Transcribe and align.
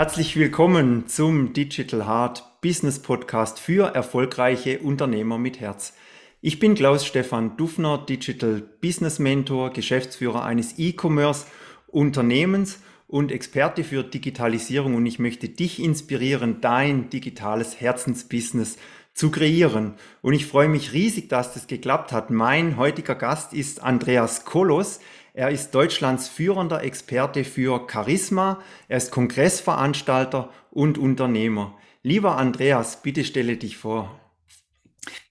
Herzlich 0.00 0.34
willkommen 0.36 1.08
zum 1.08 1.52
Digital 1.52 2.06
Heart 2.06 2.62
Business 2.62 3.00
Podcast 3.00 3.60
für 3.60 3.94
erfolgreiche 3.94 4.78
Unternehmer 4.78 5.36
mit 5.36 5.60
Herz. 5.60 5.92
Ich 6.40 6.58
bin 6.58 6.74
Klaus 6.74 7.04
Stefan 7.04 7.58
Dufner, 7.58 7.98
Digital 7.98 8.62
Business 8.80 9.18
Mentor, 9.18 9.74
Geschäftsführer 9.74 10.42
eines 10.42 10.78
E-Commerce 10.78 11.44
Unternehmens 11.86 12.80
und 13.08 13.30
Experte 13.30 13.84
für 13.84 14.02
Digitalisierung 14.02 14.94
und 14.94 15.04
ich 15.04 15.18
möchte 15.18 15.50
dich 15.50 15.82
inspirieren, 15.82 16.62
dein 16.62 17.10
digitales 17.10 17.78
Herzensbusiness 17.78 18.78
zu 19.12 19.30
kreieren. 19.30 19.96
Und 20.22 20.32
ich 20.32 20.46
freue 20.46 20.70
mich 20.70 20.94
riesig, 20.94 21.28
dass 21.28 21.52
das 21.52 21.66
geklappt 21.66 22.10
hat. 22.10 22.30
Mein 22.30 22.78
heutiger 22.78 23.16
Gast 23.16 23.52
ist 23.52 23.82
Andreas 23.82 24.46
Kolos. 24.46 25.00
Er 25.32 25.50
ist 25.50 25.74
Deutschlands 25.74 26.28
führender 26.28 26.82
Experte 26.82 27.44
für 27.44 27.86
Charisma. 27.90 28.60
Er 28.88 28.96
ist 28.96 29.12
Kongressveranstalter 29.12 30.50
und 30.70 30.98
Unternehmer. 30.98 31.74
Lieber 32.02 32.36
Andreas, 32.36 33.02
bitte 33.02 33.24
stelle 33.24 33.56
dich 33.56 33.76
vor. 33.76 34.18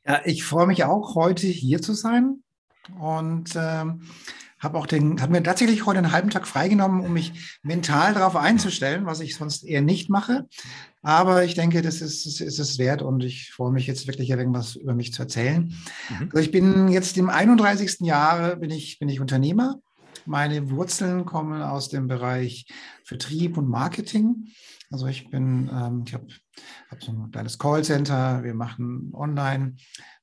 Ja, 0.06 0.22
ich 0.26 0.44
freue 0.44 0.68
mich 0.68 0.84
auch, 0.86 1.16
heute 1.16 1.48
hier 1.48 1.82
zu 1.82 1.94
sein 1.94 2.44
und 3.00 3.56
ähm, 3.56 4.04
habe 4.60 4.78
auch 4.78 4.86
den, 4.86 5.22
habe 5.22 5.32
mir 5.32 5.44
tatsächlich 5.44 5.86
heute 5.86 6.00
einen 6.00 6.12
halben 6.12 6.30
Tag 6.30 6.48
freigenommen, 6.48 7.02
um 7.02 7.14
mich 7.14 7.60
mental 7.64 8.14
darauf 8.14 8.36
einzustellen, 8.36 9.06
was 9.06 9.22
ich 9.22 9.36
sonst 9.36 9.64
eher 9.64 9.82
nicht 9.82 10.10
mache. 10.10 10.48
Aber 11.02 11.46
ich 11.46 11.56
denke, 11.56 11.82
das 11.82 12.02
ist, 12.02 12.26
das 12.26 12.42
ist 12.42 12.60
es 12.60 12.78
wert 12.78 13.02
und 13.02 13.24
ich 13.24 13.52
freue 13.52 13.72
mich 13.72 13.88
jetzt 13.88 14.08
wirklich 14.08 14.30
irgendwas 14.30 14.76
über 14.76 14.94
mich 14.94 15.14
zu 15.14 15.22
erzählen. 15.22 15.74
Mhm. 16.10 16.30
Also 16.34 16.40
ich 16.40 16.52
bin 16.52 16.90
jetzt 16.90 17.18
im 17.18 17.30
31. 17.30 18.02
Jahr 18.02 18.58
bin 18.58 18.70
ich, 18.70 19.00
bin 19.00 19.08
ich 19.08 19.22
Unternehmer. 19.22 19.80
Meine 20.26 20.70
Wurzeln 20.70 21.26
kommen 21.26 21.62
aus 21.62 21.90
dem 21.90 22.08
Bereich 22.08 22.66
Vertrieb 23.04 23.58
und 23.58 23.70
Marketing. 23.70 24.48
Also 24.92 25.08
ich 25.08 25.30
bin, 25.30 25.70
ähm, 25.72 26.04
ich 26.06 26.14
habe 26.14 26.28
hab 26.90 27.04
so 27.04 27.12
ein 27.12 27.32
kleines 27.32 27.60
Callcenter, 27.60 28.44
wir 28.44 28.56
machen 28.56 29.12
Online 29.14 29.76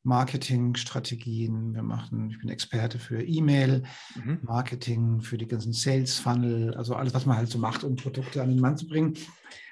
Marketing-Strategien. 0.06 1.74
Wir 1.74 1.82
machen, 1.82 2.30
ich 2.30 2.38
bin 2.38 2.48
Experte 2.48 2.98
für 2.98 3.22
E-Mail, 3.22 3.82
mhm. 4.14 4.38
Marketing, 4.42 5.20
für 5.20 5.36
die 5.36 5.48
ganzen 5.48 5.72
Sales-Funnel, 5.72 6.74
also 6.74 6.94
alles, 6.94 7.12
was 7.12 7.26
man 7.26 7.36
halt 7.36 7.50
so 7.50 7.58
macht, 7.58 7.84
um 7.84 7.96
Produkte 7.96 8.40
an 8.42 8.48
den 8.48 8.60
Mann 8.60 8.78
zu 8.78 8.86
bringen. 8.86 9.14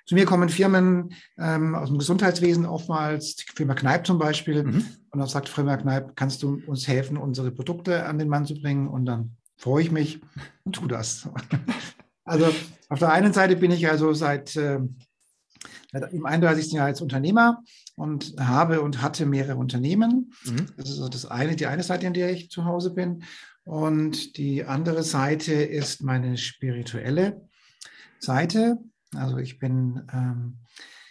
Zu 0.07 0.17
mir 0.17 0.27
kommen 0.27 0.51
Firmen 0.51 1.15
ähm, 1.39 1.75
aus 1.75 1.89
dem 1.89 1.98
Gesundheitswesen 1.98 2.67
oftmals, 2.67 3.37
die 3.37 3.45
Firma 3.55 3.75
Kneipp 3.75 4.07
zum 4.07 4.19
Beispiel, 4.19 4.65
mhm. 4.65 4.85
und 5.11 5.19
dann 5.19 5.29
sagt 5.29 5.48
Firma 5.48 5.77
Kneipp, 5.77 6.15
kannst 6.15 6.43
du 6.43 6.61
uns 6.67 6.87
helfen, 6.87 7.17
unsere 7.17 7.51
Produkte 7.51 8.05
an 8.05 8.19
den 8.19 8.29
Mann 8.29 8.45
zu 8.45 8.55
bringen? 8.55 8.89
Und 8.89 9.07
dann 9.07 9.37
freue 9.57 9.83
ich 9.83 9.91
mich 9.91 10.21
und 10.65 10.77
tue 10.77 10.89
das. 10.89 11.29
also 12.25 12.47
auf 12.89 12.99
der 12.99 13.13
einen 13.13 13.33
Seite 13.33 13.57
bin 13.57 13.71
ich 13.71 13.89
also 13.89 14.13
seit 14.13 14.57
äh, 14.57 14.81
im 16.11 16.27
31. 16.27 16.73
Jahr 16.73 16.87
als 16.87 17.01
Unternehmer 17.01 17.63
und 17.95 18.35
habe 18.41 18.81
und 18.83 19.01
hatte 19.01 19.27
mehrere 19.27 19.57
Unternehmen. 19.57 20.33
Mhm. 20.45 20.67
Das 20.77 20.89
ist 20.89 20.97
so 20.97 21.09
das 21.09 21.27
eine, 21.27 21.57
die 21.57 21.67
eine 21.67 21.83
Seite, 21.83 22.07
in 22.07 22.15
der 22.15 22.33
ich 22.33 22.51
zu 22.51 22.65
Hause 22.65 22.93
bin. 22.93 23.25
Und 23.65 24.37
die 24.37 24.65
andere 24.65 25.03
Seite 25.03 25.53
ist 25.55 26.03
meine 26.03 26.37
spirituelle 26.37 27.49
Seite. 28.19 28.79
Also 29.15 29.39
ich 29.39 29.59
bin, 29.59 30.03
ähm, 30.13 30.59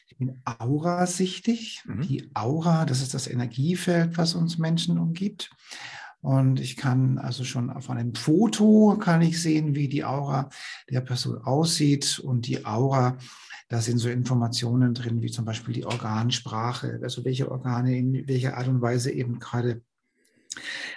ich 0.08 0.18
bin 0.18 0.42
aurasichtig. 0.46 1.82
Mhm. 1.86 2.02
Die 2.02 2.32
Aura, 2.34 2.86
das 2.86 3.02
ist 3.02 3.14
das 3.14 3.28
Energiefeld, 3.28 4.18
was 4.18 4.36
uns 4.36 4.58
Menschen 4.58 5.00
umgibt. 5.00 5.50
Und 6.24 6.60
ich 6.60 6.78
kann 6.78 7.20
also 7.20 7.44
schon 7.44 7.70
auf 7.70 7.92
einem 7.92 8.16
Foto 8.16 8.98
kann 9.00 9.22
ich 9.22 9.40
sehen, 9.40 9.76
wie 9.76 9.88
die 9.88 10.04
Aura 10.04 10.50
der 10.90 11.02
Person 11.02 11.38
aussieht. 11.38 12.18
Und 12.18 12.48
die 12.48 12.66
Aura 12.66 13.18
da 13.74 13.82
sind 13.82 13.98
so 13.98 14.08
Informationen 14.08 14.94
drin, 14.94 15.24
wie 15.24 15.32
zum 15.32 15.46
Beispiel 15.46 15.74
die 15.74 15.86
Organsprache, 15.86 17.00
also 17.02 17.26
welche 17.26 17.50
Organe 17.50 17.98
in 17.98 18.28
welcher 18.28 18.56
Art 18.56 18.68
und 18.68 18.82
Weise 18.82 19.12
eben 19.12 19.40
gerade 19.40 19.82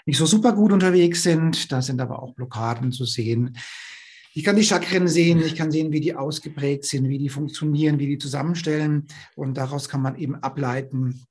nicht 0.04 0.18
so 0.18 0.26
super 0.26 0.52
gut 0.52 0.72
unterwegs 0.72 1.22
sind. 1.22 1.72
Da 1.72 1.80
sind 1.80 2.02
aber 2.02 2.22
auch 2.22 2.34
Blockaden 2.34 2.92
zu 2.92 3.06
sehen. 3.06 3.56
Ich 4.34 4.44
kann 4.44 4.56
die 4.56 4.62
Chakren 4.62 5.08
sehen, 5.08 5.40
ich 5.40 5.54
kann 5.54 5.70
sehen, 5.70 5.90
wie 5.90 6.00
die 6.00 6.14
ausgeprägt 6.14 6.84
sind, 6.84 7.08
wie 7.08 7.16
die 7.16 7.30
funktionieren, 7.30 7.98
wie 7.98 8.08
die 8.08 8.18
zusammenstellen. 8.18 9.06
Und 9.34 9.56
daraus 9.56 9.88
kann 9.88 10.02
man 10.02 10.16
eben 10.16 10.34
ableiten, 10.34 11.26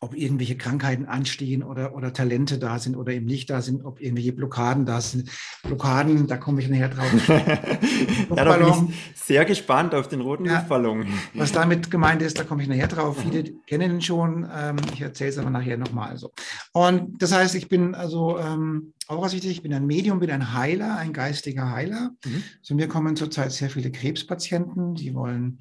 ob 0.00 0.16
irgendwelche 0.16 0.56
Krankheiten 0.56 1.06
anstehen 1.06 1.64
oder, 1.64 1.94
oder 1.94 2.12
Talente 2.12 2.58
da 2.58 2.78
sind 2.78 2.96
oder 2.96 3.12
eben 3.12 3.26
nicht 3.26 3.50
da 3.50 3.62
sind, 3.62 3.84
ob 3.84 4.00
irgendwelche 4.00 4.32
Blockaden 4.32 4.86
da 4.86 5.00
sind. 5.00 5.28
Blockaden, 5.64 6.28
da 6.28 6.36
komme 6.36 6.60
ich 6.60 6.68
nachher 6.68 6.88
drauf. 6.88 7.10
ja, 7.28 8.44
da 8.44 8.56
bin 8.56 8.68
ich 8.68 9.20
sehr 9.20 9.44
gespannt 9.44 9.96
auf 9.96 10.06
den 10.06 10.20
roten 10.20 10.44
ja, 10.44 10.58
Luftballon. 10.58 11.06
Was 11.34 11.50
damit 11.50 11.90
gemeint 11.90 12.22
ist, 12.22 12.38
da 12.38 12.44
komme 12.44 12.62
ich 12.62 12.68
nachher 12.68 12.86
drauf. 12.86 13.18
Viele 13.20 13.42
kennen 13.66 13.90
ihn 13.90 14.00
schon. 14.00 14.48
Ähm, 14.54 14.76
ich 14.92 15.00
erzähle 15.00 15.30
es 15.30 15.38
aber 15.38 15.50
nachher 15.50 15.76
nochmal. 15.76 16.16
So. 16.16 16.32
Und 16.72 17.20
das 17.20 17.32
heißt, 17.32 17.56
ich 17.56 17.68
bin 17.68 17.96
also 17.96 18.38
ähm, 18.38 18.94
aurasichtig, 19.08 19.50
ich 19.50 19.62
bin 19.62 19.74
ein 19.74 19.86
Medium, 19.86 20.20
bin 20.20 20.30
ein 20.30 20.54
Heiler, 20.54 20.96
ein 20.96 21.12
geistiger 21.12 21.72
Heiler. 21.72 22.12
Mhm. 22.24 22.44
Zu 22.62 22.76
mir 22.76 22.86
kommen 22.86 23.16
zurzeit 23.16 23.50
sehr 23.50 23.68
viele 23.68 23.90
Krebspatienten, 23.90 24.94
die 24.94 25.12
wollen, 25.14 25.58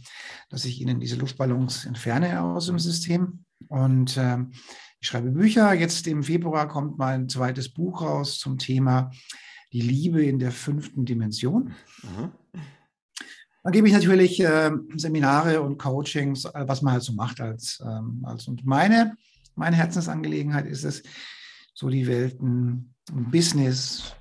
dass 0.51 0.65
ich 0.65 0.79
ihnen 0.79 0.99
diese 0.99 1.15
Luftballons 1.15 1.85
entferne 1.85 2.39
aus 2.41 2.67
dem 2.67 2.77
System. 2.77 3.45
Und 3.67 4.17
äh, 4.17 4.37
ich 4.99 5.07
schreibe 5.07 5.31
Bücher. 5.31 5.73
Jetzt 5.73 6.07
im 6.07 6.23
Februar 6.23 6.67
kommt 6.67 6.97
mein 6.97 7.29
zweites 7.29 7.69
Buch 7.69 8.01
raus 8.01 8.39
zum 8.39 8.57
Thema 8.57 9.11
die 9.73 9.81
Liebe 9.81 10.23
in 10.23 10.39
der 10.39 10.51
fünften 10.51 11.05
Dimension. 11.05 11.73
Mhm. 12.03 12.31
Dann 13.63 13.73
gebe 13.73 13.87
ich 13.87 13.93
natürlich 13.93 14.39
äh, 14.39 14.71
Seminare 14.95 15.61
und 15.61 15.77
Coachings, 15.77 16.45
äh, 16.45 16.63
was 16.67 16.81
man 16.81 16.93
halt 16.93 17.03
so 17.03 17.13
macht 17.13 17.41
als, 17.41 17.83
ähm, 17.85 18.21
als 18.23 18.47
und 18.47 18.65
meine, 18.65 19.17
meine 19.55 19.75
Herzensangelegenheit 19.75 20.65
ist 20.65 20.85
es, 20.85 21.03
so 21.73 21.89
die 21.89 22.07
Welten 22.07 22.95
Business 23.11 24.15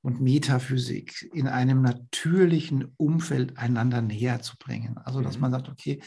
und 0.00 0.20
Metaphysik 0.20 1.28
in 1.32 1.48
einem 1.48 1.82
natürlichen 1.82 2.94
Umfeld 2.96 3.58
einander 3.58 4.00
näher 4.00 4.42
zu 4.42 4.56
bringen. 4.58 4.98
Also 4.98 5.22
dass 5.22 5.36
mhm. 5.36 5.40
man 5.42 5.50
sagt, 5.50 5.68
okay, 5.68 6.00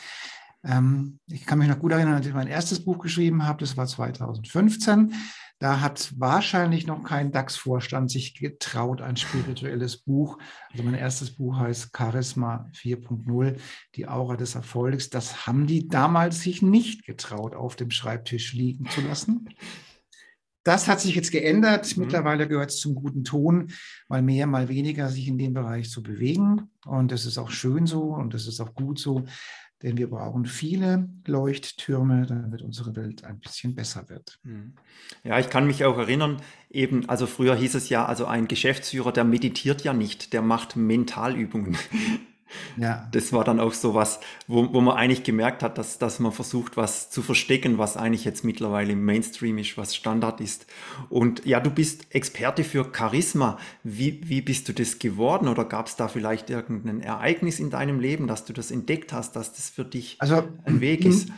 ähm, 0.63 1.19
ich 1.27 1.45
kann 1.45 1.59
mich 1.59 1.67
noch 1.67 1.79
gut 1.79 1.91
erinnern, 1.91 2.15
als 2.15 2.27
ich 2.27 2.33
mein 2.33 2.47
erstes 2.47 2.83
Buch 2.83 2.99
geschrieben 2.99 3.45
habe, 3.45 3.59
das 3.59 3.77
war 3.77 3.87
2015. 3.87 5.13
Da 5.59 5.81
hat 5.81 6.13
wahrscheinlich 6.17 6.85
noch 6.85 7.03
kein 7.03 7.31
DAX-Vorstand 7.31 8.11
sich 8.11 8.35
getraut, 8.35 9.01
ein 9.01 9.17
spirituelles 9.17 9.97
Buch. 9.97 10.37
Also 10.71 10.83
mein 10.83 10.93
erstes 10.93 11.35
Buch 11.35 11.57
heißt 11.57 11.89
Charisma 11.95 12.69
4.0, 12.75 13.57
die 13.95 14.07
Aura 14.07 14.37
des 14.37 14.53
Erfolgs. 14.53 15.09
Das 15.09 15.47
haben 15.47 15.65
die 15.65 15.87
damals 15.87 16.41
sich 16.41 16.61
nicht 16.61 17.05
getraut, 17.05 17.55
auf 17.55 17.75
dem 17.75 17.89
Schreibtisch 17.89 18.53
liegen 18.53 18.87
zu 18.89 19.01
lassen. 19.01 19.49
Das 20.67 20.89
hat 20.89 20.99
sich 20.99 21.15
jetzt 21.15 21.31
geändert. 21.31 21.95
Mhm. 21.95 22.03
Mittlerweile 22.03 22.45
gehört 22.47 22.71
es 22.71 22.79
zum 22.81 22.93
guten 22.93 23.23
Ton, 23.23 23.71
mal 24.09 24.21
mehr, 24.21 24.47
mal 24.47 24.67
weniger 24.67 25.09
sich 25.09 25.27
in 25.27 25.37
dem 25.37 25.53
Bereich 25.53 25.89
zu 25.89 26.03
bewegen. 26.03 26.69
Und 26.85 27.11
das 27.11 27.25
ist 27.25 27.37
auch 27.37 27.49
schön 27.49 27.87
so 27.87 28.13
und 28.13 28.33
das 28.33 28.47
ist 28.47 28.59
auch 28.59 28.75
gut 28.75 28.99
so 28.99 29.23
denn 29.83 29.97
wir 29.97 30.09
brauchen 30.09 30.45
viele 30.45 31.07
Leuchttürme, 31.25 32.25
damit 32.25 32.61
unsere 32.61 32.95
Welt 32.95 33.23
ein 33.23 33.39
bisschen 33.39 33.75
besser 33.75 34.09
wird. 34.09 34.39
Hm. 34.43 34.73
Ja, 35.23 35.39
ich 35.39 35.49
kann 35.49 35.67
mich 35.67 35.85
auch 35.85 35.97
erinnern, 35.97 36.41
eben, 36.69 37.07
also 37.07 37.27
früher 37.27 37.55
hieß 37.55 37.75
es 37.75 37.89
ja, 37.89 38.05
also 38.05 38.25
ein 38.25 38.47
Geschäftsführer, 38.47 39.11
der 39.11 39.23
meditiert 39.23 39.83
ja 39.83 39.93
nicht, 39.93 40.33
der 40.33 40.41
macht 40.41 40.75
Mentalübungen. 40.75 41.77
Ja. 42.77 43.07
Das 43.11 43.33
war 43.33 43.43
dann 43.43 43.59
auch 43.59 43.73
so 43.73 43.93
was, 43.93 44.19
wo, 44.47 44.73
wo 44.73 44.81
man 44.81 44.97
eigentlich 44.97 45.23
gemerkt 45.23 45.63
hat, 45.63 45.77
dass, 45.77 45.97
dass 45.97 46.19
man 46.19 46.31
versucht, 46.31 46.77
was 46.77 47.09
zu 47.09 47.21
verstecken, 47.21 47.77
was 47.77 47.97
eigentlich 47.97 48.25
jetzt 48.25 48.43
mittlerweile 48.43 48.93
im 48.93 49.05
Mainstream 49.05 49.57
ist, 49.57 49.77
was 49.77 49.95
Standard 49.95 50.41
ist. 50.41 50.65
Und 51.09 51.45
ja, 51.45 51.59
du 51.59 51.69
bist 51.69 52.13
Experte 52.13 52.63
für 52.63 52.91
Charisma. 52.95 53.57
Wie, 53.83 54.21
wie 54.23 54.41
bist 54.41 54.69
du 54.69 54.73
das 54.73 54.99
geworden 54.99 55.47
oder 55.47 55.65
gab 55.65 55.87
es 55.87 55.95
da 55.95 56.07
vielleicht 56.07 56.49
irgendein 56.49 57.01
Ereignis 57.01 57.59
in 57.59 57.69
deinem 57.69 57.99
Leben, 57.99 58.27
dass 58.27 58.45
du 58.45 58.53
das 58.53 58.71
entdeckt 58.71 59.13
hast, 59.13 59.35
dass 59.35 59.53
das 59.53 59.69
für 59.69 59.85
dich 59.85 60.17
also, 60.19 60.43
ein 60.65 60.81
Weg 60.81 61.05
ist? 61.05 61.29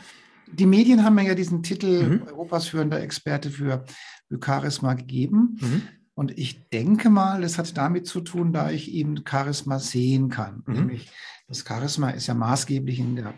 Die 0.52 0.66
Medien 0.66 1.04
haben 1.04 1.14
mir 1.14 1.26
ja 1.26 1.34
diesen 1.34 1.62
Titel 1.62 2.02
mhm. 2.02 2.22
Europas 2.26 2.68
führender 2.68 3.00
Experte 3.00 3.50
für, 3.50 3.84
für 4.28 4.38
Charisma 4.44 4.94
gegeben. 4.94 5.58
Mhm. 5.60 5.82
Und 6.20 6.36
ich 6.36 6.68
denke 6.68 7.08
mal, 7.08 7.40
das 7.40 7.56
hat 7.56 7.74
damit 7.78 8.06
zu 8.06 8.20
tun, 8.20 8.52
da 8.52 8.70
ich 8.70 8.92
eben 8.92 9.24
Charisma 9.26 9.78
sehen 9.78 10.28
kann. 10.28 10.62
Mhm. 10.66 10.74
Nämlich 10.74 11.10
das 11.48 11.64
Charisma 11.66 12.10
ist 12.10 12.26
ja 12.26 12.34
maßgeblich 12.34 12.98
in 12.98 13.16
der, 13.16 13.32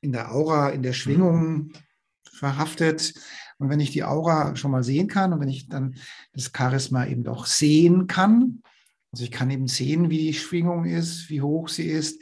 in 0.00 0.10
der 0.10 0.34
Aura, 0.34 0.70
in 0.70 0.82
der 0.82 0.94
Schwingung 0.94 1.70
verhaftet. 2.28 3.14
Und 3.58 3.68
wenn 3.68 3.78
ich 3.78 3.92
die 3.92 4.02
Aura 4.02 4.56
schon 4.56 4.72
mal 4.72 4.82
sehen 4.82 5.06
kann 5.06 5.32
und 5.32 5.38
wenn 5.38 5.48
ich 5.48 5.68
dann 5.68 5.94
das 6.32 6.50
Charisma 6.52 7.06
eben 7.06 7.24
auch 7.28 7.46
sehen 7.46 8.08
kann, 8.08 8.64
also 9.12 9.22
ich 9.22 9.30
kann 9.30 9.48
eben 9.50 9.68
sehen, 9.68 10.10
wie 10.10 10.18
die 10.18 10.34
Schwingung 10.34 10.86
ist, 10.86 11.30
wie 11.30 11.40
hoch 11.40 11.68
sie 11.68 11.86
ist, 11.86 12.20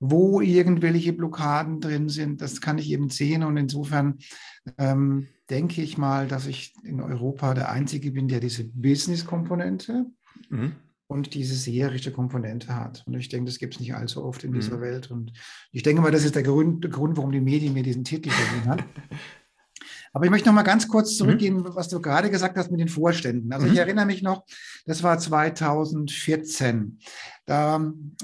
wo 0.00 0.40
irgendwelche 0.40 1.12
Blockaden 1.12 1.78
drin 1.78 2.08
sind, 2.08 2.40
das 2.40 2.60
kann 2.60 2.76
ich 2.76 2.90
eben 2.90 3.08
sehen. 3.08 3.44
Und 3.44 3.56
insofern 3.56 4.18
ähm, 4.78 5.28
denke 5.52 5.82
ich 5.82 5.98
mal, 5.98 6.26
dass 6.26 6.46
ich 6.46 6.74
in 6.82 7.00
Europa 7.00 7.52
der 7.52 7.70
Einzige 7.70 8.10
bin, 8.10 8.26
der 8.26 8.40
diese 8.40 8.64
Business-Komponente 8.64 10.06
mhm. 10.48 10.72
und 11.06 11.34
diese 11.34 11.54
seherische 11.54 12.10
Komponente 12.10 12.74
hat. 12.74 13.04
Und 13.06 13.14
ich 13.14 13.28
denke, 13.28 13.50
das 13.50 13.58
gibt 13.58 13.74
es 13.74 13.80
nicht 13.80 13.94
allzu 13.94 14.24
oft 14.24 14.44
in 14.44 14.52
dieser 14.52 14.78
mhm. 14.78 14.80
Welt. 14.80 15.10
Und 15.10 15.32
ich 15.70 15.82
denke 15.82 16.00
mal, 16.00 16.10
das 16.10 16.24
ist 16.24 16.34
der 16.34 16.42
Grund, 16.42 16.82
der 16.82 16.90
Grund, 16.90 17.18
warum 17.18 17.32
die 17.32 17.40
Medien 17.40 17.74
mir 17.74 17.82
diesen 17.82 18.02
Titel 18.02 18.30
verliehen 18.30 18.68
haben. 18.68 18.84
Aber 20.14 20.24
ich 20.24 20.30
möchte 20.30 20.48
noch 20.48 20.54
mal 20.54 20.62
ganz 20.62 20.88
kurz 20.88 21.16
zurückgehen, 21.16 21.56
mhm. 21.56 21.74
was 21.74 21.88
du 21.88 22.00
gerade 22.00 22.30
gesagt 22.30 22.56
hast 22.56 22.70
mit 22.70 22.80
den 22.80 22.88
Vorständen. 22.88 23.52
Also 23.52 23.66
mhm. 23.66 23.72
ich 23.74 23.78
erinnere 23.78 24.06
mich 24.06 24.22
noch, 24.22 24.44
das 24.86 25.02
war 25.02 25.18
2014. 25.18 26.98
Da, 27.44 27.76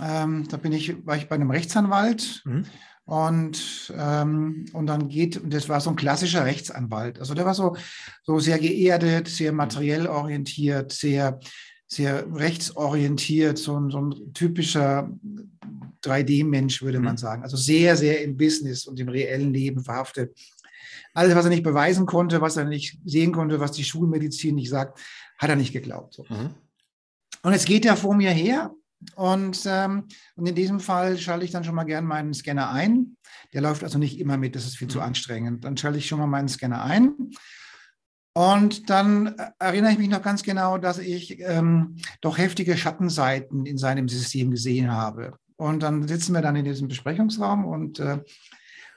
ähm, 0.02 0.48
da 0.48 0.56
bin 0.56 0.72
ich, 0.72 1.06
war 1.06 1.16
ich 1.16 1.28
bei 1.28 1.34
einem 1.34 1.50
Rechtsanwalt. 1.50 2.42
Mhm. 2.46 2.64
Und, 3.08 3.90
ähm, 3.96 4.66
und 4.74 4.86
dann 4.86 5.08
geht, 5.08 5.38
und 5.38 5.54
das 5.54 5.70
war 5.70 5.80
so 5.80 5.88
ein 5.88 5.96
klassischer 5.96 6.44
Rechtsanwalt. 6.44 7.18
Also 7.18 7.32
der 7.32 7.46
war 7.46 7.54
so, 7.54 7.74
so 8.22 8.38
sehr 8.38 8.58
geerdet, 8.58 9.28
sehr 9.28 9.50
materiell 9.50 10.06
orientiert, 10.06 10.92
sehr, 10.92 11.40
sehr 11.86 12.26
rechtsorientiert, 12.30 13.56
so 13.56 13.80
ein, 13.80 13.88
so 13.88 14.02
ein 14.02 14.34
typischer 14.34 15.10
3D-Mensch, 16.04 16.82
würde 16.82 17.00
man 17.00 17.12
mhm. 17.12 17.16
sagen. 17.16 17.42
Also 17.44 17.56
sehr, 17.56 17.96
sehr 17.96 18.22
im 18.22 18.36
Business 18.36 18.86
und 18.86 19.00
im 19.00 19.08
reellen 19.08 19.54
Leben 19.54 19.82
verhaftet. 19.82 20.38
Alles, 21.14 21.34
was 21.34 21.46
er 21.46 21.50
nicht 21.50 21.62
beweisen 21.62 22.04
konnte, 22.04 22.42
was 22.42 22.58
er 22.58 22.66
nicht 22.66 22.98
sehen 23.06 23.32
konnte, 23.32 23.58
was 23.58 23.72
die 23.72 23.84
Schulmedizin 23.84 24.54
nicht 24.54 24.68
sagt, 24.68 25.00
hat 25.38 25.48
er 25.48 25.56
nicht 25.56 25.72
geglaubt. 25.72 26.12
So. 26.12 26.26
Mhm. 26.28 26.50
Und 27.42 27.52
jetzt 27.52 27.66
geht 27.66 27.86
er 27.86 27.96
vor 27.96 28.14
mir 28.14 28.32
her 28.32 28.70
und, 29.14 29.62
ähm, 29.66 30.04
und 30.36 30.46
in 30.46 30.54
diesem 30.54 30.80
Fall 30.80 31.18
schalte 31.18 31.44
ich 31.44 31.50
dann 31.50 31.64
schon 31.64 31.74
mal 31.74 31.84
gern 31.84 32.04
meinen 32.04 32.34
Scanner 32.34 32.70
ein. 32.70 33.16
Der 33.52 33.60
läuft 33.60 33.84
also 33.84 33.98
nicht 33.98 34.18
immer 34.18 34.36
mit, 34.36 34.56
das 34.56 34.66
ist 34.66 34.76
viel 34.76 34.88
mhm. 34.88 34.92
zu 34.92 35.00
anstrengend. 35.00 35.64
Dann 35.64 35.76
schalte 35.76 35.98
ich 35.98 36.06
schon 36.06 36.18
mal 36.18 36.26
meinen 36.26 36.48
Scanner 36.48 36.82
ein. 36.82 37.12
Und 38.34 38.90
dann 38.90 39.34
erinnere 39.58 39.92
ich 39.92 39.98
mich 39.98 40.08
noch 40.08 40.22
ganz 40.22 40.42
genau, 40.42 40.78
dass 40.78 40.98
ich 40.98 41.40
ähm, 41.40 41.96
doch 42.20 42.38
heftige 42.38 42.76
Schattenseiten 42.76 43.66
in 43.66 43.78
seinem 43.78 44.08
System 44.08 44.50
gesehen 44.50 44.92
habe. 44.92 45.36
Und 45.56 45.82
dann 45.82 46.06
sitzen 46.06 46.34
wir 46.34 46.42
dann 46.42 46.54
in 46.54 46.64
diesem 46.64 46.88
Besprechungsraum 46.88 47.64
und 47.64 47.98
äh, 47.98 48.20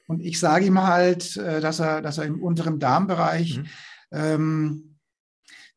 und 0.07 0.21
ich 0.21 0.42
sage 0.42 0.65
ihm 0.65 0.81
halt, 0.81 1.38
äh, 1.38 1.62
dass 1.62 1.80
er, 1.80 2.01
dass 2.01 2.18
er 2.18 2.25
im 2.25 2.44
unteren 2.44 2.80
Darmbereich 2.80 3.59
mhm. 3.59 3.65
ähm, 4.12 4.90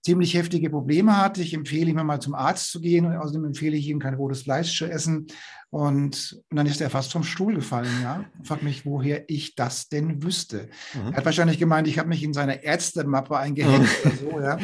ziemlich 0.05 0.35
heftige 0.35 0.71
Probleme 0.71 1.17
hat. 1.17 1.39
Ich 1.39 1.55
empfehle 1.55 1.91
ihm 1.91 1.97
mal 1.97 2.21
zum 2.21 2.35
Arzt 2.35 2.71
zu 2.71 2.81
gehen 2.81 3.07
und 3.07 3.17
außerdem 3.17 3.47
empfehle 3.47 3.77
ich 3.77 3.89
ihm 3.89 3.99
kein 3.99 4.15
rotes 4.15 4.43
Fleisch 4.43 4.77
zu 4.77 4.85
essen. 4.85 5.27
Und, 5.71 6.41
und 6.51 6.57
dann 6.57 6.67
ist 6.67 6.81
er 6.81 6.91
fast 6.91 7.11
vom 7.11 7.25
Stuhl 7.25 7.55
gefallen, 7.55 7.91
ja. 8.03 8.25
Fragt 8.45 8.63
mich, 8.63 8.87
woher 8.87 9.29
ich 9.29 9.57
das 9.57 9.89
denn 9.89 10.23
wüsste. 10.23 10.69
Mhm. 10.95 11.13
Er 11.13 11.17
hat 11.17 11.25
wahrscheinlich 11.25 11.59
gemeint, 11.59 11.89
ich 11.89 11.99
habe 11.99 12.09
mich 12.09 12.23
in 12.23 12.33
seine 12.33 12.63
Ärztemappe 12.63 13.37
eingehängt 13.37 13.89
mhm. 14.05 14.11
oder 14.11 14.17
so, 14.17 14.41
ja. 14.41 14.59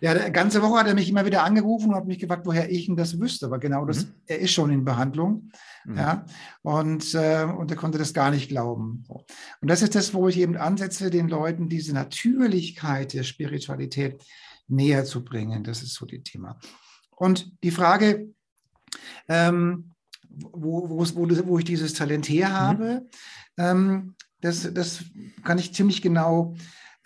Ja, 0.00 0.28
ganze 0.30 0.62
Woche 0.62 0.80
hat 0.80 0.86
er 0.86 0.94
mich 0.94 1.10
immer 1.10 1.26
wieder 1.26 1.42
angerufen 1.42 1.90
und 1.90 1.96
hat 1.96 2.06
mich 2.06 2.18
gefragt, 2.18 2.46
woher 2.46 2.70
ich 2.70 2.86
denn 2.86 2.96
das 2.96 3.20
wüsste. 3.20 3.46
Aber 3.46 3.58
genau 3.58 3.84
das, 3.84 4.06
mhm. 4.06 4.12
er 4.26 4.38
ist 4.38 4.52
schon 4.52 4.70
in 4.70 4.84
Behandlung. 4.84 5.50
Mhm. 5.84 5.96
Ja, 5.96 6.26
und, 6.62 7.14
äh, 7.14 7.44
und 7.44 7.70
er 7.70 7.76
konnte 7.76 7.98
das 7.98 8.14
gar 8.14 8.30
nicht 8.30 8.48
glauben. 8.48 9.04
Und 9.08 9.70
das 9.70 9.82
ist 9.82 9.94
das, 9.94 10.14
wo 10.14 10.28
ich 10.28 10.38
eben 10.38 10.56
ansetze, 10.56 11.10
den 11.10 11.28
Leuten 11.28 11.68
diese 11.68 11.92
Natürlichkeit 11.92 13.14
der 13.14 13.22
Spiritualität 13.22 14.22
näher 14.68 15.04
zu 15.04 15.24
bringen. 15.24 15.64
Das 15.64 15.82
ist 15.82 15.94
so 15.94 16.06
die 16.06 16.22
Thema. 16.22 16.58
Und 17.10 17.52
die 17.62 17.70
Frage, 17.70 18.28
ähm, 19.28 19.92
wo, 20.28 20.88
wo, 20.88 20.98
wo, 20.98 21.58
ich 21.58 21.64
dieses 21.64 21.94
Talent 21.94 22.28
her 22.28 22.48
mhm. 22.48 22.52
habe, 22.52 22.84
mhm. 22.94 23.64
ähm, 23.64 24.14
das, 24.40 24.72
das 24.72 25.04
kann 25.44 25.58
ich 25.58 25.74
ziemlich 25.74 26.02
genau 26.02 26.54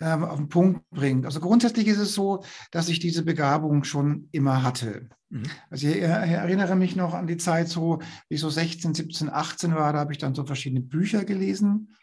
ähm, 0.01 0.23
auf 0.23 0.37
den 0.37 0.49
Punkt 0.49 0.89
bringen. 0.89 1.25
Also 1.25 1.39
grundsätzlich 1.39 1.87
ist 1.87 1.99
es 1.99 2.13
so, 2.13 2.43
dass 2.71 2.89
ich 2.89 2.99
diese 2.99 3.23
Begabung 3.23 3.83
schon 3.83 4.27
immer 4.31 4.63
hatte. 4.63 5.09
Mhm. 5.29 5.43
Also 5.69 5.87
ich, 5.87 5.97
ich, 5.97 6.03
erinnere 6.03 6.75
mich 6.75 6.95
noch 6.95 7.13
an 7.13 7.27
die 7.27 7.37
Zeit 7.37 7.69
so, 7.69 7.99
wie 8.27 8.35
ich 8.35 8.41
so 8.41 8.49
16, 8.49 8.93
17, 8.93 9.29
18 9.29 9.75
war, 9.75 9.93
da 9.93 9.99
habe 9.99 10.11
ich 10.11 10.17
dann 10.17 10.35
so 10.35 10.43
verschiedene 10.43 10.81
Bücher 10.81 11.23
gelesen, 11.23 11.95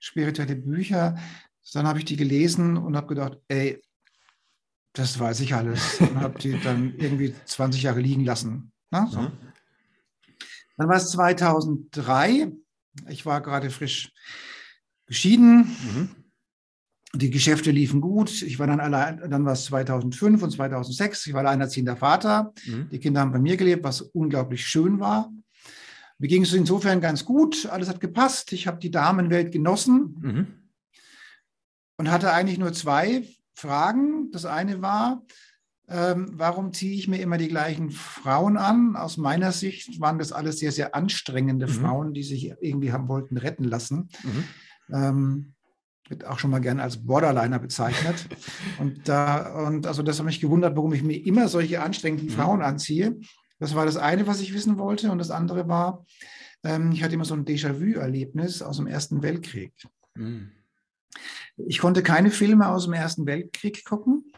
spirituelle 0.00 0.56
Bücher. 0.56 1.16
Dann 1.72 1.86
habe 1.86 1.98
ich 1.98 2.04
die 2.04 2.16
gelesen 2.16 2.76
und 2.76 2.94
habe 2.94 3.06
gedacht, 3.06 3.38
ey, 3.48 3.80
das 4.94 5.18
weiß 5.18 5.40
ich 5.40 5.54
alles. 5.54 6.00
Und 6.00 6.20
habe 6.20 6.38
die 6.38 6.58
dann 6.58 6.94
irgendwie 6.96 7.34
20 7.44 7.82
Jahre 7.82 8.00
liegen 8.00 8.24
lassen. 8.24 8.72
Na, 8.90 9.06
so. 9.06 9.20
mhm. 9.20 9.32
Dann 10.76 10.88
war 10.88 10.96
es 10.96 11.10
2003. 11.10 12.52
Ich 13.08 13.26
war 13.26 13.40
gerade 13.40 13.70
frisch 13.70 14.12
geschieden. 15.06 15.58
Mhm. 15.58 16.08
Die 17.14 17.30
Geschäfte 17.30 17.70
liefen 17.70 18.00
gut. 18.00 18.42
Ich 18.42 18.58
war 18.58 18.66
dann 18.66 18.80
allein, 18.80 19.30
dann 19.30 19.44
war 19.44 19.52
es 19.52 19.66
2005 19.66 20.42
und 20.42 20.50
2006. 20.50 21.26
Ich 21.26 21.32
war 21.32 21.40
alleinerziehender 21.40 21.96
Vater. 21.96 22.52
Mhm. 22.66 22.88
Die 22.90 22.98
Kinder 22.98 23.20
haben 23.20 23.32
bei 23.32 23.38
mir 23.40 23.56
gelebt, 23.56 23.84
was 23.84 24.00
unglaublich 24.00 24.66
schön 24.66 25.00
war. 25.00 25.32
Mir 26.18 26.28
ging 26.28 26.42
es 26.42 26.52
insofern 26.52 27.00
ganz 27.00 27.24
gut. 27.24 27.66
Alles 27.66 27.88
hat 27.88 28.00
gepasst. 28.00 28.52
Ich 28.52 28.68
habe 28.68 28.78
die 28.78 28.90
Damenwelt 28.90 29.52
genossen 29.52 30.16
mhm. 30.20 30.46
und 31.98 32.10
hatte 32.10 32.32
eigentlich 32.32 32.58
nur 32.58 32.72
zwei 32.72 33.24
Fragen. 33.54 34.30
Das 34.32 34.44
eine 34.44 34.82
war, 34.82 35.22
ähm, 35.88 36.30
warum 36.32 36.72
ziehe 36.72 36.94
ich 36.94 37.08
mir 37.08 37.20
immer 37.20 37.36
die 37.36 37.48
gleichen 37.48 37.90
Frauen 37.90 38.56
an? 38.56 38.96
Aus 38.96 39.16
meiner 39.16 39.52
Sicht 39.52 40.00
waren 40.00 40.18
das 40.18 40.32
alles 40.32 40.58
sehr, 40.58 40.72
sehr 40.72 40.94
anstrengende 40.94 41.66
mhm. 41.66 41.70
Frauen, 41.70 42.14
die 42.14 42.22
sich 42.22 42.54
irgendwie 42.60 42.92
haben 42.92 43.08
wollten 43.08 43.36
retten 43.36 43.64
lassen. 43.64 44.08
Mhm. 44.22 44.44
Ähm, 44.92 45.54
wird 46.08 46.26
auch 46.26 46.38
schon 46.38 46.50
mal 46.50 46.60
gerne 46.60 46.82
als 46.82 47.04
Borderliner 47.04 47.58
bezeichnet. 47.58 48.28
und 48.78 49.08
da, 49.08 49.66
und 49.66 49.86
also 49.86 50.02
das 50.02 50.18
hat 50.18 50.26
mich 50.26 50.40
gewundert, 50.40 50.76
warum 50.76 50.92
ich 50.92 51.02
mir 51.02 51.24
immer 51.24 51.48
solche 51.48 51.82
anstrengenden 51.82 52.28
mhm. 52.28 52.32
Frauen 52.32 52.62
anziehe. 52.62 53.18
Das 53.58 53.74
war 53.74 53.84
das 53.84 53.96
eine, 53.96 54.26
was 54.26 54.40
ich 54.40 54.54
wissen 54.54 54.78
wollte. 54.78 55.10
Und 55.10 55.18
das 55.18 55.30
andere 55.30 55.68
war, 55.68 56.04
ähm, 56.64 56.92
ich 56.92 57.02
hatte 57.02 57.14
immer 57.14 57.24
so 57.26 57.34
ein 57.34 57.44
Déjà-vu-Erlebnis 57.44 58.62
aus 58.62 58.78
dem 58.78 58.86
Ersten 58.86 59.22
Weltkrieg. 59.22 59.72
Mhm. 60.14 60.50
Ich 61.56 61.78
konnte 61.78 62.02
keine 62.02 62.30
Filme 62.30 62.68
aus 62.68 62.84
dem 62.84 62.92
Ersten 62.92 63.26
Weltkrieg 63.26 63.84
gucken. 63.84 64.32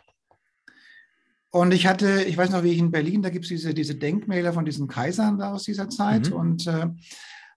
Und 1.51 1.73
ich 1.73 1.87
hatte, 1.87 2.25
ich 2.25 2.37
weiß 2.37 2.51
noch, 2.51 2.63
wie 2.63 2.73
ich 2.73 2.79
in 2.79 2.91
Berlin, 2.91 3.23
da 3.23 3.31
gibt 3.31 3.47
es 3.47 3.49
diese, 3.49 3.73
diese 3.73 3.95
Denkmäler 3.95 4.53
von 4.53 4.65
diesen 4.65 4.89
Kaisern 4.89 5.39
da 5.39 5.53
aus 5.53 5.63
dieser 5.63 5.89
Zeit. 5.89 6.31
Mhm. 6.31 6.37
Und 6.37 6.67
äh, 6.67 6.89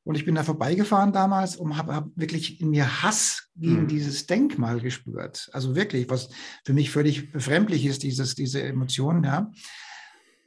und 0.10 0.16
ich 0.16 0.26
bin 0.26 0.34
da 0.34 0.44
vorbeigefahren 0.44 1.12
damals 1.12 1.56
und 1.56 1.78
habe 1.78 1.94
hab 1.94 2.10
wirklich 2.16 2.62
in 2.62 2.72
mir 2.72 3.04
Hass 3.04 3.50
gegen 3.56 3.84
mhm. 3.84 3.88
dieses 3.88 4.26
Denkmal 4.26 4.80
gespürt. 4.80 5.50
Also 5.54 5.76
wirklich, 5.76 6.10
was 6.10 6.30
für 6.66 6.74
mich 6.74 6.90
völlig 6.90 7.32
befremdlich 7.32 7.86
ist, 7.86 8.02
dieses, 8.02 8.34
diese 8.34 8.64
Emotionen. 8.64 9.24
Ja. 9.24 9.52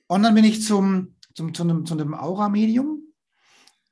Und 0.08 0.24
dann 0.24 0.34
bin 0.34 0.44
ich 0.44 0.64
zum, 0.64 1.14
zum, 1.34 1.54
zu 1.54 1.62
einem, 1.62 1.86
zu 1.86 1.94
einem 1.94 2.14
Aura-Medium 2.14 3.02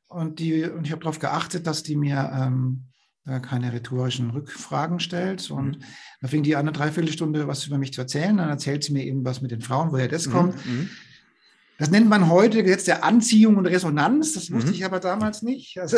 und, 0.08 0.40
die, 0.40 0.64
und 0.64 0.86
ich 0.86 0.92
habe 0.92 1.02
darauf 1.02 1.18
geachtet, 1.18 1.66
dass 1.68 1.82
die 1.82 1.94
mir 1.94 2.32
ähm, 2.34 2.89
keine 3.24 3.72
rhetorischen 3.72 4.30
Rückfragen 4.30 5.00
stellt. 5.00 5.50
Und 5.50 5.78
mhm. 5.78 5.84
da 6.20 6.28
fing 6.28 6.42
die 6.42 6.56
an, 6.56 6.60
eine 6.60 6.72
Dreiviertelstunde 6.72 7.46
was 7.46 7.66
über 7.66 7.78
mich 7.78 7.92
zu 7.92 8.00
erzählen. 8.00 8.36
Dann 8.36 8.48
erzählt 8.48 8.84
sie 8.84 8.92
mir 8.92 9.04
eben 9.04 9.24
was 9.24 9.40
mit 9.40 9.50
den 9.50 9.60
Frauen, 9.60 9.92
woher 9.92 10.08
das 10.08 10.26
mhm. 10.26 10.32
kommt. 10.32 10.66
Mhm. 10.66 10.90
Das 11.78 11.90
nennt 11.90 12.10
man 12.10 12.28
heute 12.28 12.62
Gesetz 12.62 12.84
der 12.84 13.04
Anziehung 13.04 13.56
und 13.56 13.64
Resonanz. 13.64 14.34
Das 14.34 14.50
wusste 14.50 14.68
mhm. 14.68 14.74
ich 14.74 14.84
aber 14.84 15.00
damals 15.00 15.40
nicht. 15.40 15.78
Also, 15.78 15.96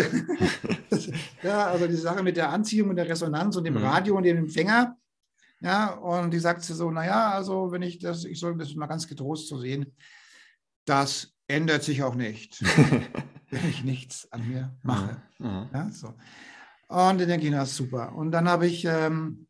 ja, 1.43 1.67
also 1.67 1.89
die 1.89 1.97
Sache 1.97 2.23
mit 2.23 2.37
der 2.37 2.51
Anziehung 2.51 2.91
und 2.91 2.97
der 2.97 3.09
Resonanz 3.09 3.57
und 3.57 3.65
dem 3.65 3.75
mhm. 3.75 3.85
Radio 3.85 4.17
und 4.17 4.23
dem 4.23 4.37
Empfänger. 4.37 4.97
Ja, 5.61 5.95
und 5.95 6.33
die 6.33 6.39
sagte 6.39 6.73
so, 6.75 6.91
naja, 6.91 7.33
also 7.33 7.73
wenn 7.73 7.83
ich 7.83 7.99
das, 7.99 8.25
ich 8.25 8.39
soll 8.39 8.57
das 8.59 8.75
mal 8.75 8.87
ganz 8.87 9.09
getrost 9.09 9.49
so 9.49 9.59
sehen, 9.59 9.97
das 10.85 11.33
ändert 11.49 11.83
sich 11.83 12.03
auch 12.03 12.15
nicht, 12.15 12.63
wenn 13.51 13.69
ich 13.69 13.85
nichts 13.85 14.31
an 14.31 14.49
mir 14.49 14.77
mache. 14.83 15.23
Ja, 15.39 15.91
so. 15.93 16.15
Und 16.93 17.21
dann 17.21 17.29
denke 17.29 17.47
ich, 17.47 17.53
na 17.53 17.65
super. 17.65 18.15
Und 18.15 18.33
dann 18.33 18.49
habe 18.49 18.67
ich 18.67 18.85
ähm, 18.85 19.47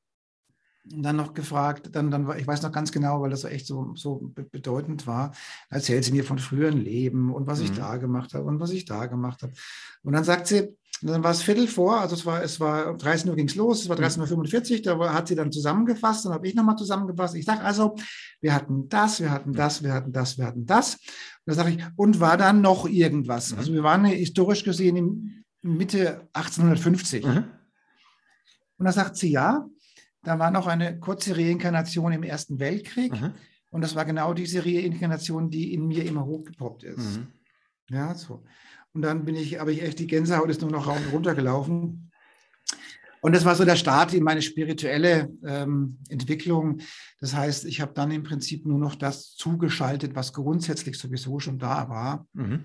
dann 0.85 1.17
noch 1.17 1.35
gefragt, 1.35 1.91
dann, 1.93 2.11
dann 2.11 2.27
war, 2.27 2.39
ich 2.39 2.47
weiß 2.47 2.63
noch 2.63 2.73
ganz 2.73 2.91
genau, 2.91 3.21
weil 3.23 3.31
das 3.31 3.45
echt 3.45 3.67
so, 3.67 3.95
so 3.95 4.33
bedeutend 4.51 5.07
war, 5.07 5.33
erzählt 5.71 6.05
sie 6.05 6.13
mir 6.13 6.25
von 6.25 6.39
früheren 6.39 6.79
Leben 6.79 7.33
und 7.33 7.47
was 7.47 7.61
mhm. 7.61 7.67
ich 7.67 7.73
da 7.73 7.97
gemacht 7.97 8.35
habe 8.35 8.45
und 8.45 8.61
was 8.61 8.71
ich 8.71 8.85
da 8.85 9.07
gemacht 9.07 9.43
habe. 9.43 9.53
Und 10.03 10.13
dann 10.13 10.25
sagt 10.25 10.49
sie, 10.49 10.77
dann 11.01 11.25
war 11.25 11.33
es 11.33 11.43
Viertel 11.43 11.67
vor, 11.67 12.01
also 12.01 12.15
es 12.15 12.25
war, 12.25 12.43
es 12.43 12.61
war 12.61 12.97
13 12.97 13.29
Uhr 13.29 13.37
ging 13.37 13.49
es 13.49 13.57
los, 13.57 13.83
es 13.83 13.89
war 13.89 13.97
13.45 13.97 14.77
Uhr, 14.77 14.99
da 14.99 15.13
hat 15.13 15.27
sie 15.29 15.35
dann 15.35 15.51
zusammengefasst, 15.51 16.25
dann 16.25 16.33
habe 16.33 16.47
ich 16.47 16.55
nochmal 16.55 16.77
zusammengefasst. 16.77 17.35
Ich 17.35 17.45
sage 17.45 17.63
also, 17.63 17.97
wir 18.41 18.55
hatten 18.55 18.89
das, 18.89 19.21
wir 19.21 19.31
hatten 19.31 19.53
das, 19.53 19.83
wir 19.83 19.93
hatten 19.93 20.13
das, 20.13 20.39
wir 20.39 20.47
hatten 20.47 20.65
das. 20.65 20.95
Und 20.95 21.01
dann 21.47 21.57
sage 21.57 21.71
ich, 21.71 21.85
und 21.97 22.21
war 22.21 22.37
dann 22.37 22.61
noch 22.61 22.89
irgendwas? 22.89 23.51
Mhm. 23.53 23.59
Also 23.59 23.73
wir 23.73 23.83
waren 23.83 24.05
historisch 24.05 24.63
gesehen 24.63 24.97
in 24.97 25.42
Mitte 25.63 26.29
1850. 26.33 27.25
Mhm. 27.25 27.45
Und 28.79 28.87
da 28.87 28.93
sagt 28.93 29.17
sie, 29.17 29.31
ja, 29.31 29.67
da 30.23 30.39
war 30.39 30.51
noch 30.51 30.67
eine 30.67 30.99
kurze 30.99 31.37
Reinkarnation 31.37 32.13
im 32.13 32.23
Ersten 32.23 32.59
Weltkrieg. 32.59 33.13
Mhm. 33.13 33.33
Und 33.71 33.81
das 33.81 33.95
war 33.95 34.05
genau 34.05 34.35
diese 34.35 34.65
Reinkarnation, 34.65 35.51
die 35.51 35.73
in 35.73 35.87
mir 35.87 36.05
immer 36.05 36.25
hochgepoppt 36.25 36.85
ist. 36.85 37.19
Mhm. 37.19 37.29
Ja, 37.89 38.15
so. 38.15 38.45
Und 38.93 39.03
dann 39.03 39.25
bin 39.25 39.35
ich, 39.35 39.61
aber 39.61 39.71
ich 39.71 39.83
echt, 39.83 39.99
die 39.99 40.07
Gänsehaut 40.07 40.51
ist 40.51 40.61
nur 40.61 40.71
noch 40.71 40.87
rauf 40.87 40.99
und 40.99 41.13
runter 41.13 41.35
gelaufen. 41.35 42.11
Und 43.23 43.35
das 43.35 43.45
war 43.45 43.55
so 43.55 43.65
der 43.65 43.77
Start 43.77 44.13
in 44.15 44.25
meine 44.25 44.43
spirituelle 44.43 45.33
ähm, 45.45 45.99
Entwicklung. 46.09 46.81
Das 47.21 47.35
heißt, 47.35 47.65
ich 47.67 47.81
habe 47.81 47.93
dann 47.95 48.11
im 48.11 48.25
Prinzip 48.25 48.67
nur 48.67 48.79
noch 48.79 48.97
das 48.97 49.35
zugeschaltet, 49.37 50.17
was 50.17 50.33
grundsätzlich 50.33 50.99
sowieso 50.99 51.39
schon 51.39 51.59
da 51.59 51.89
war. 51.89 52.27
Mhm. 52.33 52.65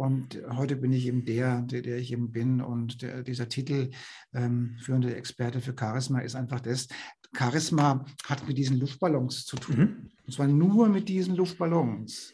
Und 0.00 0.40
heute 0.56 0.76
bin 0.76 0.94
ich 0.94 1.04
eben 1.04 1.26
der, 1.26 1.60
der, 1.60 1.82
der 1.82 1.98
ich 1.98 2.10
eben 2.10 2.32
bin. 2.32 2.62
Und 2.62 3.02
der, 3.02 3.22
dieser 3.22 3.50
Titel, 3.50 3.90
ähm, 4.32 4.78
führende 4.80 5.14
Experte 5.14 5.60
für 5.60 5.74
Charisma, 5.78 6.20
ist 6.20 6.36
einfach 6.36 6.60
das. 6.60 6.88
Charisma 7.36 8.06
hat 8.24 8.48
mit 8.48 8.56
diesen 8.56 8.78
Luftballons 8.78 9.44
zu 9.44 9.56
tun. 9.56 9.76
Mhm. 9.76 10.10
Und 10.24 10.32
zwar 10.32 10.48
nur 10.48 10.88
mit 10.88 11.10
diesen 11.10 11.36
Luftballons 11.36 12.32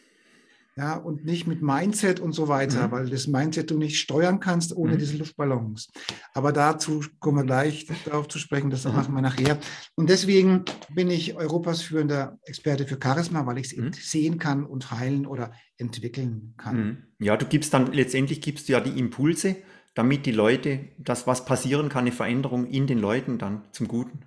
ja, 0.78 0.94
und 0.94 1.24
nicht 1.24 1.46
mit 1.46 1.62
Mindset 1.62 2.20
und 2.20 2.32
so 2.32 2.48
weiter, 2.48 2.88
mhm. 2.88 2.92
weil 2.92 3.08
das 3.08 3.26
Mindset 3.26 3.70
du 3.70 3.78
nicht 3.78 3.98
steuern 3.98 4.40
kannst 4.40 4.76
ohne 4.76 4.94
mhm. 4.94 4.98
diese 4.98 5.16
Luftballons. 5.16 5.90
Aber 6.34 6.52
dazu 6.52 7.02
kommen 7.18 7.38
wir 7.38 7.44
gleich 7.44 7.86
darauf 8.04 8.28
zu 8.28 8.38
sprechen, 8.38 8.68
das 8.68 8.84
mhm. 8.84 8.92
machen 8.92 9.14
wir 9.14 9.22
nachher. 9.22 9.58
Und 9.94 10.10
deswegen 10.10 10.66
bin 10.94 11.10
ich 11.10 11.34
Europas 11.34 11.80
führender 11.80 12.38
Experte 12.44 12.86
für 12.86 12.98
Charisma, 13.02 13.46
weil 13.46 13.56
ich 13.56 13.72
es 13.72 13.76
mhm. 13.76 13.92
sehen 13.94 14.38
kann 14.38 14.66
und 14.66 14.90
heilen 14.90 15.24
oder 15.24 15.52
entwickeln 15.78 16.52
kann. 16.58 16.76
Mhm. 16.76 17.02
Ja, 17.20 17.38
du 17.38 17.46
gibst 17.46 17.72
dann 17.72 17.92
letztendlich 17.92 18.42
gibst 18.42 18.68
du 18.68 18.74
ja 18.74 18.80
die 18.80 18.98
Impulse, 18.98 19.56
damit 19.94 20.26
die 20.26 20.32
Leute, 20.32 20.88
das 20.98 21.26
was 21.26 21.46
passieren 21.46 21.88
kann, 21.88 22.02
eine 22.02 22.12
Veränderung 22.12 22.66
in 22.66 22.86
den 22.86 22.98
Leuten 22.98 23.38
dann 23.38 23.62
zum 23.72 23.88
Guten. 23.88 24.26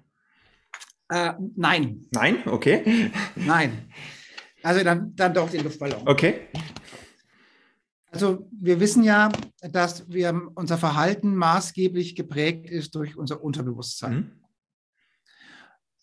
Äh, 1.10 1.34
nein. 1.56 2.08
Nein, 2.12 2.38
okay. 2.48 3.12
Nein. 3.36 3.90
Also 4.64 4.84
dann, 4.84 5.16
dann 5.16 5.34
doch 5.34 5.50
den 5.50 5.64
Luftballon. 5.64 6.08
Okay. 6.08 6.48
Also 8.12 8.50
wir 8.52 8.80
wissen 8.80 9.04
ja, 9.04 9.32
dass 9.62 10.10
wir, 10.10 10.50
unser 10.56 10.78
Verhalten 10.78 11.36
maßgeblich 11.36 12.16
geprägt 12.16 12.70
ist 12.70 12.96
durch 12.96 13.16
unser 13.16 13.44
Unterbewusstsein. 13.44 14.14
Mhm. 14.14 14.32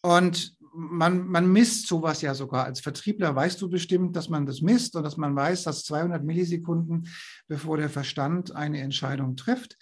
Und 0.02 0.56
man, 0.72 1.26
man 1.26 1.50
misst 1.50 1.88
sowas 1.88 2.22
ja 2.22 2.34
sogar. 2.34 2.64
Als 2.64 2.80
Vertriebler 2.80 3.34
weißt 3.34 3.60
du 3.60 3.68
bestimmt, 3.68 4.14
dass 4.14 4.28
man 4.28 4.46
das 4.46 4.60
misst 4.60 4.94
und 4.94 5.02
dass 5.02 5.16
man 5.16 5.34
weiß, 5.34 5.64
dass 5.64 5.84
200 5.84 6.22
Millisekunden, 6.22 7.08
bevor 7.48 7.78
der 7.78 7.88
Verstand 7.88 8.54
eine 8.54 8.80
Entscheidung 8.80 9.36
trifft, 9.36 9.78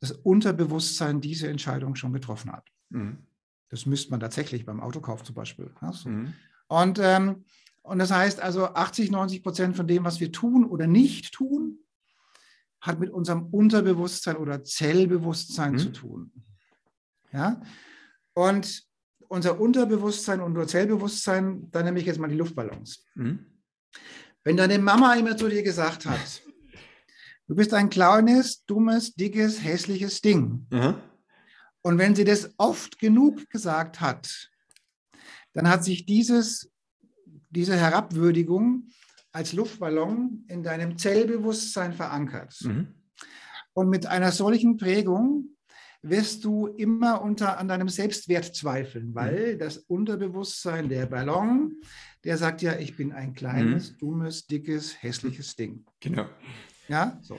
das 0.00 0.12
Unterbewusstsein 0.12 1.20
diese 1.20 1.48
Entscheidung 1.48 1.96
schon 1.96 2.12
getroffen 2.12 2.52
hat. 2.52 2.66
Mhm. 2.90 3.18
Das 3.68 3.86
misst 3.86 4.10
man 4.10 4.20
tatsächlich 4.20 4.64
beim 4.64 4.80
Autokauf 4.80 5.24
zum 5.24 5.34
Beispiel. 5.34 5.70
Ja, 5.82 5.92
so. 5.92 6.08
mhm. 6.08 6.32
Und 6.68 6.98
ähm, 7.02 7.44
und 7.86 8.00
das 8.00 8.10
heißt 8.10 8.40
also, 8.40 8.66
80, 8.66 9.10
90 9.12 9.42
Prozent 9.42 9.76
von 9.76 9.86
dem, 9.86 10.04
was 10.04 10.18
wir 10.18 10.32
tun 10.32 10.64
oder 10.64 10.88
nicht 10.88 11.32
tun, 11.32 11.78
hat 12.80 12.98
mit 12.98 13.10
unserem 13.10 13.46
Unterbewusstsein 13.46 14.36
oder 14.36 14.64
Zellbewusstsein 14.64 15.74
mhm. 15.74 15.78
zu 15.78 15.88
tun. 15.90 16.32
Ja? 17.32 17.62
Und 18.34 18.84
unser 19.28 19.60
Unterbewusstsein 19.60 20.40
und 20.40 20.56
unser 20.56 20.66
Zellbewusstsein, 20.66 21.70
da 21.70 21.82
nehme 21.82 22.00
ich 22.00 22.06
jetzt 22.06 22.18
mal 22.18 22.28
die 22.28 22.36
Luftballons. 22.36 23.04
Mhm. 23.14 23.46
Wenn 24.42 24.56
deine 24.56 24.78
Mama 24.78 25.14
immer 25.14 25.36
zu 25.36 25.48
dir 25.48 25.62
gesagt 25.62 26.06
hat, 26.06 26.42
du 27.46 27.54
bist 27.54 27.72
ein 27.72 27.88
kleines, 27.88 28.64
dummes, 28.64 29.14
dickes, 29.14 29.62
hässliches 29.62 30.20
Ding. 30.22 30.66
Mhm. 30.70 30.94
Und 31.82 31.98
wenn 31.98 32.16
sie 32.16 32.24
das 32.24 32.50
oft 32.56 32.98
genug 32.98 33.48
gesagt 33.48 34.00
hat, 34.00 34.50
dann 35.52 35.68
hat 35.68 35.84
sich 35.84 36.04
dieses 36.04 36.70
diese 37.56 37.76
Herabwürdigung 37.76 38.90
als 39.32 39.54
Luftballon 39.54 40.44
in 40.48 40.62
deinem 40.62 40.98
Zellbewusstsein 40.98 41.94
verankert. 41.94 42.54
Mhm. 42.62 42.88
Und 43.72 43.88
mit 43.88 44.06
einer 44.06 44.30
solchen 44.30 44.76
Prägung 44.76 45.56
wirst 46.02 46.44
du 46.44 46.66
immer 46.66 47.22
unter 47.22 47.58
an 47.58 47.68
deinem 47.68 47.88
Selbstwert 47.88 48.54
zweifeln, 48.54 49.14
weil 49.14 49.54
mhm. 49.54 49.58
das 49.58 49.78
Unterbewusstsein, 49.78 50.88
der 50.88 51.06
Ballon, 51.06 51.76
der 52.24 52.36
sagt 52.36 52.60
ja, 52.60 52.78
ich 52.78 52.96
bin 52.96 53.12
ein 53.12 53.32
kleines, 53.32 53.92
mhm. 53.92 53.98
dummes, 53.98 54.46
dickes, 54.46 55.02
hässliches 55.02 55.56
Ding. 55.56 55.84
Genau. 56.00 56.26
Ja, 56.88 57.18
so. 57.22 57.38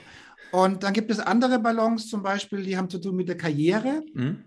Und 0.52 0.82
dann 0.82 0.94
gibt 0.94 1.12
es 1.12 1.20
andere 1.20 1.60
Ballons 1.60 2.10
zum 2.10 2.24
Beispiel, 2.24 2.64
die 2.64 2.76
haben 2.76 2.90
zu 2.90 3.00
tun 3.00 3.16
mit 3.16 3.28
der 3.28 3.38
Karriere. 3.38 4.04
Mhm. 4.14 4.44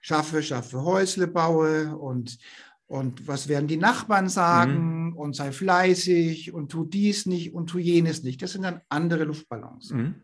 Schaffe, 0.00 0.42
schaffe 0.42 0.82
Häusle 0.82 1.26
baue 1.26 1.96
und 1.96 2.36
und 2.86 3.26
was 3.26 3.48
werden 3.48 3.66
die 3.66 3.76
Nachbarn 3.76 4.28
sagen 4.28 5.06
mhm. 5.06 5.16
und 5.16 5.34
sei 5.34 5.52
fleißig 5.52 6.52
und 6.52 6.70
tu 6.70 6.84
dies 6.84 7.26
nicht 7.26 7.54
und 7.54 7.68
tu 7.68 7.78
jenes 7.78 8.22
nicht. 8.22 8.42
Das 8.42 8.52
sind 8.52 8.62
dann 8.62 8.80
andere 8.88 9.24
Luftballons. 9.24 9.90
Mhm. 9.90 10.14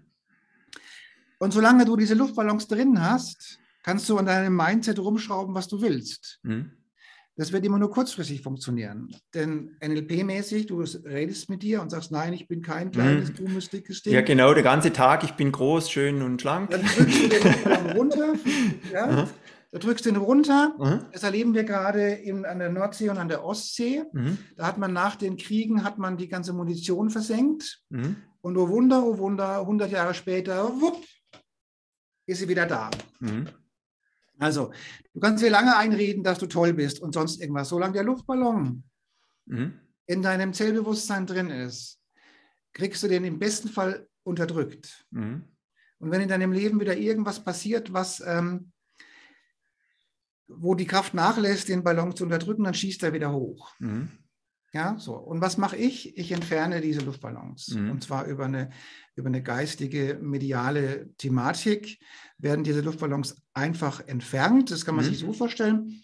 Und 1.39 1.53
solange 1.53 1.85
du 1.87 1.97
diese 1.97 2.15
Luftballons 2.15 2.69
drin 2.69 3.01
hast, 3.01 3.59
kannst 3.83 4.09
du 4.09 4.19
an 4.19 4.27
deinem 4.27 4.55
Mindset 4.55 4.99
rumschrauben, 4.99 5.55
was 5.55 5.69
du 5.69 5.81
willst. 5.81 6.39
Mhm. 6.43 6.73
Das 7.37 7.53
wird 7.53 7.65
immer 7.65 7.79
nur 7.79 7.91
kurzfristig 7.91 8.43
funktionieren. 8.43 9.09
Denn 9.33 9.75
NLP-mäßig, 9.81 10.67
du 10.67 10.81
redest 10.81 11.49
mit 11.49 11.63
dir 11.63 11.81
und 11.81 11.89
sagst, 11.89 12.13
nein, 12.13 12.35
ich 12.35 12.47
bin 12.47 12.61
kein 12.61 12.91
kleines, 12.91 13.31
mhm. 13.31 13.37
dummes, 13.37 13.71
dickes 13.71 14.03
Ding. 14.03 14.13
Ja, 14.13 14.21
genau, 14.21 14.53
der 14.53 14.63
ganze 14.63 14.93
Tag, 14.93 15.25
ich 15.25 15.33
bin 15.33 15.51
groß, 15.51 15.91
schön 15.91 16.21
und 16.21 16.43
schlank. 16.43 16.71
Dann 16.71 16.83
drückst 16.83 17.23
du 17.23 17.29
den 17.29 17.43
Luftballon 17.43 17.91
runter. 17.93 18.35
Ja? 18.93 19.29
Da 19.73 19.79
drückst 19.79 20.05
du 20.05 20.11
ihn 20.11 20.17
runter. 20.17 20.75
Mhm. 20.79 21.07
Das 21.13 21.23
erleben 21.23 21.55
wir 21.55 21.65
gerade 21.65 22.11
in, 22.11 22.45
an 22.45 22.59
der 22.59 22.71
Nordsee 22.71 23.09
und 23.09 23.19
an 23.19 23.29
der 23.29 23.45
Ostsee. 23.45 24.03
Mhm. 24.13 24.39
Da 24.57 24.67
hat 24.67 24.79
man 24.79 24.93
nach 24.93 25.17
den 25.17 25.37
Kriegen 25.37 25.85
hat 25.85 25.99
man 25.99 26.17
die 26.17 26.29
ganze 26.29 26.53
Munition 26.53 27.11
versenkt. 27.11 27.83
Mhm. 27.89 28.17
Und 28.41 28.57
oh 28.57 28.69
Wunder, 28.69 29.05
oh 29.05 29.19
Wunder, 29.19 29.61
100 29.61 29.91
Jahre 29.91 30.15
später, 30.15 30.69
wupp, 30.81 31.05
ist 32.27 32.39
sie 32.39 32.49
wieder 32.49 32.67
da. 32.67 32.91
Mhm. 33.21 33.49
Also, 34.39 34.73
du 35.13 35.21
kannst 35.21 35.45
dir 35.45 35.51
lange 35.51 35.77
einreden, 35.77 36.25
dass 36.25 36.39
du 36.39 36.47
toll 36.47 36.73
bist 36.73 37.01
und 37.01 37.13
sonst 37.13 37.41
irgendwas. 37.41 37.69
Solange 37.69 37.93
der 37.93 38.05
Luftballon 38.05 38.83
mhm. 39.45 39.75
in 40.07 40.23
deinem 40.23 40.53
Zellbewusstsein 40.53 41.27
drin 41.27 41.51
ist, 41.51 42.01
kriegst 42.73 43.03
du 43.03 43.09
den 43.09 43.25
im 43.25 43.39
besten 43.39 43.69
Fall 43.69 44.09
unterdrückt. 44.23 45.07
Mhm. 45.11 45.45
Und 45.99 46.11
wenn 46.11 46.23
in 46.23 46.29
deinem 46.29 46.53
Leben 46.53 46.81
wieder 46.81 46.97
irgendwas 46.97 47.45
passiert, 47.45 47.93
was 47.93 48.21
ähm, 48.27 48.73
wo 50.57 50.75
die 50.75 50.87
Kraft 50.87 51.15
nachlässt, 51.15 51.69
den 51.69 51.83
Ballon 51.83 52.15
zu 52.15 52.25
unterdrücken, 52.25 52.65
dann 52.65 52.75
schießt 52.75 53.03
er 53.03 53.13
wieder 53.13 53.33
hoch. 53.33 53.73
Mhm. 53.79 54.11
Ja, 54.73 54.97
so. 54.99 55.15
Und 55.15 55.41
was 55.41 55.59
mache 55.59 55.77
ich? 55.77 56.17
Ich 56.17 56.31
entferne 56.31 56.81
diese 56.81 57.01
Luftballons. 57.01 57.75
Mhm. 57.75 57.91
Und 57.91 58.05
zwar 58.05 58.27
über 58.27 58.45
eine, 58.45 58.71
über 59.17 59.29
eine 59.29 59.43
geistige, 59.43 60.19
mediale 60.21 61.13
Thematik 61.17 61.99
werden 62.39 62.63
diese 62.65 62.81
Luftballons 62.81 63.43
einfach 63.53 64.07
entfernt. 64.07 64.71
Das 64.71 64.85
kann 64.85 64.95
man 64.95 65.05
mhm. 65.05 65.09
sich 65.09 65.19
so 65.19 65.33
vorstellen. 65.33 66.03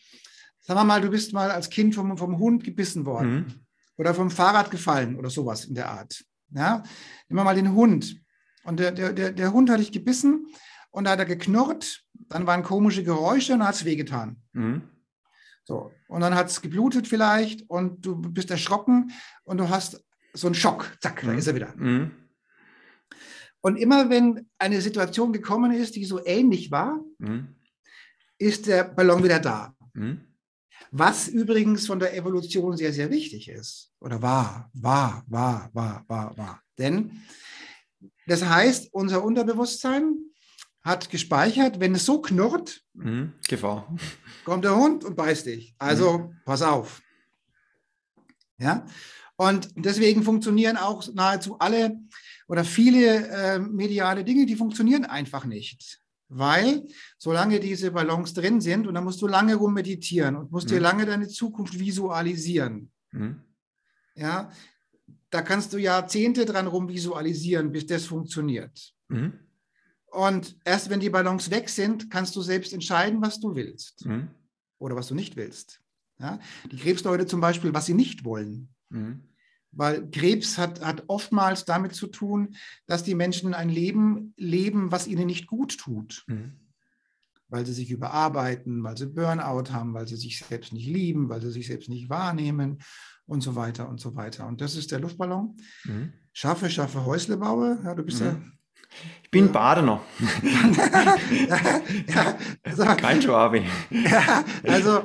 Sagen 0.60 0.80
wir 0.80 0.84
mal, 0.84 1.00
du 1.00 1.10
bist 1.10 1.32
mal 1.32 1.52
als 1.52 1.70
Kind 1.70 1.94
vom, 1.94 2.18
vom 2.18 2.38
Hund 2.38 2.64
gebissen 2.64 3.06
worden 3.06 3.34
mhm. 3.34 3.54
oder 3.98 4.14
vom 4.14 4.30
Fahrrad 4.30 4.72
gefallen 4.72 5.16
oder 5.16 5.30
sowas 5.30 5.64
in 5.64 5.76
der 5.76 5.88
Art. 5.88 6.24
Ja? 6.50 6.82
Nehmen 7.28 7.40
wir 7.40 7.44
mal 7.44 7.54
den 7.54 7.72
Hund. 7.72 8.20
Und 8.64 8.80
der, 8.80 8.90
der, 8.90 9.12
der 9.30 9.52
Hund 9.52 9.70
hat 9.70 9.78
dich 9.78 9.92
gebissen 9.92 10.48
und 10.90 11.04
da 11.04 11.12
hat 11.12 11.20
er 11.20 11.24
geknurrt, 11.24 12.04
dann 12.28 12.46
waren 12.46 12.62
komische 12.62 13.04
Geräusche 13.04 13.54
und 13.54 13.64
hat 13.64 13.74
es 13.74 13.84
wehgetan. 13.84 14.36
Mhm. 14.52 14.82
So, 15.64 15.92
und 16.08 16.20
dann 16.20 16.34
hat 16.34 16.48
es 16.48 16.62
geblutet 16.62 17.08
vielleicht 17.08 17.68
und 17.68 18.06
du 18.06 18.16
bist 18.20 18.50
erschrocken 18.50 19.12
und 19.44 19.58
du 19.58 19.68
hast 19.68 20.04
so 20.32 20.46
einen 20.46 20.54
Schock. 20.54 20.96
Zack, 21.00 21.22
mhm. 21.22 21.28
da 21.28 21.34
ist 21.34 21.46
er 21.46 21.54
wieder. 21.54 21.74
Mhm. 21.76 22.12
Und 23.60 23.76
immer 23.76 24.10
wenn 24.10 24.48
eine 24.58 24.80
Situation 24.80 25.32
gekommen 25.32 25.72
ist, 25.72 25.96
die 25.96 26.04
so 26.04 26.24
ähnlich 26.24 26.70
war, 26.70 27.00
mhm. 27.18 27.56
ist 28.38 28.68
der 28.68 28.84
Ballon 28.84 29.24
wieder 29.24 29.40
da. 29.40 29.74
Mhm. 29.94 30.20
Was 30.92 31.26
übrigens 31.26 31.86
von 31.86 31.98
der 31.98 32.16
Evolution 32.16 32.76
sehr, 32.76 32.92
sehr 32.92 33.10
wichtig 33.10 33.48
ist. 33.48 33.92
Oder 33.98 34.22
war, 34.22 34.70
war, 34.72 35.24
war, 35.26 35.70
war, 35.72 36.04
war, 36.06 36.36
war. 36.36 36.62
Denn 36.78 37.22
das 38.26 38.44
heißt, 38.44 38.92
unser 38.92 39.24
Unterbewusstsein 39.24 40.14
hat 40.86 41.10
gespeichert, 41.10 41.80
wenn 41.80 41.96
es 41.96 42.06
so 42.06 42.20
knurrt, 42.22 42.84
mhm, 42.94 43.32
Gefahr. 43.48 43.92
kommt 44.44 44.64
der 44.64 44.76
Hund 44.76 45.04
und 45.04 45.16
beißt 45.16 45.46
dich. 45.46 45.74
Also 45.78 46.18
mhm. 46.18 46.36
pass 46.44 46.62
auf. 46.62 47.02
Ja, 48.58 48.86
und 49.36 49.68
deswegen 49.74 50.22
funktionieren 50.22 50.76
auch 50.76 51.12
nahezu 51.12 51.58
alle 51.58 51.98
oder 52.48 52.64
viele 52.64 53.28
äh, 53.28 53.58
mediale 53.58 54.24
Dinge, 54.24 54.46
die 54.46 54.54
funktionieren 54.54 55.04
einfach 55.04 55.44
nicht. 55.44 56.00
Weil 56.28 56.86
solange 57.18 57.60
diese 57.60 57.90
Ballons 57.90 58.32
drin 58.32 58.60
sind, 58.60 58.86
und 58.86 58.94
dann 58.94 59.04
musst 59.04 59.20
du 59.20 59.26
lange 59.26 59.56
rummeditieren 59.56 60.36
und 60.36 60.52
musst 60.52 60.68
mhm. 60.68 60.74
dir 60.74 60.80
lange 60.80 61.04
deine 61.04 61.28
Zukunft 61.28 61.78
visualisieren. 61.78 62.90
Mhm. 63.10 63.42
Ja, 64.14 64.50
da 65.30 65.42
kannst 65.42 65.72
du 65.72 65.78
Jahrzehnte 65.78 66.44
dran 66.46 66.68
rumvisualisieren, 66.68 67.72
bis 67.72 67.86
das 67.86 68.06
funktioniert. 68.06 68.94
Mhm. 69.08 69.45
Und 70.16 70.56
erst 70.64 70.88
wenn 70.88 71.00
die 71.00 71.10
Ballons 71.10 71.50
weg 71.50 71.68
sind, 71.68 72.10
kannst 72.10 72.34
du 72.36 72.40
selbst 72.40 72.72
entscheiden, 72.72 73.20
was 73.20 73.38
du 73.38 73.54
willst 73.54 74.06
mhm. 74.06 74.28
oder 74.78 74.96
was 74.96 75.08
du 75.08 75.14
nicht 75.14 75.36
willst. 75.36 75.82
Ja? 76.18 76.40
Die 76.72 76.78
Krebsleute 76.78 77.26
zum 77.26 77.42
Beispiel, 77.42 77.74
was 77.74 77.84
sie 77.84 77.92
nicht 77.92 78.24
wollen. 78.24 78.70
Mhm. 78.88 79.24
Weil 79.72 80.10
Krebs 80.10 80.56
hat, 80.56 80.80
hat 80.80 81.04
oftmals 81.08 81.66
damit 81.66 81.94
zu 81.94 82.06
tun, 82.06 82.56
dass 82.86 83.04
die 83.04 83.14
Menschen 83.14 83.52
ein 83.52 83.68
Leben 83.68 84.32
leben, 84.38 84.90
was 84.90 85.06
ihnen 85.06 85.26
nicht 85.26 85.46
gut 85.48 85.76
tut. 85.76 86.24
Mhm. 86.28 86.60
weil 87.48 87.66
sie 87.66 87.74
sich 87.74 87.90
überarbeiten, 87.90 88.82
weil 88.82 88.96
sie 88.96 89.06
Burnout 89.06 89.70
haben, 89.70 89.92
weil 89.92 90.08
sie 90.08 90.16
sich 90.16 90.38
selbst 90.38 90.72
nicht 90.72 90.88
lieben, 90.88 91.28
weil 91.28 91.42
sie 91.42 91.52
sich 91.52 91.66
selbst 91.66 91.90
nicht 91.90 92.08
wahrnehmen 92.08 92.78
und 93.26 93.42
so 93.42 93.54
weiter 93.54 93.86
und 93.86 94.00
so 94.00 94.16
weiter. 94.16 94.46
Und 94.46 94.62
das 94.62 94.76
ist 94.76 94.92
der 94.92 95.00
Luftballon. 95.00 95.58
Mhm. 95.84 96.14
Schaffe, 96.32 96.70
schaffe, 96.70 97.04
Häusle 97.04 97.36
baue. 97.36 97.78
Ja, 97.84 97.94
du 97.94 98.02
bist 98.02 98.20
mhm. 98.20 98.26
ja 98.26 98.40
ich 99.22 99.30
bin 99.30 99.50
Badener. 99.52 100.00
ja, 102.08 102.38
also, 102.62 102.84
Kein 102.96 103.20
Schwabe. 103.20 103.62
Ja, 103.90 104.44
also, 104.62 105.02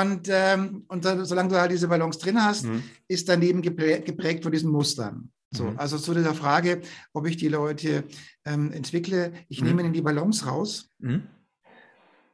und, 0.00 0.28
ähm, 0.30 0.84
und 0.88 1.04
solange 1.04 1.48
du 1.48 1.60
halt 1.60 1.70
diese 1.70 1.88
Ballons 1.88 2.18
drin 2.18 2.42
hast, 2.42 2.64
mhm. 2.64 2.82
ist 3.08 3.28
dein 3.28 3.40
Leben 3.40 3.62
geprägt 3.62 4.42
von 4.42 4.52
diesen 4.52 4.70
Mustern. 4.70 5.30
So, 5.52 5.64
mhm. 5.64 5.78
Also 5.78 5.98
zu 5.98 6.14
dieser 6.14 6.34
Frage, 6.34 6.80
ob 7.12 7.26
ich 7.26 7.36
die 7.36 7.48
Leute 7.48 8.04
ähm, 8.44 8.72
entwickle, 8.72 9.32
ich 9.48 9.60
mhm. 9.60 9.68
nehme 9.68 9.82
ihnen 9.82 9.92
die 9.92 10.02
Ballons 10.02 10.46
raus. 10.46 10.90
Mhm. 10.98 11.22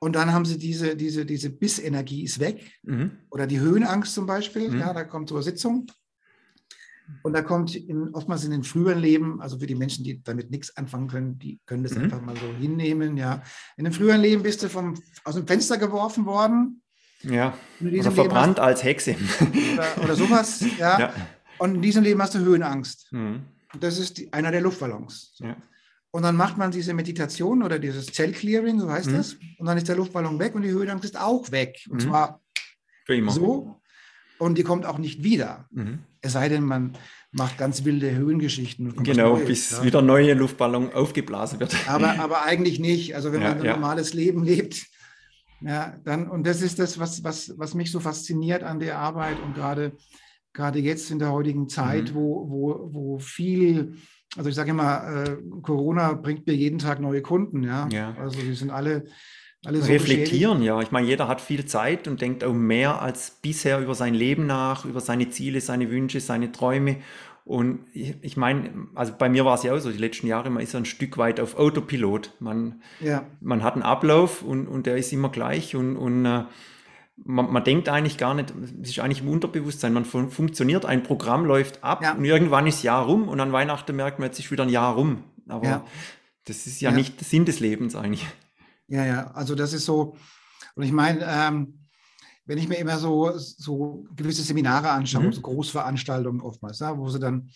Und 0.00 0.14
dann 0.14 0.32
haben 0.32 0.44
sie 0.44 0.58
diese, 0.58 0.94
diese, 0.96 1.26
diese 1.26 1.50
Bissenergie 1.50 2.22
ist 2.22 2.38
weg. 2.38 2.70
Mhm. 2.82 3.10
Oder 3.30 3.46
die 3.46 3.58
Höhenangst 3.58 4.14
zum 4.14 4.26
Beispiel. 4.26 4.70
Mhm. 4.70 4.78
Ja, 4.78 4.92
da 4.92 5.04
kommt 5.04 5.28
zur 5.28 5.42
Sitzung. 5.42 5.86
Und 7.22 7.32
da 7.32 7.42
kommt 7.42 7.74
in, 7.74 8.14
oftmals 8.14 8.44
in 8.44 8.50
den 8.50 8.64
früheren 8.64 8.98
Leben, 8.98 9.40
also 9.40 9.58
für 9.58 9.66
die 9.66 9.74
Menschen, 9.74 10.04
die 10.04 10.22
damit 10.22 10.50
nichts 10.50 10.76
anfangen 10.76 11.08
können, 11.08 11.38
die 11.38 11.60
können 11.66 11.82
das 11.82 11.94
mhm. 11.94 12.04
einfach 12.04 12.20
mal 12.20 12.36
so 12.36 12.46
hinnehmen. 12.58 13.16
Ja. 13.16 13.42
In 13.76 13.84
dem 13.84 13.92
früheren 13.92 14.20
Leben 14.20 14.42
bist 14.42 14.62
du 14.62 14.68
vom, 14.68 14.94
aus 15.24 15.34
dem 15.34 15.46
Fenster 15.46 15.78
geworfen 15.78 16.26
worden. 16.26 16.82
Ja. 17.22 17.54
Oder 17.80 18.12
verbrannt 18.12 18.58
hast, 18.58 18.66
als 18.66 18.84
Hexe. 18.84 19.16
Oder, 19.74 20.04
oder 20.04 20.14
sowas. 20.14 20.64
Ja. 20.78 21.00
ja. 21.00 21.14
Und 21.58 21.76
in 21.76 21.82
diesem 21.82 22.04
Leben 22.04 22.22
hast 22.22 22.34
du 22.34 22.38
Höhenangst. 22.38 23.12
Mhm. 23.12 23.42
Das 23.80 23.98
ist 23.98 24.18
die, 24.18 24.32
einer 24.32 24.52
der 24.52 24.60
Luftballons. 24.60 25.34
Ja. 25.38 25.56
Und 26.10 26.22
dann 26.22 26.36
macht 26.36 26.56
man 26.56 26.70
diese 26.70 26.94
Meditation 26.94 27.62
oder 27.62 27.78
dieses 27.78 28.06
Zellclearing, 28.06 28.80
so 28.80 28.90
heißt 28.90 29.10
mhm. 29.10 29.16
das. 29.16 29.36
Und 29.58 29.66
dann 29.66 29.76
ist 29.76 29.88
der 29.88 29.96
Luftballon 29.96 30.38
weg 30.38 30.54
und 30.54 30.62
die 30.62 30.70
Höhenangst 30.70 31.04
ist 31.04 31.20
auch 31.20 31.50
weg. 31.50 31.84
Und 31.90 32.04
mhm. 32.04 32.08
zwar 32.08 32.40
immer. 33.08 33.32
so. 33.32 33.77
Und 34.38 34.56
die 34.56 34.62
kommt 34.62 34.86
auch 34.86 34.98
nicht 34.98 35.22
wieder. 35.24 35.66
Mhm. 35.70 36.00
Es 36.20 36.32
sei 36.32 36.48
denn, 36.48 36.64
man 36.64 36.94
macht 37.32 37.58
ganz 37.58 37.84
wilde 37.84 38.14
Höhengeschichten. 38.14 39.02
Genau, 39.02 39.34
Neues, 39.34 39.46
bis 39.46 39.70
ja. 39.70 39.84
wieder 39.84 40.02
neue 40.02 40.34
Luftballon 40.34 40.92
aufgeblasen 40.92 41.60
wird. 41.60 41.76
Aber, 41.88 42.10
aber 42.20 42.42
eigentlich 42.44 42.78
nicht. 42.78 43.14
Also 43.14 43.32
wenn 43.32 43.42
ja, 43.42 43.48
man 43.48 43.58
ein 43.58 43.64
ja. 43.64 43.72
normales 43.74 44.14
Leben 44.14 44.44
lebt, 44.44 44.86
ja, 45.60 45.96
dann, 46.04 46.28
und 46.28 46.46
das 46.46 46.62
ist 46.62 46.78
das, 46.78 46.98
was, 46.98 47.24
was, 47.24 47.54
was 47.58 47.74
mich 47.74 47.90
so 47.90 47.98
fasziniert 48.00 48.62
an 48.62 48.78
der 48.78 48.98
Arbeit 48.98 49.40
und 49.44 49.54
gerade, 49.54 49.92
gerade 50.52 50.78
jetzt 50.78 51.10
in 51.10 51.18
der 51.18 51.32
heutigen 51.32 51.68
Zeit, 51.68 52.10
mhm. 52.10 52.14
wo, 52.14 52.48
wo, 52.48 52.88
wo 52.92 53.18
viel, 53.18 53.96
also 54.36 54.48
ich 54.48 54.54
sage 54.54 54.70
immer, 54.70 55.24
äh, 55.24 55.36
Corona 55.62 56.12
bringt 56.12 56.46
mir 56.46 56.54
jeden 56.54 56.78
Tag 56.78 57.00
neue 57.00 57.22
Kunden, 57.22 57.64
ja. 57.64 57.88
ja. 57.88 58.14
Also 58.18 58.40
die 58.40 58.54
sind 58.54 58.70
alle 58.70 59.06
alle 59.68 59.82
so 59.82 59.92
reflektieren, 59.92 60.62
ja. 60.62 60.80
Ich 60.80 60.90
meine, 60.90 61.06
jeder 61.06 61.28
hat 61.28 61.40
viel 61.40 61.64
Zeit 61.66 62.08
und 62.08 62.20
denkt 62.20 62.42
auch 62.42 62.52
mehr 62.52 63.00
als 63.02 63.30
bisher 63.42 63.80
über 63.80 63.94
sein 63.94 64.14
Leben 64.14 64.46
nach, 64.46 64.84
über 64.84 65.00
seine 65.00 65.28
Ziele, 65.30 65.60
seine 65.60 65.90
Wünsche, 65.90 66.20
seine 66.20 66.50
Träume. 66.52 66.96
Und 67.44 67.80
ich, 67.94 68.36
meine, 68.36 68.88
also 68.94 69.14
bei 69.16 69.30
mir 69.30 69.44
war 69.46 69.54
es 69.54 69.62
ja 69.62 69.74
auch 69.74 69.78
so, 69.78 69.90
die 69.90 69.98
letzten 69.98 70.26
Jahre, 70.26 70.50
man 70.50 70.62
ist 70.62 70.74
ein 70.74 70.84
Stück 70.84 71.16
weit 71.16 71.40
auf 71.40 71.56
Autopilot. 71.56 72.34
Man, 72.40 72.82
ja. 73.00 73.24
man 73.40 73.62
hat 73.62 73.74
einen 73.74 73.82
Ablauf 73.82 74.42
und, 74.42 74.66
und 74.66 74.84
der 74.86 74.96
ist 74.96 75.12
immer 75.14 75.30
gleich 75.30 75.74
und, 75.74 75.96
und 75.96 76.26
uh, 76.26 76.44
man, 77.24 77.50
man, 77.50 77.64
denkt 77.64 77.88
eigentlich 77.88 78.18
gar 78.18 78.34
nicht, 78.34 78.52
es 78.82 78.90
ist 78.90 78.98
eigentlich 79.00 79.22
im 79.22 79.28
Unterbewusstsein, 79.28 79.92
man 79.92 80.04
fun 80.04 80.30
funktioniert, 80.30 80.84
ein 80.84 81.02
Programm 81.02 81.46
läuft 81.46 81.82
ab 81.82 82.02
ja. 82.02 82.12
und 82.12 82.24
irgendwann 82.24 82.66
ist 82.66 82.82
Jahr 82.82 83.06
rum 83.06 83.28
und 83.28 83.40
an 83.40 83.52
Weihnachten 83.52 83.96
merkt 83.96 84.18
man, 84.18 84.26
jetzt 84.26 84.38
ist 84.38 84.50
wieder 84.50 84.64
ein 84.64 84.68
Jahr 84.68 84.94
rum. 84.94 85.24
Aber 85.48 85.66
ja. 85.66 85.84
das 86.44 86.66
ist 86.66 86.82
ja, 86.82 86.90
nicht 86.90 87.18
der 87.18 87.26
Sinn 87.26 87.46
des 87.46 87.60
Lebens 87.60 87.96
eigentlich. 87.96 88.26
Ja, 88.88 89.04
ja, 89.04 89.30
also 89.32 89.54
das 89.54 89.72
ist 89.72 89.84
so, 89.84 90.16
und 90.74 90.82
ich 90.82 90.92
meine, 90.92 91.24
ähm, 91.26 91.86
wenn 92.46 92.58
ich 92.58 92.68
mir 92.68 92.78
immer 92.78 92.96
so, 92.96 93.30
so 93.36 94.06
gewisse 94.16 94.42
Seminare 94.42 94.90
anschaue, 94.90 95.24
mhm. 95.24 95.32
so 95.32 95.42
Großveranstaltungen 95.42 96.40
oftmals, 96.40 96.78
ja, 96.78 96.96
wo 96.96 97.08
sie 97.10 97.20
dann 97.20 97.50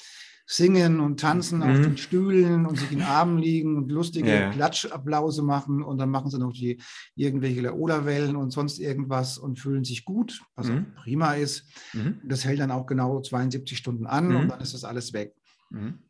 singen 0.44 1.00
und 1.00 1.18
tanzen 1.18 1.60
mhm. 1.60 1.62
auf 1.62 1.80
den 1.80 1.96
Stühlen 1.96 2.66
und 2.66 2.78
sich 2.78 2.92
in 2.92 2.98
den 2.98 3.06
Armen 3.06 3.38
liegen 3.38 3.76
und 3.78 3.90
lustige 3.90 4.30
ja. 4.30 4.50
Klatschapplause 4.50 5.42
machen 5.42 5.82
und 5.82 5.96
dann 5.96 6.10
machen 6.10 6.30
sie 6.30 6.38
noch 6.38 6.52
die 6.52 6.80
irgendwelche 7.14 7.62
Laola-Wellen 7.62 8.36
und 8.36 8.50
sonst 8.50 8.78
irgendwas 8.78 9.38
und 9.38 9.58
fühlen 9.58 9.84
sich 9.84 10.04
gut, 10.04 10.42
was 10.54 10.68
mhm. 10.68 10.94
prima 10.94 11.34
ist. 11.34 11.64
Mhm. 11.94 12.20
Das 12.24 12.44
hält 12.44 12.60
dann 12.60 12.70
auch 12.70 12.86
genau 12.86 13.22
72 13.22 13.78
Stunden 13.78 14.06
an 14.06 14.34
und 14.34 14.44
mhm. 14.44 14.48
dann 14.48 14.60
ist 14.60 14.74
das 14.74 14.84
alles 14.84 15.14
weg. 15.14 15.34
Mhm. 15.70 16.00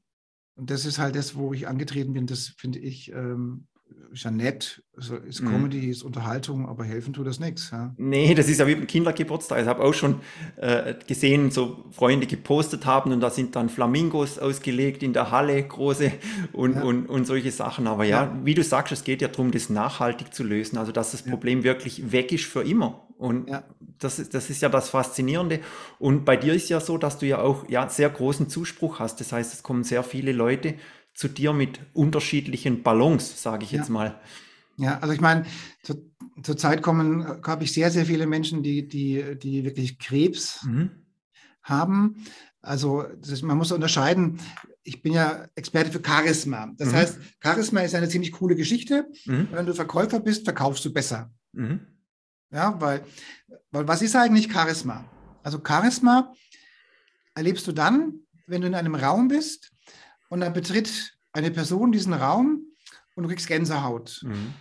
Und 0.55 0.71
das 0.71 0.85
ist 0.87 0.99
halt 0.99 1.15
das, 1.15 1.37
wo 1.37 1.53
ich 1.53 1.69
angetreten 1.69 2.13
bin, 2.13 2.27
das 2.27 2.49
finde 2.49 2.79
ich 2.81 3.13
ähm, 3.13 3.69
ist 4.13 4.25
ja 4.25 4.31
nett, 4.31 4.83
ist 5.27 5.43
mhm. 5.43 5.49
Comedy, 5.49 5.91
ist 5.91 6.03
Unterhaltung, 6.03 6.69
aber 6.69 6.85
helfen 6.85 7.13
tut 7.13 7.27
das 7.27 7.41
nichts. 7.41 7.71
Ja? 7.71 7.95
Nee, 7.97 8.35
das 8.35 8.49
ist 8.49 8.61
ja 8.61 8.67
wie 8.67 8.75
beim 8.75 8.87
Kindergeburtstag. 8.87 9.63
Ich 9.63 9.67
habe 9.67 9.83
auch 9.83 9.95
schon 9.95 10.21
äh, 10.57 10.95
gesehen, 11.07 11.51
so 11.51 11.85
Freunde 11.91 12.27
gepostet 12.27 12.87
haben 12.87 13.13
und 13.13 13.21
da 13.21 13.31
sind 13.31 13.57
dann 13.57 13.69
Flamingos 13.69 14.39
ausgelegt 14.39 15.03
in 15.03 15.13
der 15.13 15.31
Halle, 15.31 15.63
große 15.63 16.13
und, 16.53 16.77
ja. 16.77 16.83
und, 16.83 17.07
und 17.07 17.27
solche 17.27 17.51
Sachen. 17.51 17.87
Aber 17.87 18.05
ja, 18.05 18.25
ja, 18.25 18.39
wie 18.45 18.55
du 18.55 18.63
sagst, 18.63 18.93
es 18.93 19.05
geht 19.05 19.23
ja 19.23 19.29
darum, 19.29 19.51
das 19.51 19.71
nachhaltig 19.71 20.35
zu 20.35 20.45
lösen, 20.45 20.79
also 20.79 20.93
dass 20.93 21.13
das 21.13 21.23
Problem 21.23 21.65
wirklich 21.65 22.13
weg 22.13 22.33
ist 22.33 22.45
für 22.45 22.63
immer. 22.63 23.07
Und 23.23 23.51
das, 24.01 24.19
ist, 24.19 24.35
das 24.35 24.51
ist 24.51 24.63
ja 24.63 24.69
das 24.69 24.91
Faszinierende. 24.91 25.61
Und 26.01 26.25
bei 26.25 26.37
dir 26.37 26.55
ist 26.55 26.69
ja 26.69 26.81
so, 26.81 26.99
dass 26.99 27.19
du 27.19 27.27
ja 27.27 27.39
auch 27.39 27.69
ja, 27.69 27.89
sehr 27.89 28.11
großen 28.11 28.49
Zuspruch 28.49 28.99
hast. 28.99 29.21
Das 29.21 29.33
heißt, 29.33 29.55
es 29.55 29.63
kommen 29.63 29.85
sehr 29.85 30.03
viele 30.03 30.33
Leute 30.33 30.75
zu 31.15 31.29
dir 31.29 31.53
mit 31.53 31.81
unterschiedlichen 31.93 32.83
Ballons, 32.83 33.43
sage 33.43 33.65
ich 33.65 33.73
jetzt 33.73 33.89
ja. 33.89 33.93
mal. 33.93 34.21
Ja, 34.77 34.99
also 35.01 35.13
ich 35.13 35.21
meine, 35.21 35.45
zu, 35.83 36.11
zur 36.43 36.57
Zeit 36.57 36.83
kommen, 36.83 37.43
habe 37.47 37.65
ich 37.65 37.73
sehr, 37.73 37.91
sehr 37.91 38.07
viele 38.07 38.27
Menschen, 38.27 38.63
die, 38.63 38.89
die, 38.89 39.39
die 39.39 39.65
wirklich 39.65 39.99
Krebs 39.99 40.65
mhm. 40.65 40.91
haben. 41.63 42.25
Also 42.63 43.03
ist, 43.03 43.43
man 43.43 43.59
muss 43.59 43.73
unterscheiden, 43.73 44.41
ich 44.83 45.03
bin 45.03 45.13
ja 45.13 45.47
Experte 45.55 45.93
für 45.93 46.03
Charisma. 46.05 46.73
Das 46.77 46.89
mhm. 46.89 46.95
heißt, 46.95 47.19
Charisma 47.41 47.81
ist 47.81 47.95
eine 47.95 48.09
ziemlich 48.09 48.33
coole 48.33 48.57
Geschichte. 48.57 49.07
Mhm. 49.27 49.49
Wenn 49.53 49.67
du 49.67 49.75
Verkäufer 49.75 50.21
bist, 50.21 50.45
verkaufst 50.45 50.85
du 50.85 50.93
besser. 50.93 51.31
Mhm. 51.53 51.81
Ja, 52.51 52.81
weil, 52.81 53.05
weil 53.71 53.87
was 53.89 54.03
ist 54.03 54.17
eigentlich 54.17 54.53
Charisma? 54.53 55.05
Also 55.43 55.61
Charisma 55.67 56.33
erlebst 57.35 57.67
du 57.67 57.73
dann, 57.73 58.21
wenn 58.47 58.61
du 58.61 58.67
in 58.67 58.75
einem 58.75 58.95
Raum 58.95 59.29
bist 59.29 59.72
und 60.33 60.41
dann 60.41 60.55
betritt 60.55 61.15
eine 61.35 61.51
Person 61.51 61.93
diesen 61.93 62.15
Raum 62.15 62.65
und 63.15 63.23
du 63.23 63.29
kriegst 63.29 63.47
Gänsehaut. 63.47 64.23
Mhm. 64.25 64.55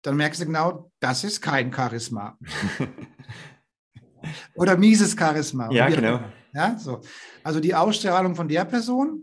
Dann 0.00 0.16
merkst 0.16 0.40
du 0.40 0.46
genau, 0.46 0.90
das 0.98 1.24
ist 1.24 1.42
kein 1.42 1.70
Charisma. 1.70 2.38
Oder 4.54 4.78
mieses 4.78 5.14
Charisma. 5.14 5.70
Ja, 5.70 5.90
genau. 5.90 6.20
Ja, 6.54 6.78
so. 6.78 7.02
Also 7.44 7.60
die 7.60 7.74
Ausstrahlung 7.74 8.34
von 8.34 8.48
der 8.48 8.64
Person, 8.64 9.22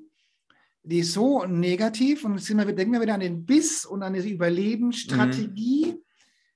die 0.83 0.99
ist 0.99 1.13
so 1.13 1.43
negativ 1.45 2.25
und 2.25 2.35
jetzt 2.35 2.55
wir, 2.55 2.65
denken 2.75 2.93
wir 2.93 3.01
wieder 3.01 3.15
an 3.15 3.19
den 3.19 3.43
Biss 3.43 3.87
und 3.87 4.03
an 4.03 4.13
die 4.13 4.29
Überlebensstrategie. 4.29 5.93
Mhm. 5.93 6.03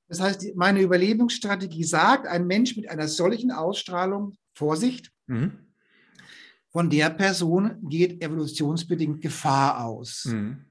Das 0.07 0.21
heißt, 0.21 0.55
meine 0.55 0.81
Überlebensstrategie 0.81 1.83
sagt, 1.83 2.27
ein 2.27 2.45
Mensch 2.45 2.75
mit 2.75 2.87
einer 2.87 3.07
solchen 3.07 3.49
Ausstrahlung, 3.49 4.37
Vorsicht, 4.53 5.11
mhm 5.25 5.62
von 6.73 6.89
der 6.89 7.11
Person 7.11 7.77
geht 7.87 8.21
evolutionsbedingt 8.21 9.21
Gefahr 9.21 9.85
aus. 9.85 10.25
Mhm. 10.25 10.65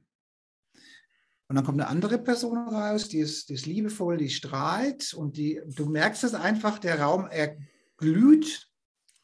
Und 1.48 1.56
dann 1.56 1.64
kommt 1.64 1.80
eine 1.80 1.88
andere 1.88 2.18
Person 2.18 2.58
raus, 2.58 3.08
die 3.08 3.18
ist, 3.18 3.48
die 3.48 3.54
ist 3.54 3.66
liebevoll, 3.66 4.16
die 4.16 4.30
strahlt 4.30 5.14
und 5.14 5.36
die, 5.36 5.60
du 5.66 5.86
merkst 5.86 6.24
es 6.24 6.34
einfach, 6.34 6.78
der 6.78 7.00
Raum, 7.00 7.28
er 7.30 7.56
glüht. 7.98 8.68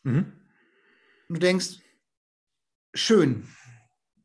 Mhm. 0.05 0.33
Und 1.29 1.35
du 1.35 1.41
denkst, 1.41 1.79
schön, 2.95 3.49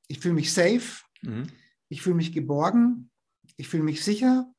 ich 0.07 0.19
fühle 0.19 0.35
mich 0.35 0.53
safe, 0.53 1.03
mhm. 1.21 1.47
ich 1.89 2.01
fühle 2.01 2.17
mich 2.17 2.33
geborgen, 2.33 3.09
ich 3.57 3.67
fühle 3.67 3.83
mich 3.83 4.03
sicher. 4.03 4.53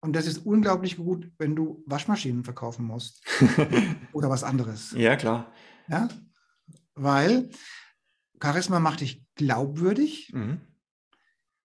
Und 0.00 0.16
das 0.16 0.26
ist 0.26 0.38
unglaublich 0.38 0.96
gut, 0.96 1.30
wenn 1.38 1.54
du 1.54 1.84
Waschmaschinen 1.86 2.42
verkaufen 2.42 2.86
musst 2.86 3.22
oder 4.12 4.30
was 4.30 4.42
anderes. 4.42 4.92
Ja, 4.92 5.14
klar. 5.14 5.52
Ja? 5.88 6.08
Weil 6.94 7.50
Charisma 8.42 8.80
macht 8.80 9.00
dich 9.00 9.24
glaubwürdig, 9.34 10.32
mhm. 10.32 10.60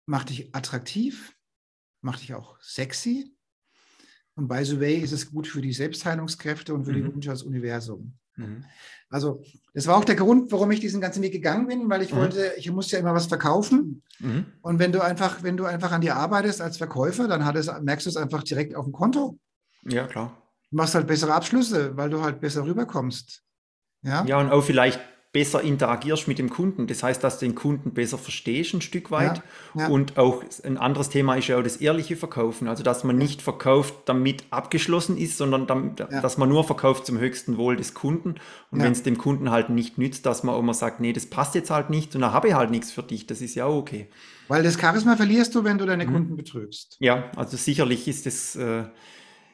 macht 0.06 0.30
dich 0.30 0.56
attraktiv, 0.56 1.36
macht 2.02 2.22
dich 2.22 2.34
auch 2.34 2.60
sexy. 2.62 3.36
Und 4.36 4.48
by 4.48 4.64
the 4.64 4.80
way 4.80 4.96
ist 4.98 5.12
es 5.12 5.32
gut 5.32 5.48
für 5.48 5.62
die 5.62 5.74
Selbstheilungskräfte 5.74 6.74
und 6.74 6.86
für 6.86 6.92
mhm. 6.92 6.96
die 6.96 7.14
Wünsche 7.14 7.32
als 7.32 7.44
Universum. 7.44 8.18
Mhm. 8.38 8.64
Also, 9.10 9.44
das 9.74 9.88
war 9.88 9.98
auch 9.98 10.06
der 10.06 10.16
Grund, 10.16 10.52
warum 10.52 10.72
ich 10.72 10.80
diesen 10.80 11.02
ganzen 11.02 11.24
Weg 11.24 11.34
gegangen 11.34 11.68
bin, 11.68 11.90
weil 11.90 12.02
ich 12.02 12.14
mhm. 12.14 12.18
wollte, 12.18 12.54
ich 12.58 12.72
musste 12.72 12.96
ja 12.96 13.00
immer 13.00 13.14
was 13.14 13.26
verkaufen. 13.26 14.04
Mhm. 14.20 14.46
Und 14.62 14.80
wenn 14.80 14.92
du 14.92 15.04
einfach, 15.04 15.44
wenn 15.44 15.58
du 15.58 15.66
einfach 15.66 15.92
an 15.92 16.02
dir 16.02 16.16
arbeitest 16.16 16.62
als 16.62 16.78
Verkäufer, 16.78 17.28
dann 17.28 17.44
hat 17.44 17.56
es, 17.56 17.70
merkst 17.82 18.06
du 18.06 18.10
es 18.12 18.18
einfach 18.18 18.44
direkt 18.44 18.76
auf 18.76 18.86
dem 18.86 18.94
Konto. 18.94 19.40
Ja, 19.84 20.08
klar. 20.08 20.42
Du 20.70 20.78
machst 20.78 20.94
halt 20.94 21.08
bessere 21.08 21.34
Abschlüsse, 21.34 21.98
weil 21.98 22.10
du 22.10 22.22
halt 22.22 22.40
besser 22.40 22.66
rüberkommst. 22.66 23.44
Ja, 24.02 24.24
ja 24.26 24.40
und 24.40 24.52
auch 24.52 24.62
vielleicht 24.64 25.00
besser 25.32 25.62
interagierst 25.62 26.28
mit 26.28 26.40
dem 26.40 26.50
Kunden. 26.50 26.88
Das 26.88 27.04
heißt, 27.04 27.24
dass 27.24 27.38
du 27.38 27.46
den 27.46 27.54
Kunden 27.54 27.94
besser 27.94 28.18
verstehst 28.18 28.74
ein 28.74 28.82
Stück 28.82 29.12
weit. 29.12 29.44
Ja, 29.76 29.82
ja. 29.82 29.88
Und 29.90 30.18
auch 30.18 30.44
ein 30.64 30.78
anderes 30.80 31.10
Thema 31.10 31.36
ist 31.36 31.48
ja 31.50 31.60
auch 31.60 31.62
das 31.62 31.78
ehrliche 31.78 32.16
Verkaufen. 32.16 32.68
Also, 32.68 32.82
dass 32.82 33.04
man 33.04 33.16
nicht 33.16 33.44
verkauft, 33.44 33.94
damit 34.06 34.46
abgeschlossen 34.50 35.18
ist, 35.20 35.38
sondern 35.38 35.68
damit, 35.68 36.00
Ja. 36.00 36.22
dass 36.22 36.40
man 36.40 36.50
nur 36.50 36.64
verkauft 36.64 37.06
zum 37.06 37.20
höchsten 37.20 37.58
Wohl 37.58 37.76
des 37.76 37.94
Kunden. 37.94 38.36
Und 38.72 38.82
wenn 38.82 38.92
es 38.92 39.04
dem 39.04 39.20
Kunden 39.20 39.52
halt 39.52 39.70
nicht 39.70 40.00
nützt, 40.00 40.26
dass 40.26 40.42
man 40.42 40.56
auch 40.56 40.64
mal 40.64 40.74
sagt, 40.74 41.00
nee, 41.00 41.14
das 41.14 41.28
passt 41.28 41.54
jetzt 41.54 41.70
halt 41.70 41.92
nicht 41.92 42.16
und 42.16 42.22
dann 42.22 42.34
habe 42.34 42.48
ich 42.48 42.56
halt 42.56 42.72
nichts 42.72 42.92
für 42.92 43.04
dich. 43.04 43.28
Das 43.28 43.40
ist 43.40 43.54
ja 43.54 43.66
auch 43.66 43.78
okay. 43.78 44.10
Weil 44.48 44.64
das 44.64 44.80
Charisma 44.82 45.16
verlierst 45.16 45.54
du, 45.54 45.64
wenn 45.64 45.78
du 45.78 45.86
deine 45.86 46.08
Mhm. 46.08 46.12
Kunden 46.14 46.36
betrügst. 46.38 46.98
Ja, 47.02 47.30
also 47.36 47.56
sicherlich 47.56 48.08
ist 48.08 48.26
das, 48.26 48.56
äh, 48.56 48.86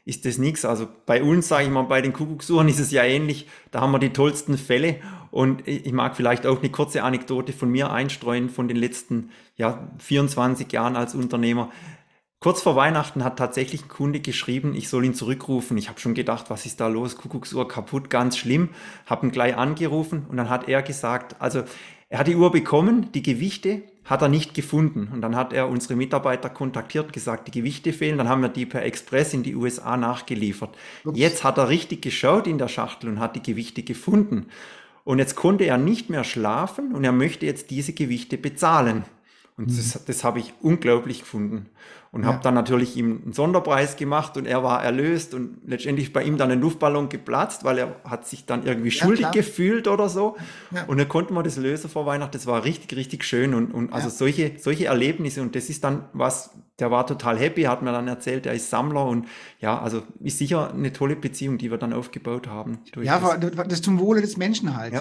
ist 0.06 0.26
das 0.26 0.38
nichts. 0.38 0.66
Also 0.66 0.88
bei 1.06 1.24
uns, 1.24 1.48
sage 1.48 1.66
ich 1.66 1.72
mal, 1.72 1.84
bei 1.84 2.02
den 2.02 2.14
Kuckucksuhren 2.14 2.68
ist 2.68 2.80
es 2.80 2.92
ja 2.92 3.04
ähnlich. 3.04 3.48
Da 3.72 3.82
haben 3.82 3.92
wir 3.92 4.00
die 4.00 4.14
tollsten 4.14 4.58
Fälle. 4.58 4.98
Und 5.32 5.68
ich 5.68 5.92
mag 5.92 6.16
vielleicht 6.16 6.46
auch 6.46 6.60
eine 6.60 6.70
kurze 6.70 7.04
Anekdote 7.04 7.52
von 7.52 7.70
mir 7.70 7.92
einstreuen 7.92 8.50
von 8.50 8.68
den 8.68 8.78
letzten 8.78 9.32
ja, 9.58 9.90
24 9.98 10.72
Jahren 10.72 10.96
als 10.96 11.16
Unternehmer. 11.16 11.72
Kurz 12.40 12.62
vor 12.62 12.76
Weihnachten 12.76 13.24
hat 13.24 13.40
tatsächlich 13.40 13.86
ein 13.86 13.88
Kunde 13.88 14.20
geschrieben, 14.20 14.76
ich 14.76 14.88
soll 14.88 15.04
ihn 15.04 15.16
zurückrufen. 15.16 15.78
Ich 15.78 15.90
habe 15.90 16.00
schon 16.00 16.14
gedacht, 16.14 16.50
was 16.50 16.68
ist 16.68 16.80
da 16.80 16.88
los? 16.88 17.18
Kuckucksuhr 17.18 17.68
kaputt, 17.68 18.12
ganz 18.12 18.38
schlimm. 18.38 18.70
Habe 19.08 19.26
ihn 19.26 19.32
gleich 19.32 19.58
angerufen 19.58 20.28
und 20.30 20.38
dann 20.38 20.50
hat 20.50 20.70
er 20.70 20.84
gesagt, 20.84 21.42
also 21.42 21.64
er 22.16 22.20
hat 22.20 22.28
die 22.28 22.38
Uhr 22.38 22.50
bekommen, 22.50 23.12
die 23.12 23.22
Gewichte 23.22 23.82
hat 24.06 24.22
er 24.22 24.30
nicht 24.30 24.54
gefunden. 24.54 25.10
Und 25.12 25.20
dann 25.20 25.36
hat 25.36 25.52
er 25.52 25.68
unsere 25.68 25.98
Mitarbeiter 25.98 26.50
kontaktiert, 26.50 27.12
gesagt, 27.12 27.50
die 27.50 27.52
Gewichte 27.52 27.92
fehlen. 27.92 28.18
Dann 28.18 28.30
haben 28.30 28.42
wir 28.42 28.48
die 28.48 28.66
per 28.66 28.84
Express 28.84 29.34
in 29.34 29.44
die 29.44 29.54
USA 29.54 29.98
nachgeliefert. 29.98 30.78
Ups. 31.04 31.20
Jetzt 31.20 31.44
hat 31.44 31.58
er 31.58 31.68
richtig 31.68 32.02
geschaut 32.02 32.48
in 32.48 32.58
der 32.58 32.70
Schachtel 32.70 33.10
und 33.10 33.20
hat 33.20 33.36
die 33.36 33.44
Gewichte 33.44 33.84
gefunden. 33.84 34.46
Und 35.04 35.20
jetzt 35.20 35.36
konnte 35.36 35.66
er 35.66 35.78
nicht 35.78 36.10
mehr 36.10 36.24
schlafen 36.24 36.96
und 36.96 37.04
er 37.04 37.12
möchte 37.12 37.46
jetzt 37.46 37.70
diese 37.70 37.92
Gewichte 37.92 38.38
bezahlen. 38.38 39.04
Und 39.58 39.70
das, 39.78 40.04
das 40.06 40.24
habe 40.26 40.40
ich 40.40 40.54
unglaublich 40.62 41.20
gefunden. 41.22 41.68
Und 42.12 42.24
Ja. 42.24 42.28
habe 42.30 42.40
dann 42.44 42.54
natürlich 42.54 42.96
ihm 42.98 43.22
einen 43.24 43.34
Sonderpreis 43.34 43.96
gemacht 43.98 44.38
und 44.38 44.46
er 44.46 44.64
war 44.64 44.84
erlöst 44.84 45.34
und 45.34 45.58
letztendlich 45.66 46.14
bei 46.14 46.24
ihm 46.24 46.38
dann 46.38 46.52
ein 46.52 46.62
Luftballon 46.62 47.10
geplatzt, 47.10 47.64
weil 47.66 47.78
er 47.78 47.96
hat 48.06 48.28
sich 48.28 48.46
dann 48.46 48.66
irgendwie 48.66 48.90
Ja, 48.90 49.04
schuldig 49.04 49.20
klar. 49.22 49.32
gefühlt 49.32 49.88
oder 49.88 50.08
so. 50.10 50.36
Ja. 50.72 50.84
Und 50.86 50.98
dann 50.98 51.08
konnten 51.10 51.34
wir 51.34 51.44
das 51.44 51.58
lösen 51.58 51.90
vor 51.90 52.06
Weihnachten. 52.06 52.34
Das 52.34 52.48
war 52.48 52.64
richtig, 52.66 52.98
richtig 52.98 53.24
schön. 53.24 53.54
Und, 53.54 53.72
und 53.74 53.92
also 53.94 54.10
solche, 54.10 54.54
solche 54.60 54.86
Erlebnisse 54.86 55.42
und 55.42 55.56
das 55.56 55.70
ist 55.70 55.84
dann 55.84 56.06
was, 56.14 56.52
der 56.80 56.92
war 56.92 57.08
total 57.08 57.38
happy, 57.38 57.64
hat 57.64 57.82
mir 57.82 57.92
dann 57.94 58.08
erzählt, 58.08 58.46
er 58.46 58.54
ist 58.54 58.70
Sammler 58.70 59.06
und 59.06 59.28
ja, 59.60 59.80
also 59.80 60.04
ist 60.22 60.38
sicher 60.38 60.74
eine 60.74 60.92
tolle 60.92 61.16
Beziehung, 61.16 61.58
die 61.58 61.72
wir 61.72 61.78
dann 61.78 61.94
aufgebaut 61.94 62.48
haben. 62.48 62.80
Ja, 63.02 63.38
das. 63.38 63.68
das 63.68 63.82
zum 63.82 64.00
Wohle 64.00 64.22
des 64.22 64.36
Menschen 64.36 64.76
halt. 64.76 64.94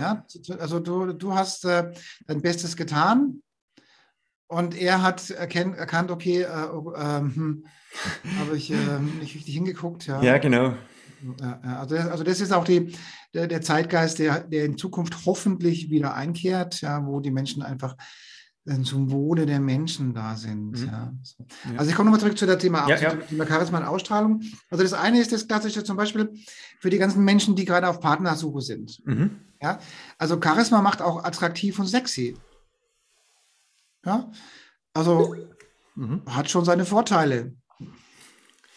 Also 0.58 0.78
du, 0.80 1.12
du 1.12 1.34
hast 1.34 1.64
äh, 1.64 1.92
dein 2.26 2.40
Bestes 2.40 2.76
getan 2.76 3.40
und 4.54 4.76
er 4.76 5.02
hat 5.02 5.30
erkennt, 5.30 5.76
erkannt, 5.76 6.10
okay, 6.10 6.42
äh, 6.42 6.68
oh, 6.72 6.92
ähm, 6.96 7.34
hm, 7.34 7.64
habe 8.38 8.56
ich 8.56 8.70
äh, 8.70 8.76
nicht 9.20 9.34
richtig 9.34 9.54
hingeguckt. 9.54 10.06
Ja. 10.06 10.22
ja, 10.22 10.38
genau. 10.38 10.74
Also, 11.40 11.96
das, 11.96 12.06
also 12.08 12.24
das 12.24 12.40
ist 12.40 12.52
auch 12.52 12.64
die, 12.64 12.94
der, 13.32 13.46
der 13.46 13.62
Zeitgeist, 13.62 14.18
der, 14.18 14.40
der 14.40 14.64
in 14.64 14.76
Zukunft 14.76 15.26
hoffentlich 15.26 15.90
wieder 15.90 16.14
einkehrt, 16.14 16.80
ja, 16.82 17.04
wo 17.06 17.20
die 17.20 17.30
Menschen 17.30 17.62
einfach 17.62 17.96
äh, 18.66 18.80
zum 18.82 19.10
Wohle 19.10 19.44
der 19.44 19.60
Menschen 19.60 20.14
da 20.14 20.36
sind. 20.36 20.72
Mhm. 20.72 20.86
Ja. 20.86 21.12
So. 21.22 21.46
Ja. 21.64 21.78
Also 21.78 21.90
ich 21.90 21.96
komme 21.96 22.10
nochmal 22.10 22.20
zurück 22.20 22.38
zu 22.38 22.46
der 22.46 22.58
Thema, 22.58 22.88
Ja, 22.88 23.10
zu 23.10 23.18
Thema 23.28 23.46
Charisma 23.46 23.78
und 23.78 23.84
Ausstrahlung. 23.84 24.42
Also 24.70 24.84
das 24.84 24.92
eine 24.92 25.20
ist 25.20 25.32
das 25.32 25.46
klassische 25.46 25.82
zum 25.82 25.96
Beispiel 25.96 26.32
für 26.80 26.90
die 26.90 26.98
ganzen 26.98 27.24
Menschen, 27.24 27.56
die 27.56 27.64
gerade 27.64 27.88
auf 27.88 28.00
Partnersuche 28.00 28.60
sind. 28.60 29.00
Mhm. 29.04 29.30
Ja? 29.60 29.78
Also 30.18 30.40
Charisma 30.42 30.82
macht 30.82 31.02
auch 31.02 31.24
attraktiv 31.24 31.78
und 31.78 31.86
sexy. 31.86 32.36
Ja? 34.04 34.30
Also 34.92 35.34
Mhm. 35.96 36.22
hat 36.26 36.50
schon 36.50 36.64
seine 36.64 36.84
Vorteile. 36.84 37.54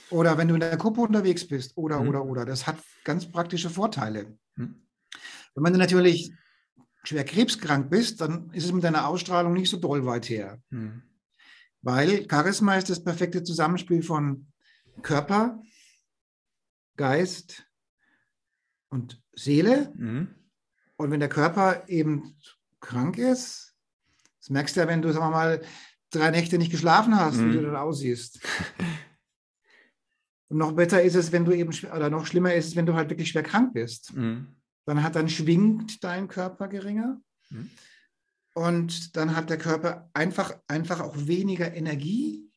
Oder 0.10 0.38
wenn 0.38 0.48
du 0.48 0.54
in 0.54 0.60
der 0.60 0.78
Gruppe 0.78 1.02
unterwegs 1.02 1.48
bist, 1.48 1.76
oder, 1.76 2.00
Mhm. 2.02 2.10
oder, 2.10 2.26
oder. 2.26 2.46
Das 2.46 2.66
hat 2.68 2.78
ganz 3.04 3.30
praktische 3.30 3.70
Vorteile. 3.70 4.38
Mhm. 4.56 4.84
Wenn 5.56 5.74
du 5.74 5.80
natürlich 5.80 6.32
schwer 7.04 7.26
krebskrank 7.26 7.90
bist, 7.90 8.22
dann 8.22 8.52
ist 8.52 8.66
es 8.66 8.72
mit 8.72 8.84
deiner 8.84 9.08
Ausstrahlung 9.08 9.54
nicht 9.54 9.70
so 9.70 9.78
doll 9.78 10.06
weit 10.06 10.30
her. 10.30 10.62
Mhm. 10.70 11.02
Weil 11.82 12.28
Charisma 12.30 12.76
ist 12.76 12.90
das 12.90 13.04
perfekte 13.04 13.44
Zusammenspiel 13.44 14.04
von 14.04 14.48
Körper, 15.02 15.62
Geist 16.96 17.66
und 18.90 19.22
Seele. 19.34 19.92
Mhm. 19.96 20.36
Und 20.98 21.12
wenn 21.12 21.20
der 21.20 21.30
Körper 21.30 21.88
eben 21.88 22.38
krank 22.80 23.18
ist, 23.18 23.67
das 24.48 24.54
merkst 24.54 24.78
du 24.78 24.80
ja, 24.80 24.88
wenn 24.88 25.02
du, 25.02 25.12
sagen 25.12 25.26
wir 25.26 25.32
mal, 25.32 25.62
drei 26.10 26.32
Nächte 26.32 26.58
nicht 26.58 26.72
geschlafen 26.72 27.20
hast, 27.20 27.36
Mhm. 27.38 27.50
wie 27.50 27.58
du 27.58 27.64
dann 27.64 27.76
aussiehst. 27.76 28.40
Und 30.50 30.58
noch 30.58 30.72
besser 30.72 31.02
ist 31.02 31.16
es, 31.16 31.34
wenn 31.34 31.44
du 31.44 31.52
eben, 31.52 31.74
oder 31.94 32.10
noch 32.10 32.26
schlimmer 32.26 32.54
ist 32.54 32.68
es, 32.68 32.76
wenn 32.78 32.86
du 32.86 32.94
halt 32.94 33.10
wirklich 33.10 33.28
schwer 33.30 33.44
krank 33.44 33.74
bist. 33.74 34.16
Mhm. 34.16 34.56
Dann 34.86 35.04
hat, 35.04 35.18
dann 35.18 35.28
schwingt 35.28 36.02
dein 36.02 36.30
Körper 36.30 36.70
geringer. 36.70 37.20
Mhm. 37.50 37.70
Und 38.54 39.18
dann 39.18 39.36
hat 39.36 39.50
der 39.50 39.58
Körper 39.58 40.10
einfach, 40.14 40.56
einfach 40.70 41.02
auch 41.02 41.16
weniger 41.28 41.74
Energie. 41.74 42.50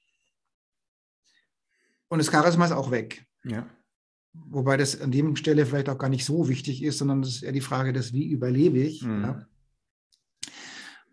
Und 2.07 2.18
das 2.20 2.31
Charisma 2.31 2.66
ist 2.66 2.72
auch 2.72 2.92
weg. 2.92 3.26
Ja. 3.42 3.68
Wobei 4.33 4.76
das 4.76 5.00
an 5.00 5.11
dem 5.11 5.35
Stelle 5.35 5.66
vielleicht 5.66 5.88
auch 5.88 5.98
gar 5.98 6.09
nicht 6.09 6.24
so 6.24 6.48
wichtig 6.48 6.85
ist, 6.85 6.98
sondern 6.98 7.22
das 7.22 7.31
ist 7.33 7.42
eher 7.42 7.50
die 7.50 7.61
Frage 7.61 7.92
des, 7.92 8.12
wie 8.12 8.31
überlebe 8.31 8.79
ich. 8.79 9.03
Mhm. 9.03 9.22
Ja. 9.24 9.46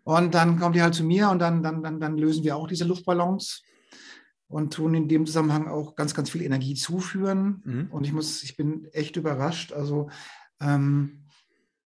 Und 0.08 0.34
dann 0.34 0.58
kommt 0.58 0.74
die 0.74 0.80
halt 0.80 0.94
zu 0.94 1.04
mir 1.04 1.28
und 1.28 1.38
dann, 1.38 1.62
dann, 1.62 1.82
dann, 1.82 2.00
dann 2.00 2.16
lösen 2.16 2.42
wir 2.42 2.56
auch 2.56 2.66
diese 2.66 2.84
Luftballons 2.84 3.62
und 4.48 4.72
tun 4.72 4.94
in 4.94 5.06
dem 5.06 5.26
Zusammenhang 5.26 5.68
auch 5.68 5.96
ganz, 5.96 6.14
ganz 6.14 6.30
viel 6.30 6.40
Energie 6.40 6.72
zuführen. 6.74 7.60
Mhm. 7.66 7.88
Und 7.90 8.04
ich 8.06 8.14
muss, 8.14 8.42
ich 8.42 8.56
bin 8.56 8.86
echt 8.92 9.16
überrascht. 9.16 9.74
Also 9.74 10.08
ähm, 10.62 11.24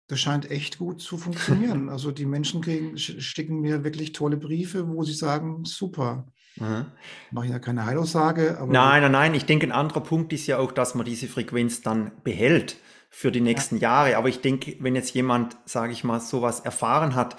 das 0.08 0.18
scheint 0.18 0.50
echt 0.50 0.78
gut 0.78 1.00
zu 1.00 1.16
funktionieren. 1.16 1.88
Also 1.94 2.10
die 2.10 2.26
Menschen 2.26 2.60
kriegen, 2.60 2.96
sch- 2.96 3.20
schicken 3.20 3.60
mir 3.60 3.84
wirklich 3.84 4.10
tolle 4.14 4.36
Briefe, 4.36 4.88
wo 4.88 5.04
sie 5.04 5.14
sagen, 5.14 5.64
super. 5.64 6.26
Mhm. 6.56 6.86
Mache 7.30 7.46
ich 7.46 7.52
ja 7.52 7.60
keine 7.60 7.86
Heilaussage, 7.86 8.58
Nein, 8.66 9.02
nein, 9.02 9.12
nein. 9.12 9.34
Ich 9.34 9.44
denke, 9.44 9.64
ein 9.68 9.72
anderer 9.72 10.00
Punkt 10.00 10.32
ist 10.32 10.48
ja 10.48 10.58
auch, 10.58 10.72
dass 10.72 10.96
man 10.96 11.06
diese 11.06 11.28
Frequenz 11.28 11.82
dann 11.82 12.10
behält 12.24 12.78
für 13.10 13.30
die 13.30 13.40
nächsten 13.40 13.76
Jahre. 13.76 14.16
Aber 14.16 14.28
ich 14.28 14.40
denke, 14.40 14.76
wenn 14.80 14.96
jetzt 14.96 15.14
jemand, 15.14 15.56
sage 15.66 15.92
ich 15.92 16.02
mal, 16.02 16.18
sowas 16.18 16.58
erfahren 16.58 17.14
hat, 17.14 17.36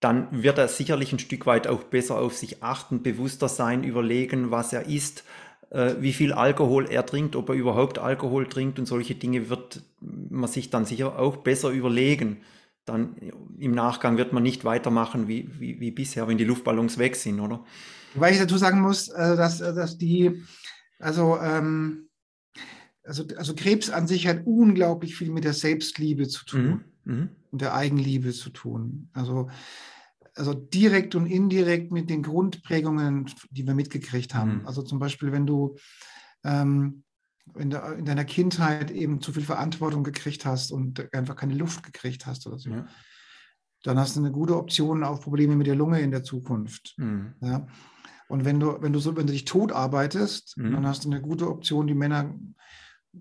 dann 0.00 0.28
wird 0.30 0.58
er 0.58 0.68
sicherlich 0.68 1.12
ein 1.12 1.18
Stück 1.18 1.46
weit 1.46 1.66
auch 1.66 1.84
besser 1.84 2.18
auf 2.18 2.36
sich 2.36 2.62
achten, 2.62 3.02
bewusster 3.02 3.48
sein, 3.48 3.82
überlegen, 3.82 4.50
was 4.50 4.72
er 4.72 4.86
isst, 4.86 5.24
äh, 5.70 5.94
wie 5.98 6.12
viel 6.12 6.32
Alkohol 6.32 6.86
er 6.88 7.04
trinkt, 7.04 7.34
ob 7.34 7.48
er 7.48 7.54
überhaupt 7.54 7.98
Alkohol 7.98 8.48
trinkt 8.48 8.78
und 8.78 8.86
solche 8.86 9.14
Dinge 9.14 9.50
wird 9.50 9.82
man 10.00 10.48
sich 10.48 10.70
dann 10.70 10.84
sicher 10.84 11.18
auch 11.18 11.38
besser 11.38 11.70
überlegen. 11.70 12.38
Dann 12.84 13.16
im 13.58 13.72
Nachgang 13.72 14.16
wird 14.16 14.32
man 14.32 14.42
nicht 14.42 14.64
weitermachen 14.64 15.28
wie, 15.28 15.48
wie, 15.58 15.80
wie 15.80 15.90
bisher, 15.90 16.28
wenn 16.28 16.38
die 16.38 16.44
Luftballons 16.44 16.96
weg 16.98 17.16
sind, 17.16 17.40
oder? 17.40 17.64
Weil 18.14 18.32
ich 18.32 18.38
dazu 18.38 18.56
sagen 18.56 18.80
muss, 18.80 19.08
äh, 19.08 19.36
dass, 19.36 19.60
äh, 19.60 19.74
dass 19.74 19.98
die, 19.98 20.42
also, 20.98 21.38
ähm, 21.38 22.08
also, 23.02 23.24
also 23.36 23.54
Krebs 23.54 23.90
an 23.90 24.06
sich 24.06 24.26
hat 24.26 24.42
unglaublich 24.46 25.16
viel 25.16 25.30
mit 25.30 25.44
der 25.44 25.54
Selbstliebe 25.54 26.28
zu 26.28 26.44
tun 26.46 26.62
Mhm. 26.62 26.84
Mhm. 27.08 27.30
und 27.50 27.60
der 27.60 27.74
Eigenliebe 27.74 28.32
zu 28.32 28.50
tun. 28.50 29.08
Also, 29.12 29.48
also 30.34 30.54
direkt 30.54 31.14
und 31.14 31.26
indirekt 31.26 31.90
mit 31.90 32.08
den 32.10 32.22
Grundprägungen, 32.22 33.26
die 33.50 33.66
wir 33.66 33.74
mitgekriegt 33.74 34.34
haben. 34.34 34.60
Mhm. 34.60 34.66
Also 34.66 34.82
zum 34.82 34.98
Beispiel, 35.00 35.32
wenn 35.32 35.46
du 35.46 35.76
ähm, 36.44 37.02
in, 37.56 37.70
der, 37.70 37.94
in 37.94 38.04
deiner 38.04 38.24
Kindheit 38.24 38.90
eben 38.90 39.20
zu 39.20 39.32
viel 39.32 39.42
Verantwortung 39.42 40.04
gekriegt 40.04 40.44
hast 40.44 40.70
und 40.70 41.12
einfach 41.14 41.34
keine 41.34 41.54
Luft 41.54 41.82
gekriegt 41.82 42.26
hast 42.26 42.46
oder 42.46 42.58
so, 42.58 42.70
Ja. 42.70 42.86
dann 43.84 43.98
hast 43.98 44.16
du 44.16 44.20
eine 44.20 44.30
gute 44.30 44.56
Option 44.56 45.02
auf 45.02 45.22
Probleme 45.22 45.56
mit 45.56 45.66
der 45.66 45.74
Lunge 45.76 46.00
in 46.00 46.10
der 46.10 46.22
Zukunft. 46.22 46.94
Mhm. 46.98 47.34
Ja. 47.40 47.66
Und 48.28 48.44
wenn 48.44 48.60
du, 48.60 48.76
wenn 48.82 48.92
du 48.92 48.98
so, 48.98 49.16
wenn 49.16 49.26
du 49.26 49.32
dich 49.32 49.46
tot 49.46 49.72
arbeitest, 49.72 50.58
Mhm. 50.58 50.72
dann 50.72 50.86
hast 50.86 51.04
du 51.04 51.10
eine 51.10 51.22
gute 51.22 51.48
Option. 51.48 51.86
Die 51.86 51.94
Männer 51.94 52.34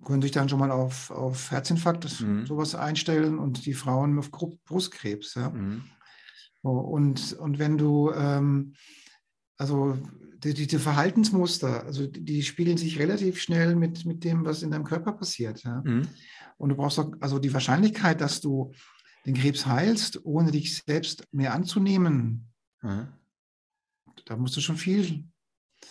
können 0.03 0.21
sich 0.21 0.31
dann 0.31 0.49
schon 0.49 0.59
mal 0.59 0.71
auf, 0.71 1.11
auf 1.11 1.51
Herzinfarkt 1.51 2.05
Mhm. 2.21 2.45
sowas 2.45 2.75
einstellen 2.75 3.39
und 3.39 3.65
die 3.65 3.73
Frauen 3.73 4.17
auf 4.19 4.31
Brustkrebs. 4.31 5.35
Ja. 5.35 5.49
Mhm. 5.49 5.83
So, 6.63 6.69
Und, 6.69 7.33
und 7.33 7.59
wenn 7.59 7.77
du, 7.77 8.11
ähm, 8.11 8.73
also 9.57 9.97
die, 10.43 10.53
diese 10.53 10.79
Verhaltensmuster, 10.79 11.83
also 11.85 12.05
die, 12.07 12.23
die 12.23 12.43
spiegeln 12.43 12.77
sich 12.77 12.99
relativ 12.99 13.41
schnell 13.41 13.75
mit, 13.75 14.05
mit 14.05 14.23
dem, 14.23 14.45
was 14.45 14.61
in 14.61 14.71
deinem 14.71 14.83
Körper 14.83 15.13
passiert. 15.13 15.63
Ja. 15.63 15.81
Mhm. 15.83 16.07
Und 16.57 16.69
du 16.69 16.75
brauchst 16.75 16.99
auch, 16.99 17.11
also 17.19 17.39
die 17.39 17.53
Wahrscheinlichkeit, 17.53 18.21
dass 18.21 18.41
du 18.41 18.71
den 19.25 19.35
Krebs 19.35 19.65
heilst, 19.65 20.25
ohne 20.25 20.51
dich 20.51 20.81
selbst 20.83 21.25
mehr 21.31 21.53
anzunehmen, 21.53 22.49
da 24.25 24.35
musst 24.37 24.55
du 24.55 24.61
schon 24.61 24.77
viel 24.77 25.25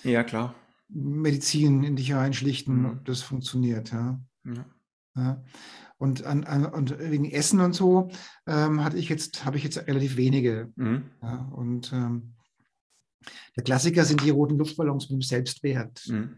Ja, 0.03 0.25
klar. 0.25 0.55
Medizin 0.89 1.83
in 1.83 1.97
dich 1.97 2.13
reinschlichten, 2.15 2.81
Mhm. 2.81 2.87
ob 2.87 3.05
das 3.05 3.23
funktioniert. 3.23 3.93
Ja. 3.93 4.21
Ja. 4.45 4.67
Ja. 5.17 5.45
Und, 5.99 6.25
an, 6.25 6.45
an, 6.45 6.67
und 6.67 6.99
wegen 6.99 7.25
Essen 7.31 7.61
und 7.61 7.73
so 7.75 8.11
ähm, 8.47 8.85
hatte 8.85 8.99
ich 8.99 9.09
jetzt, 9.09 9.45
habe 9.47 9.57
ich 9.57 9.65
jetzt 9.65 9.79
relativ 9.87 10.17
wenige. 10.17 10.71
Mhm. 10.77 11.11
Ja, 11.23 11.37
und 11.53 11.91
ähm, 11.93 12.35
der 13.57 13.65
Klassiker 13.65 14.05
sind 14.05 14.23
die 14.23 14.31
roten 14.31 14.59
Luftballons 14.59 15.09
mit 15.09 15.21
dem 15.21 15.23
Selbstwert. 15.23 16.03
Mhm. 16.09 16.37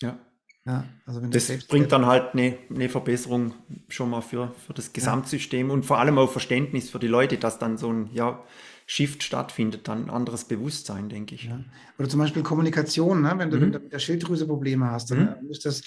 Ja. 0.00 0.18
Ja, 0.64 0.84
also 1.06 1.20
das, 1.20 1.66
bringt 1.66 1.90
dann 1.90 2.06
halt 2.06 2.34
eine, 2.34 2.56
eine, 2.70 2.88
Verbesserung 2.88 3.52
schon 3.88 4.10
mal 4.10 4.20
für, 4.20 4.54
für 4.64 4.72
das 4.72 4.92
Gesamtsystem 4.92 5.68
ja. 5.68 5.74
und 5.74 5.84
vor 5.84 5.98
allem 5.98 6.18
auch 6.18 6.30
Verständnis 6.30 6.88
für 6.88 7.00
die 7.00 7.08
Leute, 7.08 7.36
dass 7.36 7.58
dann 7.58 7.78
so 7.78 7.92
ein 7.92 8.10
ja, 8.12 8.40
Shift 8.86 9.24
stattfindet, 9.24 9.88
dann 9.88 10.04
ein 10.04 10.10
anderes 10.10 10.44
Bewusstsein, 10.44 11.08
denke 11.08 11.34
ich. 11.34 11.46
Ja. 11.46 11.64
Oder 11.98 12.08
zum 12.08 12.20
Beispiel 12.20 12.44
Kommunikation, 12.44 13.22
ne? 13.22 13.34
wenn 13.38 13.50
du 13.50 13.56
mhm. 13.56 13.70
mit 13.70 13.92
der 13.92 13.98
Schilddrüse 13.98 14.46
Probleme 14.46 14.88
hast, 14.88 15.10
dann 15.10 15.36
mhm. 15.42 15.50
ist 15.50 15.66
das 15.66 15.82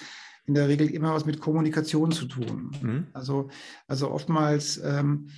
in 0.46 0.54
der 0.54 0.68
Regel 0.68 0.90
immer 0.90 1.14
was 1.14 1.24
mit 1.24 1.40
Kommunikation 1.40 2.12
zu 2.12 2.26
tun. 2.26 2.70
Mhm. 2.82 3.06
Also, 3.14 3.48
also 3.88 4.10
oftmals 4.10 4.78
ähm, 4.84 5.28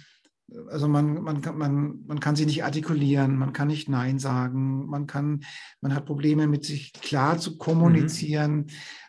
also 0.71 0.89
man, 0.89 1.23
man, 1.23 1.43
man, 1.57 2.05
man 2.07 2.21
kann 2.21 2.37
sich 2.37 2.47
nicht 2.47 2.65
artikulieren, 2.65 3.37
man 3.37 3.53
kann 3.53 3.69
nicht 3.69 3.89
Nein 3.89 4.19
sagen, 4.19 4.87
man, 4.87 5.07
kann, 5.07 5.45
man 5.81 5.95
hat 5.95 6.07
Probleme 6.07 6.47
mit 6.47 6.65
sich 6.65 6.93
klar 6.93 7.39
zu 7.39 7.59
kommunizieren 7.59 8.57
mhm. 8.57 8.67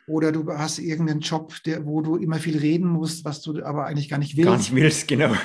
oder 0.07 0.31
du 0.31 0.45
hast 0.51 0.79
irgendeinen 0.79 1.21
Job, 1.21 1.55
der, 1.65 1.85
wo 1.85 2.01
du 2.01 2.17
immer 2.17 2.39
viel 2.39 2.57
reden 2.57 2.87
musst, 2.87 3.23
was 3.23 3.41
du 3.41 3.63
aber 3.63 3.85
eigentlich 3.85 4.09
gar 4.09 4.17
nicht 4.17 4.35
willst. 4.35 4.49
Gar 4.49 4.57
nicht 4.57 4.75
willst, 4.75 5.07
genau. 5.07 5.33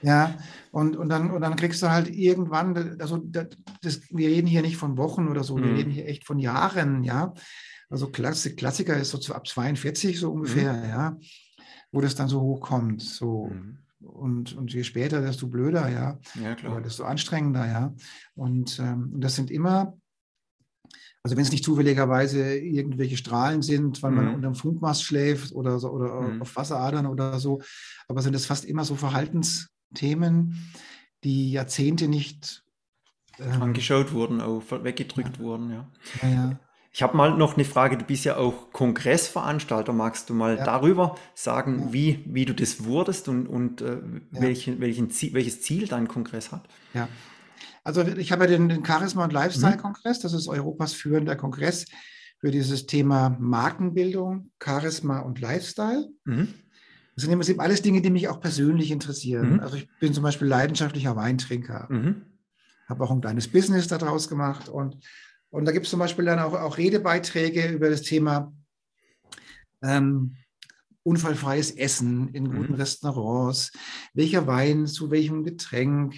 Ja, 0.00 0.38
und, 0.70 0.96
und, 0.96 1.08
dann, 1.08 1.32
und 1.32 1.40
dann 1.40 1.56
kriegst 1.56 1.82
du 1.82 1.90
halt 1.90 2.08
irgendwann, 2.08 3.00
also 3.00 3.16
das, 3.16 3.48
das, 3.82 4.00
wir 4.10 4.28
reden 4.28 4.46
hier 4.46 4.62
nicht 4.62 4.76
von 4.76 4.96
Wochen 4.96 5.26
oder 5.26 5.42
so, 5.42 5.56
mhm. 5.56 5.64
wir 5.64 5.74
reden 5.74 5.90
hier 5.90 6.06
echt 6.06 6.24
von 6.24 6.38
Jahren, 6.38 7.02
ja. 7.02 7.34
Also 7.90 8.08
Klassik, 8.08 8.58
Klassiker 8.58 8.96
ist 8.96 9.10
so 9.10 9.34
ab 9.34 9.48
42 9.48 10.20
so 10.20 10.30
ungefähr, 10.30 10.72
mhm. 10.74 10.88
ja, 10.88 11.16
wo 11.90 12.00
das 12.00 12.14
dann 12.14 12.28
so 12.28 12.40
hochkommt, 12.40 13.02
so. 13.02 13.50
Mhm 14.00 14.08
und, 14.08 14.56
und 14.56 14.72
je 14.72 14.84
später, 14.84 15.20
desto 15.20 15.46
blöder, 15.46 15.88
ja. 15.88 16.18
Ja, 16.42 16.54
klar. 16.54 16.72
Oder 16.72 16.82
desto 16.82 17.04
anstrengender, 17.04 17.66
ja. 17.66 17.94
Und, 18.34 18.78
ähm, 18.78 19.10
und 19.14 19.20
das 19.22 19.34
sind 19.34 19.50
immer, 19.50 19.96
also 21.22 21.36
wenn 21.36 21.42
es 21.42 21.50
nicht 21.50 21.64
zufälligerweise 21.64 22.56
irgendwelche 22.56 23.16
Strahlen 23.16 23.62
sind, 23.62 24.02
weil 24.02 24.12
mhm. 24.12 24.16
man 24.16 24.34
unter 24.34 24.48
dem 24.48 24.54
Funkmast 24.54 25.04
schläft 25.04 25.52
oder, 25.52 25.78
so, 25.78 25.90
oder 25.90 26.20
mhm. 26.20 26.42
auf 26.42 26.56
Wasseradern 26.56 27.06
oder 27.06 27.38
so, 27.38 27.60
aber 28.08 28.22
sind 28.22 28.34
es 28.34 28.46
fast 28.46 28.64
immer 28.64 28.84
so 28.84 28.94
Verhaltensthemen, 28.94 30.72
die 31.24 31.52
Jahrzehnte 31.52 32.08
nicht 32.08 32.64
ähm, 33.38 33.62
angeschaut 33.62 34.12
wurden, 34.12 34.40
auch 34.40 34.62
weggedrückt 34.70 35.38
ja. 35.38 35.42
wurden, 35.42 35.70
ja. 35.70 35.90
ja, 36.22 36.28
ja. 36.28 36.60
Ich 36.98 37.02
habe 37.04 37.16
mal 37.16 37.36
noch 37.36 37.54
eine 37.54 37.64
Frage, 37.64 37.96
du 37.96 38.04
bist 38.04 38.24
ja 38.24 38.38
auch 38.38 38.72
Kongressveranstalter. 38.72 39.92
Magst 39.92 40.28
du 40.30 40.34
mal 40.34 40.56
ja. 40.56 40.64
darüber 40.64 41.16
sagen, 41.32 41.78
ja. 41.78 41.92
wie, 41.92 42.24
wie 42.26 42.44
du 42.44 42.52
das 42.52 42.82
wurdest 42.86 43.28
und, 43.28 43.46
und 43.46 43.82
äh, 43.82 44.00
ja. 44.32 44.40
welchen, 44.40 44.80
welchen 44.80 45.08
Ziel, 45.08 45.32
welches 45.32 45.62
Ziel 45.62 45.86
dein 45.86 46.08
Kongress 46.08 46.50
hat? 46.50 46.66
Ja, 46.94 47.08
also 47.84 48.02
ich 48.02 48.32
habe 48.32 48.46
ja 48.46 48.50
den, 48.50 48.68
den 48.68 48.84
Charisma- 48.84 49.22
und 49.22 49.32
Lifestyle-Kongress. 49.32 50.18
Das 50.18 50.32
ist 50.32 50.48
Europas 50.48 50.92
führender 50.92 51.36
Kongress 51.36 51.84
für 52.40 52.50
dieses 52.50 52.86
Thema 52.86 53.36
Markenbildung, 53.38 54.50
Charisma 54.60 55.20
und 55.20 55.40
Lifestyle. 55.40 56.08
Mhm. 56.24 56.48
Das 57.14 57.22
sind 57.22 57.32
im 57.32 57.38
Prinzip 57.38 57.60
alles 57.60 57.80
Dinge, 57.80 58.02
die 58.02 58.10
mich 58.10 58.26
auch 58.26 58.40
persönlich 58.40 58.90
interessieren. 58.90 59.52
Mhm. 59.52 59.60
Also 59.60 59.76
ich 59.76 59.88
bin 60.00 60.14
zum 60.14 60.24
Beispiel 60.24 60.48
leidenschaftlicher 60.48 61.14
Weintrinker. 61.14 61.86
Mhm. 61.90 62.22
Habe 62.88 63.04
auch 63.04 63.12
ein 63.12 63.20
kleines 63.20 63.46
Business 63.46 63.86
daraus 63.86 64.28
gemacht 64.28 64.68
und 64.68 64.96
und 65.50 65.64
da 65.64 65.72
gibt 65.72 65.86
es 65.86 65.90
zum 65.90 66.00
Beispiel 66.00 66.24
dann 66.24 66.38
auch, 66.38 66.54
auch 66.54 66.78
Redebeiträge 66.78 67.68
über 67.68 67.88
das 67.88 68.02
Thema 68.02 68.52
ähm, 69.82 70.36
unfallfreies 71.02 71.70
Essen 71.70 72.28
in 72.34 72.50
guten 72.50 72.72
mhm. 72.72 72.78
Restaurants, 72.78 73.72
welcher 74.12 74.46
Wein 74.46 74.86
zu 74.86 75.10
welchem 75.10 75.44
Getränk, 75.44 76.14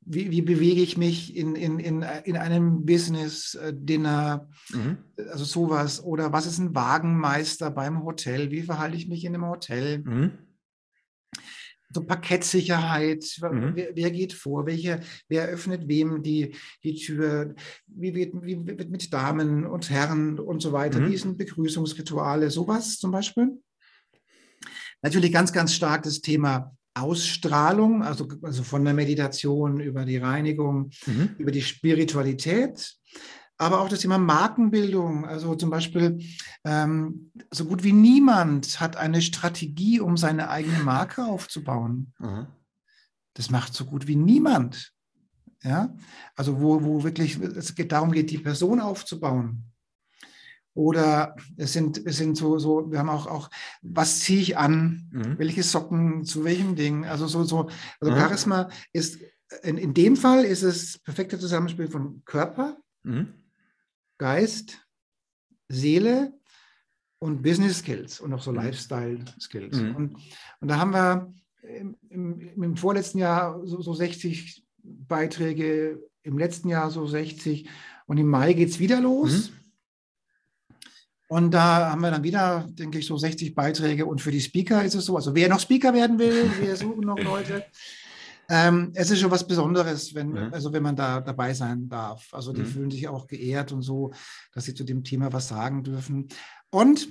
wie, 0.00 0.30
wie 0.30 0.42
bewege 0.42 0.80
ich 0.80 0.96
mich 0.96 1.36
in, 1.36 1.54
in, 1.54 1.78
in, 1.78 2.02
in 2.24 2.36
einem 2.36 2.84
Business-Dinner, 2.84 4.48
mhm. 4.70 4.98
also 5.30 5.44
sowas, 5.44 6.02
oder 6.02 6.32
was 6.32 6.46
ist 6.46 6.58
ein 6.58 6.74
Wagenmeister 6.74 7.70
beim 7.70 8.04
Hotel, 8.04 8.50
wie 8.50 8.62
verhalte 8.62 8.96
ich 8.96 9.08
mich 9.08 9.24
in 9.24 9.34
einem 9.34 9.46
Hotel. 9.46 9.98
Mhm 9.98 10.47
so 11.90 12.04
Parkettsicherheit, 12.04 13.24
mhm. 13.40 13.72
wer, 13.74 13.88
wer, 13.94 14.10
geht 14.10 14.32
vor, 14.32 14.66
welche, 14.66 15.00
wer 15.28 15.46
öffnet 15.46 15.88
wem 15.88 16.22
die, 16.22 16.54
die 16.84 16.94
Tür, 16.94 17.54
wie 17.86 18.14
wird, 18.14 18.34
wie 18.42 18.66
wird 18.66 18.90
mit 18.90 19.12
Damen 19.12 19.66
und 19.66 19.90
Herren 19.90 20.38
und 20.38 20.60
so 20.60 20.72
weiter, 20.72 21.00
mhm. 21.00 21.10
wie 21.10 21.16
sind 21.16 21.38
Begrüßungsrituale, 21.38 22.50
sowas 22.50 22.98
zum 22.98 23.10
Beispiel. 23.10 23.58
Natürlich 25.02 25.32
ganz, 25.32 25.52
ganz 25.52 25.72
stark 25.74 26.02
das 26.02 26.20
Thema 26.20 26.76
Ausstrahlung, 26.94 28.02
also, 28.02 28.28
also 28.42 28.62
von 28.62 28.84
der 28.84 28.94
Meditation 28.94 29.80
über 29.80 30.04
die 30.04 30.16
Reinigung, 30.16 30.90
mhm. 31.06 31.36
über 31.38 31.52
die 31.52 31.62
Spiritualität 31.62 32.97
aber 33.58 33.80
auch 33.80 33.88
das 33.88 34.00
Thema 34.00 34.18
Markenbildung. 34.18 35.26
Also 35.26 35.54
zum 35.56 35.68
Beispiel, 35.68 36.20
ähm, 36.64 37.32
so 37.50 37.64
gut 37.64 37.82
wie 37.82 37.92
niemand 37.92 38.80
hat 38.80 38.96
eine 38.96 39.20
Strategie, 39.20 40.00
um 40.00 40.16
seine 40.16 40.48
eigene 40.48 40.78
Marke 40.78 41.24
aufzubauen. 41.24 42.12
Mhm. 42.18 42.46
Das 43.34 43.50
macht 43.50 43.74
so 43.74 43.84
gut 43.84 44.06
wie 44.06 44.16
niemand. 44.16 44.92
Ja, 45.64 45.92
also 46.36 46.60
wo, 46.60 46.84
wo 46.84 47.02
wirklich 47.02 47.36
es 47.40 47.74
geht, 47.74 47.90
darum 47.90 48.12
geht, 48.12 48.30
die 48.30 48.38
Person 48.38 48.80
aufzubauen. 48.80 49.64
Oder 50.72 51.34
es 51.56 51.72
sind, 51.72 52.06
es 52.06 52.18
sind 52.18 52.36
so, 52.36 52.60
so, 52.60 52.92
wir 52.92 53.00
haben 53.00 53.08
auch, 53.08 53.26
auch 53.26 53.50
was 53.82 54.20
ziehe 54.20 54.40
ich 54.40 54.56
an, 54.56 55.08
mhm. 55.10 55.36
welche 55.36 55.64
Socken, 55.64 56.24
zu 56.24 56.44
welchem 56.44 56.76
Ding. 56.76 57.04
Also 57.04 57.26
so, 57.26 57.42
so, 57.42 57.68
also 57.98 58.14
mhm. 58.14 58.16
Charisma 58.16 58.68
ist, 58.92 59.18
in, 59.64 59.76
in 59.76 59.94
dem 59.94 60.14
Fall 60.14 60.44
ist 60.44 60.62
es 60.62 60.98
perfekte 60.98 61.40
Zusammenspiel 61.40 61.88
von 61.88 62.22
Körper, 62.24 62.76
mhm. 63.02 63.34
Geist, 64.18 64.86
Seele 65.68 66.32
und 67.18 67.42
Business 67.42 67.78
Skills 67.78 68.20
und 68.20 68.32
auch 68.32 68.42
so 68.42 68.50
mhm. 68.50 68.58
Lifestyle 68.58 69.24
Skills. 69.40 69.78
Mhm. 69.78 69.96
Und, 69.96 70.14
und 70.60 70.68
da 70.68 70.78
haben 70.78 70.92
wir 70.92 71.32
im, 71.62 71.96
im, 72.08 72.62
im 72.62 72.76
vorletzten 72.76 73.18
Jahr 73.18 73.64
so, 73.66 73.80
so, 73.80 73.94
60 73.94 74.64
Beiträge, 74.82 76.02
im 76.22 76.38
letzten 76.38 76.68
Jahr 76.68 76.90
so 76.90 77.06
60 77.06 77.68
und 78.06 78.18
im 78.18 78.28
Mai 78.28 78.52
geht 78.52 78.70
es 78.70 78.78
wieder 78.78 79.00
los. 79.00 79.50
Mhm. 79.50 79.58
Und 81.30 81.50
da 81.50 81.90
haben 81.90 82.00
wir 82.00 82.10
dann 82.10 82.22
wieder, 82.22 82.66
denke 82.70 82.98
ich, 82.98 83.06
so 83.06 83.18
60 83.18 83.54
Beiträge. 83.54 84.06
Und 84.06 84.22
für 84.22 84.30
die 84.30 84.40
Speaker 84.40 84.82
ist 84.82 84.94
es 84.94 85.04
so, 85.04 85.14
also 85.14 85.34
wer 85.34 85.50
noch 85.50 85.60
Speaker 85.60 85.92
werden 85.92 86.18
will, 86.18 86.50
wir 86.58 86.74
suchen 86.74 87.02
noch 87.02 87.18
Leute. 87.22 87.66
Ähm, 88.50 88.92
es 88.94 89.10
ist 89.10 89.20
schon 89.20 89.30
was 89.30 89.46
Besonderes, 89.46 90.14
wenn, 90.14 90.30
mhm. 90.30 90.52
also 90.52 90.72
wenn 90.72 90.82
man 90.82 90.96
da 90.96 91.20
dabei 91.20 91.52
sein 91.52 91.88
darf. 91.88 92.32
Also 92.32 92.52
die 92.52 92.62
mhm. 92.62 92.66
fühlen 92.66 92.90
sich 92.90 93.06
auch 93.08 93.26
geehrt 93.26 93.72
und 93.72 93.82
so, 93.82 94.12
dass 94.52 94.64
sie 94.64 94.74
zu 94.74 94.84
dem 94.84 95.04
Thema 95.04 95.32
was 95.32 95.48
sagen 95.48 95.82
dürfen. 95.82 96.28
Und 96.70 97.08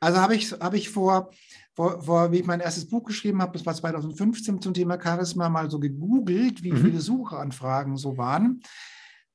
also 0.00 0.18
habe 0.20 0.34
ich, 0.34 0.52
hab 0.52 0.74
ich 0.74 0.90
vor, 0.90 1.30
vor, 1.74 2.02
vor, 2.02 2.32
wie 2.32 2.38
ich 2.38 2.46
mein 2.46 2.60
erstes 2.60 2.86
Buch 2.86 3.04
geschrieben 3.04 3.40
habe, 3.40 3.52
das 3.52 3.66
war 3.66 3.74
2015 3.74 4.60
zum 4.60 4.74
Thema 4.74 5.00
Charisma, 5.02 5.48
mal 5.48 5.70
so 5.70 5.78
gegoogelt, 5.78 6.62
wie 6.62 6.72
mhm. 6.72 6.78
viele 6.78 7.00
Suchanfragen 7.00 7.96
so 7.96 8.16
waren, 8.16 8.62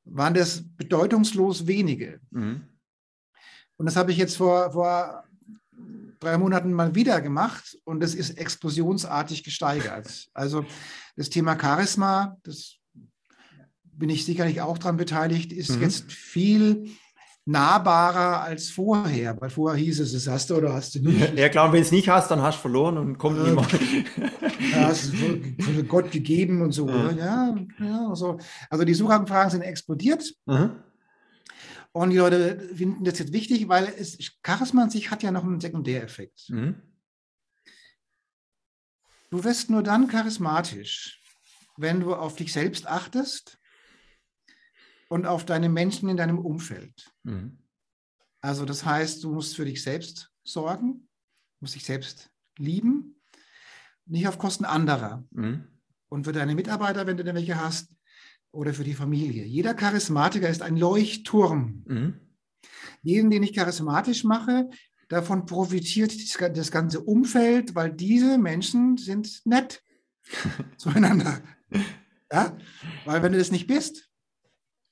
waren 0.05 0.33
das 0.33 0.63
bedeutungslos 0.77 1.67
wenige. 1.67 2.19
Mhm. 2.31 2.61
Und 3.77 3.85
das 3.85 3.95
habe 3.95 4.11
ich 4.11 4.17
jetzt 4.17 4.37
vor, 4.37 4.71
vor 4.71 5.23
drei 6.19 6.37
Monaten 6.37 6.73
mal 6.73 6.95
wieder 6.95 7.21
gemacht 7.21 7.77
und 7.85 8.03
es 8.03 8.15
ist 8.15 8.31
explosionsartig 8.37 9.43
gesteigert. 9.43 10.27
Also 10.33 10.65
das 11.15 11.29
Thema 11.29 11.57
Charisma, 11.59 12.37
das 12.43 12.75
bin 13.83 14.09
ich 14.09 14.25
sicherlich 14.25 14.61
auch 14.61 14.77
daran 14.77 14.97
beteiligt, 14.97 15.51
ist 15.51 15.75
mhm. 15.75 15.81
jetzt 15.81 16.11
viel 16.11 16.89
nahbarer 17.45 18.41
als 18.41 18.69
vorher, 18.69 19.39
weil 19.41 19.49
vorher 19.49 19.79
hieß 19.79 20.01
es, 20.01 20.13
das 20.13 20.27
hast 20.27 20.49
du 20.49 20.55
oder 20.55 20.73
hast 20.73 20.95
du 20.95 20.99
nicht. 20.99 21.35
Ja 21.37 21.49
klar, 21.49 21.71
wenn 21.71 21.79
du 21.79 21.85
es 21.85 21.91
nicht 21.91 22.07
hast, 22.07 22.29
dann 22.29 22.41
hast 22.41 22.57
du 22.57 22.61
verloren 22.61 22.97
und 22.97 23.17
kommt 23.17 23.39
äh, 23.39 23.49
niemand. 23.49 23.71
Von 25.59 25.87
Gott 25.87 26.11
gegeben 26.11 26.61
und 26.61 26.71
so. 26.73 26.85
Mhm. 26.85 27.17
Ja, 27.17 27.55
ja, 27.79 28.15
so. 28.15 28.37
Also 28.69 28.85
die 28.85 28.93
Suchanfragen 28.93 29.51
sind 29.51 29.61
explodiert. 29.61 30.31
Mhm. 30.45 30.71
Und 31.99 32.11
die 32.11 32.17
Leute 32.17 32.73
finden 32.73 33.03
das 33.03 33.19
jetzt 33.19 33.33
wichtig, 33.33 33.67
weil 33.67 33.85
es, 33.85 34.17
Charisma 34.41 34.83
an 34.83 34.89
sich 34.89 35.11
hat 35.11 35.21
ja 35.21 35.31
noch 35.31 35.43
einen 35.43 35.59
Sekundäreffekt. 35.59 36.49
Mhm. 36.49 36.81
Du 39.29 39.43
wirst 39.43 39.69
nur 39.69 39.83
dann 39.83 40.07
charismatisch, 40.07 41.21
wenn 41.75 41.99
du 41.99 42.15
auf 42.15 42.37
dich 42.37 42.53
selbst 42.53 42.87
achtest 42.87 43.59
und 45.09 45.25
auf 45.25 45.45
deine 45.45 45.67
Menschen 45.67 46.07
in 46.07 46.15
deinem 46.15 46.39
Umfeld. 46.39 47.11
Mhm. 47.23 47.59
Also 48.39 48.63
das 48.63 48.85
heißt, 48.85 49.21
du 49.25 49.33
musst 49.33 49.57
für 49.57 49.65
dich 49.65 49.83
selbst 49.83 50.31
sorgen, 50.45 51.09
musst 51.59 51.75
dich 51.75 51.83
selbst 51.83 52.31
lieben, 52.57 53.21
nicht 54.05 54.25
auf 54.29 54.37
Kosten 54.37 54.63
anderer. 54.63 55.27
Mhm. 55.31 55.67
Und 56.07 56.23
für 56.23 56.31
deine 56.31 56.55
Mitarbeiter, 56.55 57.07
wenn 57.07 57.17
du 57.17 57.25
denn 57.25 57.35
welche 57.35 57.59
hast, 57.59 57.89
oder 58.51 58.73
für 58.73 58.83
die 58.83 58.93
Familie. 58.93 59.45
Jeder 59.45 59.73
Charismatiker 59.73 60.49
ist 60.49 60.61
ein 60.61 60.77
Leuchtturm. 60.77 61.83
Mhm. 61.87 62.13
Jeden, 63.01 63.29
den 63.29 63.43
ich 63.43 63.53
charismatisch 63.53 64.23
mache, 64.23 64.69
davon 65.07 65.45
profitiert 65.45 66.13
das 66.39 66.71
ganze 66.71 67.01
Umfeld, 67.01 67.75
weil 67.75 67.91
diese 67.91 68.37
Menschen 68.37 68.97
sind 68.97 69.41
nett 69.45 69.83
zueinander. 70.77 71.41
Ja? 72.31 72.57
Weil 73.05 73.23
wenn 73.23 73.31
du 73.31 73.37
das 73.37 73.51
nicht 73.51 73.67
bist, 73.67 74.09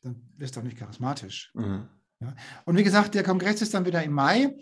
dann 0.02 0.22
bist 0.38 0.56
du 0.56 0.60
auch 0.60 0.64
nicht 0.64 0.78
charismatisch. 0.78 1.52
Mhm. 1.54 1.88
Ja? 2.20 2.36
Und 2.66 2.78
wie 2.78 2.84
gesagt, 2.84 3.16
der 3.16 3.24
Kongress 3.24 3.62
ist 3.62 3.74
dann 3.74 3.86
wieder 3.86 4.04
im 4.04 4.14
Mai. 4.14 4.56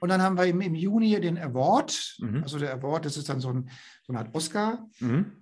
Und 0.00 0.10
dann 0.10 0.22
haben 0.22 0.38
wir 0.38 0.46
im, 0.46 0.60
im 0.60 0.74
Juni 0.74 1.20
den 1.20 1.38
Award. 1.38 2.16
Mhm. 2.20 2.42
Also 2.42 2.58
der 2.58 2.72
Award, 2.74 3.04
das 3.04 3.16
ist 3.16 3.28
dann 3.28 3.40
so, 3.40 3.50
ein, 3.50 3.68
so 4.04 4.12
eine 4.12 4.20
Art 4.20 4.34
Oscar. 4.34 4.86
Mhm. 5.00 5.37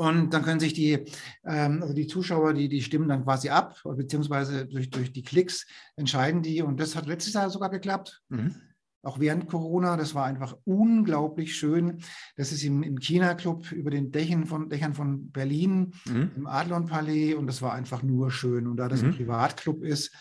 Und 0.00 0.32
dann 0.32 0.42
können 0.42 0.60
sich 0.60 0.72
die, 0.72 1.04
ähm, 1.44 1.82
also 1.82 1.92
die 1.92 2.06
Zuschauer, 2.06 2.54
die, 2.54 2.70
die 2.70 2.80
stimmen 2.80 3.06
dann 3.06 3.22
quasi 3.22 3.50
ab, 3.50 3.78
beziehungsweise 3.84 4.64
durch, 4.64 4.88
durch 4.88 5.12
die 5.12 5.20
Klicks 5.20 5.66
entscheiden 5.94 6.40
die. 6.40 6.62
Und 6.62 6.80
das 6.80 6.96
hat 6.96 7.04
letztes 7.04 7.34
Jahr 7.34 7.50
sogar 7.50 7.68
geklappt. 7.68 8.22
Mhm. 8.30 8.54
Auch 9.02 9.20
während 9.20 9.46
Corona, 9.46 9.98
das 9.98 10.14
war 10.14 10.24
einfach 10.24 10.56
unglaublich 10.64 11.54
schön. 11.54 11.98
Das 12.34 12.50
ist 12.50 12.64
im, 12.64 12.82
im 12.82 12.98
China-Club 12.98 13.72
über 13.72 13.90
den 13.90 14.10
Dächern 14.10 14.46
von, 14.46 14.70
Dächern 14.70 14.94
von 14.94 15.30
Berlin, 15.32 15.92
mhm. 16.06 16.30
im 16.34 16.46
Adlon-Palais. 16.46 17.34
Und 17.34 17.46
das 17.46 17.60
war 17.60 17.74
einfach 17.74 18.02
nur 18.02 18.30
schön. 18.30 18.68
Und 18.68 18.78
da 18.78 18.88
das 18.88 19.02
ein 19.02 19.08
mhm. 19.10 19.16
Privatclub 19.16 19.84
ist, 19.84 20.14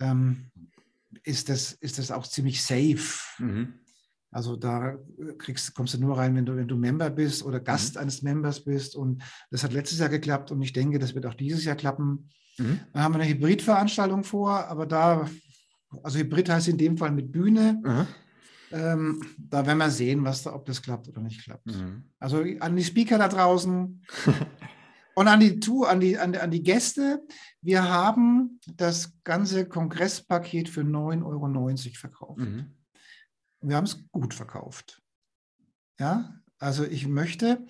ähm, 0.00 0.50
ist, 1.22 1.48
das, 1.48 1.72
ist 1.72 1.98
das 1.98 2.10
auch 2.10 2.26
ziemlich 2.26 2.62
safe. 2.62 3.22
Mhm. 3.38 3.72
Also 4.34 4.56
da 4.56 4.98
kriegst, 5.38 5.76
kommst 5.76 5.94
du 5.94 5.98
nur 5.98 6.18
rein, 6.18 6.34
wenn 6.34 6.44
du, 6.44 6.56
wenn 6.56 6.66
du 6.66 6.76
Member 6.76 7.08
bist 7.08 7.44
oder 7.44 7.60
Gast 7.60 7.94
mhm. 7.94 8.00
eines 8.00 8.20
Members 8.22 8.64
bist. 8.64 8.96
Und 8.96 9.22
das 9.52 9.62
hat 9.62 9.72
letztes 9.72 10.00
Jahr 10.00 10.08
geklappt 10.08 10.50
und 10.50 10.60
ich 10.60 10.72
denke, 10.72 10.98
das 10.98 11.14
wird 11.14 11.24
auch 11.26 11.34
dieses 11.34 11.64
Jahr 11.64 11.76
klappen. 11.76 12.30
Mhm. 12.58 12.80
Dann 12.92 13.02
haben 13.02 13.14
wir 13.14 13.20
eine 13.20 13.30
Hybridveranstaltung 13.30 14.24
vor, 14.24 14.66
aber 14.66 14.86
da, 14.86 15.30
also 16.02 16.18
Hybrid 16.18 16.48
heißt 16.48 16.66
in 16.66 16.78
dem 16.78 16.98
Fall 16.98 17.12
mit 17.12 17.30
Bühne. 17.30 17.80
Mhm. 17.84 18.06
Ähm, 18.72 19.22
da 19.38 19.64
werden 19.64 19.78
wir 19.78 19.90
sehen, 19.90 20.24
was 20.24 20.42
da, 20.42 20.52
ob 20.52 20.66
das 20.66 20.82
klappt 20.82 21.06
oder 21.06 21.20
nicht 21.20 21.44
klappt. 21.44 21.66
Mhm. 21.66 22.02
Also 22.18 22.44
an 22.58 22.74
die 22.74 22.82
Speaker 22.82 23.18
da 23.18 23.28
draußen 23.28 24.02
und 25.14 25.28
an 25.28 25.38
die, 25.38 25.60
an, 25.86 26.00
die, 26.00 26.18
an, 26.18 26.32
die, 26.32 26.38
an 26.40 26.50
die 26.50 26.62
Gäste. 26.64 27.22
Wir 27.62 27.88
haben 27.88 28.58
das 28.66 29.12
ganze 29.22 29.68
Kongresspaket 29.68 30.68
für 30.68 30.80
9,90 30.80 31.22
Euro 31.24 31.94
verkauft. 31.94 32.40
Wir 33.68 33.76
haben 33.76 33.84
es 33.84 34.08
gut 34.10 34.34
verkauft. 34.34 35.02
Ja, 35.98 36.34
also 36.58 36.84
ich 36.84 37.06
möchte, 37.06 37.66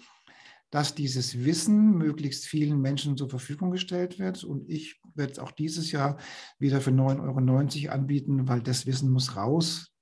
dass 0.70 0.94
dieses 0.94 1.44
Wissen 1.44 1.96
möglichst 1.98 2.46
vielen 2.46 2.80
Menschen 2.80 3.16
zur 3.16 3.30
Verfügung 3.30 3.70
gestellt 3.70 4.18
wird. 4.18 4.42
Und 4.42 4.68
ich 4.68 5.00
werde 5.14 5.32
es 5.32 5.38
auch 5.38 5.52
dieses 5.52 5.92
Jahr 5.92 6.18
wieder 6.58 6.80
für 6.80 6.90
9,90 6.90 7.84
Euro 7.84 7.94
anbieten, 7.94 8.48
weil 8.48 8.60
das 8.60 8.86
Wissen 8.86 9.10
muss 9.10 9.36
raus. 9.36 9.94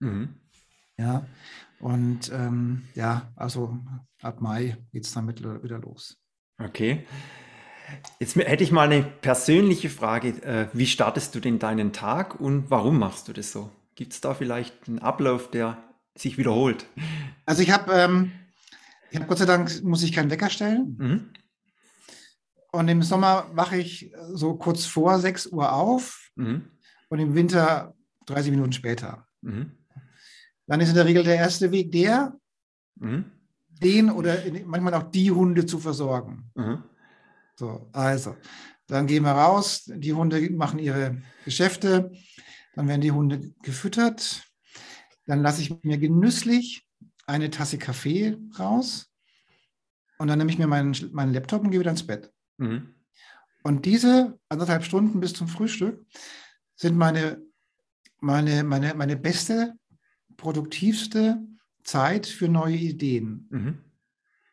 Mhm. 0.00 0.34
Ja, 0.98 1.26
und 1.80 2.30
ähm, 2.32 2.84
ja, 2.94 3.32
also 3.36 3.78
ab 4.20 4.40
Mai 4.40 4.76
geht 4.92 5.06
es 5.06 5.12
damit 5.12 5.40
wieder 5.40 5.78
los. 5.78 6.18
Okay. 6.58 7.06
Jetzt 8.18 8.36
hätte 8.36 8.64
ich 8.64 8.72
mal 8.72 8.90
eine 8.90 9.02
persönliche 9.02 9.88
Frage. 9.88 10.28
Äh, 10.42 10.68
wie 10.72 10.86
startest 10.86 11.34
du 11.34 11.40
denn 11.40 11.58
deinen 11.58 11.92
Tag 11.92 12.38
und 12.38 12.70
warum 12.70 12.98
machst 12.98 13.28
du 13.28 13.32
das 13.32 13.52
so? 13.52 13.70
Gibt 13.98 14.12
es 14.12 14.20
da 14.20 14.32
vielleicht 14.32 14.86
einen 14.86 15.00
Ablauf, 15.00 15.50
der 15.50 15.76
sich 16.14 16.38
wiederholt? 16.38 16.86
Also 17.46 17.62
ich 17.62 17.72
habe, 17.72 17.92
ähm, 17.92 18.30
ich 19.10 19.18
Gott 19.26 19.38
sei 19.38 19.44
Dank, 19.44 19.82
muss 19.82 20.04
ich 20.04 20.12
keinen 20.12 20.30
Wecker 20.30 20.50
stellen. 20.50 20.94
Mhm. 20.96 21.32
Und 22.70 22.86
im 22.86 23.02
Sommer 23.02 23.50
wache 23.54 23.76
ich 23.76 24.14
so 24.34 24.54
kurz 24.54 24.84
vor 24.84 25.18
6 25.18 25.48
Uhr 25.48 25.72
auf 25.72 26.30
mhm. 26.36 26.70
und 27.08 27.18
im 27.18 27.34
Winter 27.34 27.92
30 28.26 28.52
Minuten 28.52 28.70
später. 28.72 29.26
Mhm. 29.40 29.72
Dann 30.68 30.80
ist 30.80 30.90
in 30.90 30.94
der 30.94 31.06
Regel 31.06 31.24
der 31.24 31.34
erste 31.34 31.72
Weg 31.72 31.90
der, 31.90 32.38
mhm. 32.94 33.32
den 33.82 34.12
oder 34.12 34.36
manchmal 34.64 34.94
auch 34.94 35.10
die 35.10 35.32
Hunde 35.32 35.66
zu 35.66 35.80
versorgen. 35.80 36.52
Mhm. 36.54 36.84
So, 37.56 37.88
also, 37.92 38.36
dann 38.86 39.08
gehen 39.08 39.24
wir 39.24 39.32
raus, 39.32 39.90
die 39.92 40.12
Hunde 40.12 40.50
machen 40.52 40.78
ihre 40.78 41.20
Geschäfte, 41.44 42.12
dann 42.78 42.86
werden 42.86 43.00
die 43.00 43.10
Hunde 43.10 43.40
gefüttert. 43.64 44.44
Dann 45.26 45.42
lasse 45.42 45.60
ich 45.60 45.82
mir 45.82 45.98
genüsslich 45.98 46.86
eine 47.26 47.50
Tasse 47.50 47.76
Kaffee 47.76 48.38
raus. 48.56 49.10
Und 50.18 50.28
dann 50.28 50.38
nehme 50.38 50.52
ich 50.52 50.58
mir 50.58 50.68
meinen, 50.68 50.94
meinen 51.10 51.34
Laptop 51.34 51.64
und 51.64 51.72
gehe 51.72 51.80
wieder 51.80 51.90
ins 51.90 52.06
Bett. 52.06 52.32
Mhm. 52.58 52.94
Und 53.64 53.84
diese 53.84 54.38
anderthalb 54.48 54.84
Stunden 54.84 55.18
bis 55.18 55.32
zum 55.32 55.48
Frühstück 55.48 56.06
sind 56.76 56.96
meine, 56.96 57.42
meine, 58.20 58.62
meine, 58.62 58.94
meine 58.94 59.16
beste, 59.16 59.74
produktivste 60.36 61.42
Zeit 61.82 62.26
für 62.28 62.48
neue 62.48 62.76
Ideen. 62.76 63.48
Mhm. 63.50 63.78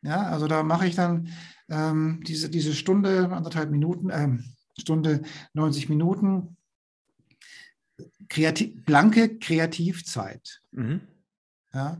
Ja, 0.01 0.23
also 0.23 0.47
da 0.47 0.63
mache 0.63 0.87
ich 0.87 0.95
dann 0.95 1.29
ähm, 1.69 2.23
diese, 2.25 2.49
diese 2.49 2.73
Stunde, 2.73 3.29
anderthalb 3.29 3.69
Minuten, 3.69 4.09
äh, 4.09 4.29
Stunde 4.79 5.21
90 5.53 5.89
Minuten 5.89 6.57
kreativ, 8.29 8.83
blanke 8.83 9.37
Kreativzeit. 9.37 10.61
Mhm. 10.71 11.01
Ja, 11.73 11.99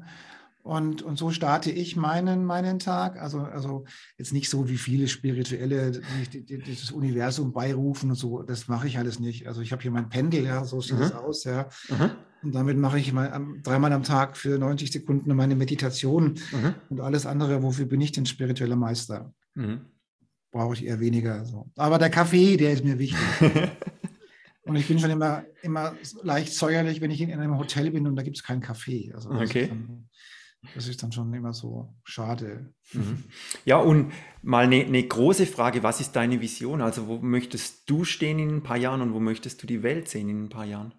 und, 0.65 1.03
und 1.03 1.19
so 1.19 1.29
starte 1.29 1.69
ich 1.69 1.95
meinen, 1.95 2.43
meinen 2.43 2.79
Tag. 2.79 3.21
Also, 3.21 3.41
also 3.41 3.85
jetzt 4.17 4.33
nicht 4.33 4.49
so 4.49 4.67
wie 4.67 4.77
viele 4.77 5.07
Spirituelle, 5.07 5.91
die, 6.33 6.43
die, 6.43 6.57
die 6.57 6.75
das 6.75 6.89
Universum 6.89 7.53
beirufen 7.53 8.09
und 8.09 8.15
so. 8.15 8.41
Das 8.41 8.67
mache 8.67 8.87
ich 8.87 8.97
alles 8.97 9.19
nicht. 9.19 9.47
Also 9.47 9.61
ich 9.61 9.71
habe 9.71 9.83
hier 9.83 9.91
mein 9.91 10.09
Pendel, 10.09 10.43
ja, 10.43 10.65
so 10.65 10.81
sieht 10.81 10.99
es 10.99 11.13
mhm. 11.13 11.19
aus, 11.19 11.43
ja. 11.43 11.69
Mhm. 11.87 12.09
Und 12.41 12.55
damit 12.55 12.79
mache 12.79 12.97
ich 12.97 13.13
mal 13.13 13.45
dreimal 13.61 13.93
am 13.93 14.01
Tag 14.01 14.37
für 14.37 14.57
90 14.57 14.91
Sekunden 14.91 15.35
meine 15.35 15.55
Meditation 15.55 16.39
mhm. 16.51 16.73
und 16.89 16.99
alles 16.99 17.27
andere. 17.27 17.61
Wofür 17.61 17.85
bin 17.85 18.01
ich 18.01 18.11
denn 18.11 18.25
spiritueller 18.25 18.75
Meister? 18.75 19.35
Mhm. 19.53 19.81
Brauche 20.51 20.73
ich 20.73 20.83
eher 20.83 20.99
weniger. 20.99 21.45
So. 21.45 21.69
Aber 21.75 21.99
der 21.99 22.09
Kaffee, 22.09 22.57
der 22.57 22.73
ist 22.73 22.83
mir 22.83 22.97
wichtig. 22.97 23.19
Und 24.65 24.75
ich 24.75 24.87
bin 24.87 24.99
schon 24.99 25.11
immer, 25.11 25.45
immer 25.61 25.95
leicht 26.23 26.53
säuerlich, 26.53 26.99
wenn 26.99 27.11
ich 27.11 27.21
in 27.21 27.31
einem 27.31 27.57
Hotel 27.57 27.91
bin 27.91 28.07
und 28.07 28.15
da 28.15 28.23
gibt 28.23 28.37
es 28.37 28.43
keinen 28.43 28.61
Kaffee. 28.61 29.13
Also 29.13 29.31
das, 29.31 29.49
okay. 29.49 29.63
ist 29.63 29.69
dann, 29.69 30.09
das 30.73 30.87
ist 30.87 31.03
dann 31.03 31.11
schon 31.11 31.31
immer 31.33 31.53
so 31.53 31.93
schade. 32.03 32.73
Mhm. 32.91 33.23
Ja, 33.63 33.77
und 33.77 34.11
mal 34.41 34.63
eine, 34.63 34.83
eine 34.83 35.03
große 35.03 35.45
Frage, 35.45 35.83
was 35.83 36.01
ist 36.01 36.15
deine 36.15 36.41
Vision? 36.41 36.81
Also 36.81 37.07
wo 37.07 37.19
möchtest 37.19 37.87
du 37.89 38.03
stehen 38.05 38.39
in 38.39 38.55
ein 38.55 38.63
paar 38.63 38.77
Jahren 38.77 39.01
und 39.01 39.13
wo 39.13 39.19
möchtest 39.19 39.61
du 39.61 39.67
die 39.67 39.83
Welt 39.83 40.09
sehen 40.09 40.29
in 40.29 40.45
ein 40.45 40.49
paar 40.49 40.65
Jahren? 40.65 40.93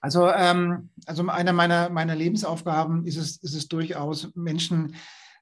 Also, 0.00 0.28
ähm, 0.30 0.88
also 1.06 1.28
eine 1.28 1.52
meiner, 1.52 1.90
meiner 1.90 2.16
Lebensaufgaben 2.16 3.06
ist 3.06 3.18
es, 3.18 3.36
ist 3.36 3.54
es 3.54 3.68
durchaus, 3.68 4.34
Menschen 4.34 4.96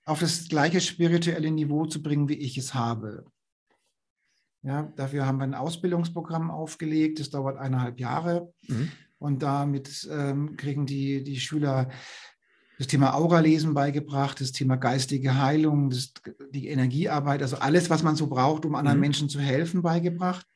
auf 0.05 0.19
das 0.19 0.49
gleiche 0.49 0.81
spirituelle 0.81 1.51
Niveau 1.51 1.87
zu 1.87 2.03
bringen, 2.03 2.29
wie 2.29 2.35
ich 2.35 2.59
es 2.59 2.75
habe. 2.75 3.25
Ja, 4.63 4.93
dafür 4.97 5.27
haben 5.27 5.39
wir 5.39 5.45
ein 5.45 5.55
Ausbildungsprogramm 5.55 6.51
aufgelegt. 6.51 7.19
Das 7.19 7.31
dauert 7.31 7.57
eineinhalb 7.57 7.99
Jahre. 7.99 8.53
Mhm. 8.69 8.91
Und 9.19 9.43
damit 9.43 10.09
ähm, 10.11 10.57
kriegen 10.57 10.87
die, 10.87 11.23
die 11.23 11.41
Schüler 11.41 11.91
das 12.79 12.87
Thema 12.87 13.15
Auralesen 13.15 13.75
beigebracht, 13.75 14.41
das 14.41 14.53
Thema 14.53 14.77
geistige 14.77 15.39
Heilung, 15.39 15.91
das, 15.91 16.15
die 16.51 16.69
Energiearbeit, 16.69 17.43
also 17.43 17.57
alles, 17.57 17.91
was 17.91 18.03
man 18.03 18.17
so 18.17 18.27
braucht, 18.27 18.65
um 18.65 18.75
anderen 18.75 18.97
mhm. 18.97 19.03
Menschen 19.03 19.29
zu 19.29 19.39
helfen, 19.39 19.83
beigebracht. 19.83 20.47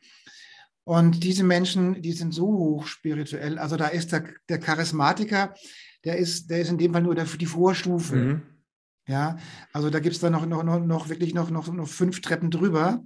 Und 0.85 1.23
diese 1.23 1.45
Menschen, 1.45 2.01
die 2.01 2.13
sind 2.13 2.33
so 2.33 2.47
hoch 2.47 2.87
spirituell. 2.87 3.59
Also 3.59 3.77
da 3.77 3.89
ist 3.89 4.13
der, 4.13 4.25
der 4.49 4.59
Charismatiker, 4.59 5.55
der 6.05 6.17
ist, 6.17 6.49
der 6.51 6.61
ist 6.61 6.71
in 6.71 6.79
dem 6.79 6.93
Fall 6.93 7.03
nur 7.03 7.15
der, 7.15 7.25
die 7.25 7.47
Vorstufe. 7.47 8.17
Mhm. 8.17 8.43
Ja, 9.07 9.37
also 9.75 9.91
da 9.91 10.01
gibt 10.01 10.15
es 10.15 10.21
dann 10.21 10.33
noch, 10.33 10.47
noch, 10.47 10.63
noch 10.63 11.09
wirklich 11.11 11.35
noch, 11.35 11.51
noch, 11.51 11.71
noch 11.71 11.89
fünf 11.89 12.23
Treppen 12.23 12.51
drüber. 12.51 13.05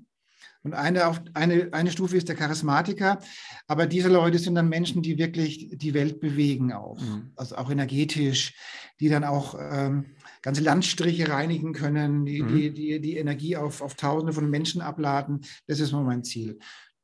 Und 0.68 0.74
eine, 0.74 1.07
auf, 1.07 1.22
eine, 1.33 1.70
eine 1.72 1.90
Stufe 1.90 2.18
ist 2.18 2.28
der 2.28 2.37
Charismatiker, 2.37 3.20
aber 3.68 3.87
diese 3.87 4.11
Leute 4.11 4.38
sind 4.38 4.54
dann 4.54 4.68
Menschen, 4.68 5.00
die 5.00 5.16
wirklich 5.16 5.70
die 5.72 5.94
Welt 5.94 6.20
bewegen 6.20 6.74
auch, 6.74 7.00
mhm. 7.00 7.31
also 7.37 7.57
auch 7.57 7.70
energetisch, 7.70 8.54
die 9.00 9.09
dann 9.09 9.24
auch 9.24 9.57
ähm, 9.59 10.04
ganze 10.42 10.61
Landstriche 10.61 11.31
reinigen 11.31 11.72
können, 11.72 12.26
die, 12.26 12.42
mhm. 12.42 12.48
die, 12.48 12.74
die, 12.74 13.00
die 13.00 13.16
Energie 13.16 13.57
auf, 13.57 13.81
auf 13.81 13.94
Tausende 13.94 14.35
von 14.35 14.50
Menschen 14.50 14.83
abladen. 14.83 15.40
Das 15.66 15.81
ist 15.81 15.92
mal 15.92 16.04
mein 16.04 16.22
Ziel. 16.22 16.59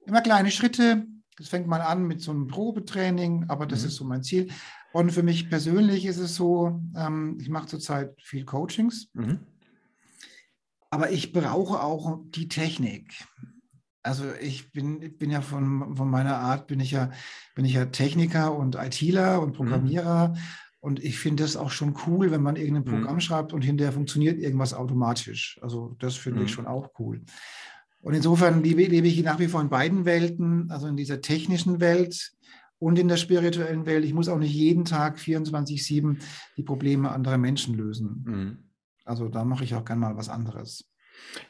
Immer 0.04 0.20
kleine 0.20 0.50
Schritte, 0.50 1.06
das 1.38 1.48
fängt 1.48 1.66
mal 1.66 1.80
an 1.80 2.06
mit 2.06 2.20
so 2.20 2.32
einem 2.32 2.48
Probetraining, 2.48 3.46
aber 3.48 3.64
das 3.64 3.80
mhm. 3.80 3.88
ist 3.88 3.94
so 3.94 4.04
mein 4.04 4.22
Ziel. 4.22 4.50
Und 4.92 5.10
für 5.10 5.22
mich 5.22 5.48
persönlich 5.48 6.04
ist 6.04 6.18
es 6.18 6.34
so, 6.34 6.82
ähm, 6.94 7.38
ich 7.40 7.48
mache 7.48 7.68
zurzeit 7.68 8.14
viel 8.20 8.44
Coachings. 8.44 9.08
Mhm. 9.14 9.38
Aber 10.90 11.10
ich 11.10 11.32
brauche 11.32 11.82
auch 11.82 12.20
die 12.26 12.46
Technik. 12.46 13.14
Also 14.04 14.24
ich 14.38 14.70
bin, 14.70 15.16
bin 15.18 15.30
ja 15.30 15.40
von, 15.40 15.96
von 15.96 16.10
meiner 16.10 16.36
Art, 16.36 16.66
bin 16.66 16.78
ich 16.78 16.90
ja, 16.90 17.10
bin 17.54 17.64
ich 17.64 17.72
ja 17.72 17.86
Techniker 17.86 18.56
und 18.56 18.76
ITler 18.76 19.40
und 19.40 19.50
mhm. 19.50 19.54
Programmierer. 19.54 20.28
Mhm. 20.28 20.38
Und 20.80 21.02
ich 21.02 21.18
finde 21.18 21.42
das 21.42 21.56
auch 21.56 21.70
schon 21.70 21.96
cool, 22.06 22.30
wenn 22.30 22.42
man 22.42 22.56
irgendein 22.56 22.84
mhm. 22.84 22.98
Programm 22.98 23.14
mhm. 23.14 23.20
schreibt 23.20 23.54
und 23.54 23.62
hinterher 23.62 23.94
funktioniert 23.94 24.38
irgendwas 24.38 24.74
automatisch. 24.74 25.58
Also 25.62 25.96
das 25.98 26.16
finde 26.16 26.40
mhm. 26.40 26.46
ich 26.46 26.52
schon 26.52 26.66
auch 26.66 26.90
cool. 26.98 27.22
Und 28.02 28.12
insofern 28.12 28.62
lebe, 28.62 28.84
lebe, 28.84 29.08
ich 29.08 29.22
nach 29.22 29.38
wie 29.38 29.48
vor 29.48 29.62
in 29.62 29.70
beiden 29.70 30.04
Welten, 30.04 30.70
also 30.70 30.86
in 30.86 30.96
dieser 30.98 31.22
technischen 31.22 31.80
Welt 31.80 32.32
und 32.78 32.98
in 32.98 33.08
der 33.08 33.16
spirituellen 33.16 33.86
Welt. 33.86 34.04
Ich 34.04 34.12
muss 34.12 34.28
auch 34.28 34.38
nicht 34.38 34.52
jeden 34.52 34.84
Tag 34.84 35.16
24-7 35.16 36.18
die 36.58 36.62
Probleme 36.62 37.10
anderer 37.10 37.38
Menschen 37.38 37.74
lösen. 37.74 38.24
Mhm. 38.26 38.58
Also 39.06 39.28
da 39.28 39.44
mache 39.44 39.64
ich 39.64 39.74
auch 39.74 39.86
gerne 39.86 40.02
mal 40.02 40.16
was 40.18 40.28
anderes. 40.28 40.84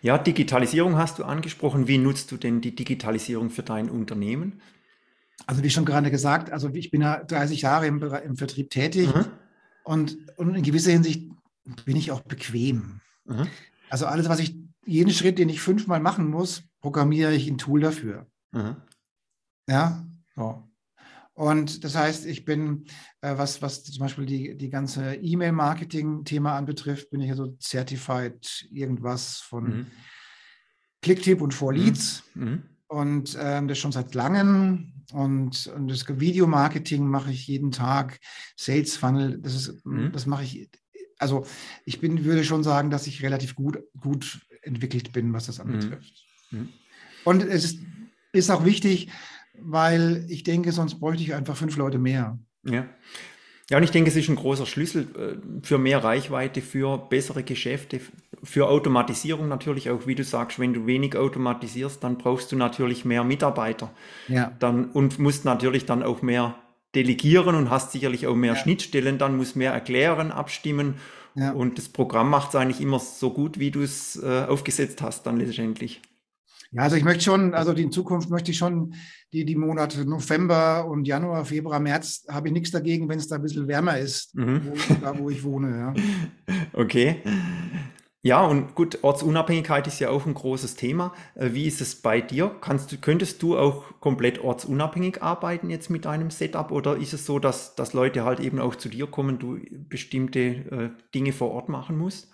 Ja, 0.02 0.18
Digitalisierung 0.18 0.96
hast 0.96 1.18
du 1.18 1.24
angesprochen. 1.24 1.88
Wie 1.88 1.98
nutzt 1.98 2.32
du 2.32 2.36
denn 2.36 2.60
die 2.60 2.74
Digitalisierung 2.74 3.50
für 3.50 3.62
dein 3.62 3.90
Unternehmen? 3.90 4.60
Also 5.46 5.62
wie 5.62 5.70
schon 5.70 5.84
gerade 5.84 6.10
gesagt, 6.10 6.50
also 6.50 6.70
ich 6.72 6.90
bin 6.90 7.02
ja 7.02 7.22
30 7.22 7.62
Jahre 7.62 7.86
im, 7.86 8.02
im 8.02 8.36
Vertrieb 8.36 8.70
tätig 8.70 9.14
mhm. 9.14 9.26
und, 9.84 10.16
und, 10.36 10.54
in 10.54 10.62
gewisser 10.62 10.92
Hinsicht 10.92 11.30
bin 11.84 11.96
ich 11.96 12.12
auch 12.12 12.20
bequem. 12.20 13.00
Mhm. 13.24 13.48
Also 13.90 14.06
alles, 14.06 14.28
was 14.28 14.38
ich, 14.38 14.56
jeden 14.86 15.12
Schritt, 15.12 15.38
den 15.38 15.48
ich 15.48 15.60
fünfmal 15.60 16.00
machen 16.00 16.28
muss, 16.28 16.62
programmiere 16.80 17.34
ich 17.34 17.48
ein 17.48 17.58
Tool 17.58 17.80
dafür. 17.80 18.26
Mhm. 18.52 18.76
Ja, 19.68 20.06
so. 20.36 20.62
Und 21.34 21.82
das 21.82 21.96
heißt, 21.96 22.26
ich 22.26 22.44
bin, 22.44 22.86
äh, 23.20 23.36
was, 23.36 23.60
was 23.60 23.82
zum 23.82 23.98
Beispiel 23.98 24.24
die, 24.24 24.56
die 24.56 24.70
ganze 24.70 25.16
E-Mail-Marketing-Thema 25.16 26.56
anbetrifft, 26.56 27.10
bin 27.10 27.20
ich 27.20 27.30
also 27.30 27.56
certified 27.60 28.68
irgendwas 28.70 29.40
von 29.40 29.64
mhm. 29.64 29.86
Clicktip 31.02 31.42
und 31.42 31.52
4Leads. 31.52 32.22
Mhm. 32.34 32.44
mhm. 32.44 32.62
Und 32.86 33.36
ähm, 33.40 33.66
das 33.66 33.78
schon 33.78 33.90
seit 33.90 34.14
langem. 34.14 34.92
Und, 35.12 35.66
und 35.66 35.88
das 35.88 36.06
Videomarketing 36.06 37.04
mache 37.04 37.32
ich 37.32 37.48
jeden 37.48 37.72
Tag. 37.72 38.20
Sales 38.56 38.96
Funnel, 38.96 39.38
das, 39.40 39.54
ist, 39.54 39.84
mhm. 39.84 40.12
das 40.12 40.26
mache 40.26 40.44
ich. 40.44 40.70
Also 41.18 41.44
ich 41.84 41.98
bin, 42.00 42.24
würde 42.24 42.44
schon 42.44 42.62
sagen, 42.62 42.90
dass 42.90 43.08
ich 43.08 43.22
relativ 43.22 43.56
gut, 43.56 43.78
gut 43.98 44.46
entwickelt 44.62 45.12
bin, 45.12 45.32
was 45.32 45.46
das 45.46 45.58
anbetrifft. 45.58 46.26
Mhm. 46.50 46.58
mhm. 46.58 46.68
Und 47.24 47.42
es 47.42 47.64
ist, 47.64 47.78
ist 48.32 48.50
auch 48.50 48.66
wichtig, 48.66 49.08
weil 49.60 50.26
ich 50.28 50.42
denke, 50.42 50.72
sonst 50.72 51.00
bräuchte 51.00 51.22
ich 51.22 51.34
einfach 51.34 51.56
fünf 51.56 51.76
Leute 51.76 51.98
mehr. 51.98 52.38
Ja. 52.64 52.86
Ja, 53.70 53.78
und 53.78 53.82
ich 53.82 53.90
denke, 53.90 54.10
es 54.10 54.16
ist 54.16 54.28
ein 54.28 54.36
großer 54.36 54.66
Schlüssel 54.66 55.08
äh, 55.16 55.66
für 55.66 55.78
mehr 55.78 56.04
Reichweite, 56.04 56.60
für 56.60 56.98
bessere 56.98 57.42
Geschäfte, 57.42 57.98
für 58.42 58.68
Automatisierung 58.68 59.48
natürlich 59.48 59.88
auch, 59.88 60.06
wie 60.06 60.14
du 60.14 60.22
sagst, 60.22 60.58
wenn 60.58 60.74
du 60.74 60.86
wenig 60.86 61.16
automatisierst, 61.16 62.04
dann 62.04 62.18
brauchst 62.18 62.52
du 62.52 62.56
natürlich 62.56 63.06
mehr 63.06 63.24
Mitarbeiter. 63.24 63.90
Ja. 64.28 64.52
Dann, 64.58 64.90
und 64.90 65.18
musst 65.18 65.46
natürlich 65.46 65.86
dann 65.86 66.02
auch 66.02 66.20
mehr 66.20 66.56
delegieren 66.94 67.54
und 67.54 67.70
hast 67.70 67.92
sicherlich 67.92 68.26
auch 68.26 68.36
mehr 68.36 68.52
ja. 68.52 68.58
Schnittstellen, 68.58 69.16
dann 69.16 69.36
musst 69.36 69.56
mehr 69.56 69.72
erklären, 69.72 70.30
abstimmen. 70.30 70.96
Ja. 71.34 71.52
Und 71.52 71.78
das 71.78 71.88
Programm 71.88 72.28
macht 72.28 72.50
es 72.50 72.56
eigentlich 72.56 72.82
immer 72.82 72.98
so 72.98 73.30
gut, 73.30 73.58
wie 73.58 73.70
du 73.70 73.80
es 73.80 74.22
äh, 74.22 74.44
aufgesetzt 74.46 75.00
hast, 75.00 75.24
dann 75.24 75.38
letztendlich. 75.38 76.02
Ja, 76.74 76.82
also 76.82 76.96
ich 76.96 77.04
möchte 77.04 77.22
schon, 77.22 77.54
also 77.54 77.72
in 77.72 77.92
Zukunft 77.92 78.30
möchte 78.30 78.50
ich 78.50 78.58
schon 78.58 78.94
die, 79.32 79.44
die 79.44 79.54
Monate 79.54 80.04
November 80.04 80.86
und 80.86 81.06
Januar, 81.06 81.44
Februar, 81.44 81.78
März, 81.78 82.26
habe 82.28 82.48
ich 82.48 82.52
nichts 82.52 82.72
dagegen, 82.72 83.08
wenn 83.08 83.18
es 83.18 83.28
da 83.28 83.36
ein 83.36 83.42
bisschen 83.42 83.68
wärmer 83.68 83.96
ist, 83.98 84.34
mhm. 84.34 84.62
wo, 84.64 84.94
da 85.00 85.16
wo 85.16 85.30
ich 85.30 85.44
wohne. 85.44 85.78
Ja. 85.78 85.94
Okay. 86.72 87.22
Ja, 88.22 88.44
und 88.44 88.74
gut, 88.74 89.04
Ortsunabhängigkeit 89.04 89.86
ist 89.86 90.00
ja 90.00 90.08
auch 90.08 90.26
ein 90.26 90.34
großes 90.34 90.74
Thema. 90.74 91.14
Äh, 91.36 91.50
wie 91.52 91.66
ist 91.66 91.80
es 91.80 91.94
bei 91.94 92.20
dir? 92.20 92.56
Kannst 92.60 92.90
du, 92.90 92.96
könntest 92.96 93.40
du 93.42 93.56
auch 93.56 94.00
komplett 94.00 94.42
ortsunabhängig 94.42 95.22
arbeiten 95.22 95.70
jetzt 95.70 95.90
mit 95.90 96.06
deinem 96.06 96.30
Setup 96.30 96.72
oder 96.72 96.96
ist 96.96 97.12
es 97.12 97.26
so, 97.26 97.38
dass, 97.38 97.76
dass 97.76 97.92
Leute 97.92 98.24
halt 98.24 98.40
eben 98.40 98.58
auch 98.58 98.74
zu 98.74 98.88
dir 98.88 99.06
kommen, 99.06 99.38
du 99.38 99.60
bestimmte 99.70 100.40
äh, 100.40 100.90
Dinge 101.14 101.32
vor 101.32 101.52
Ort 101.52 101.68
machen 101.68 101.96
musst? 101.96 102.30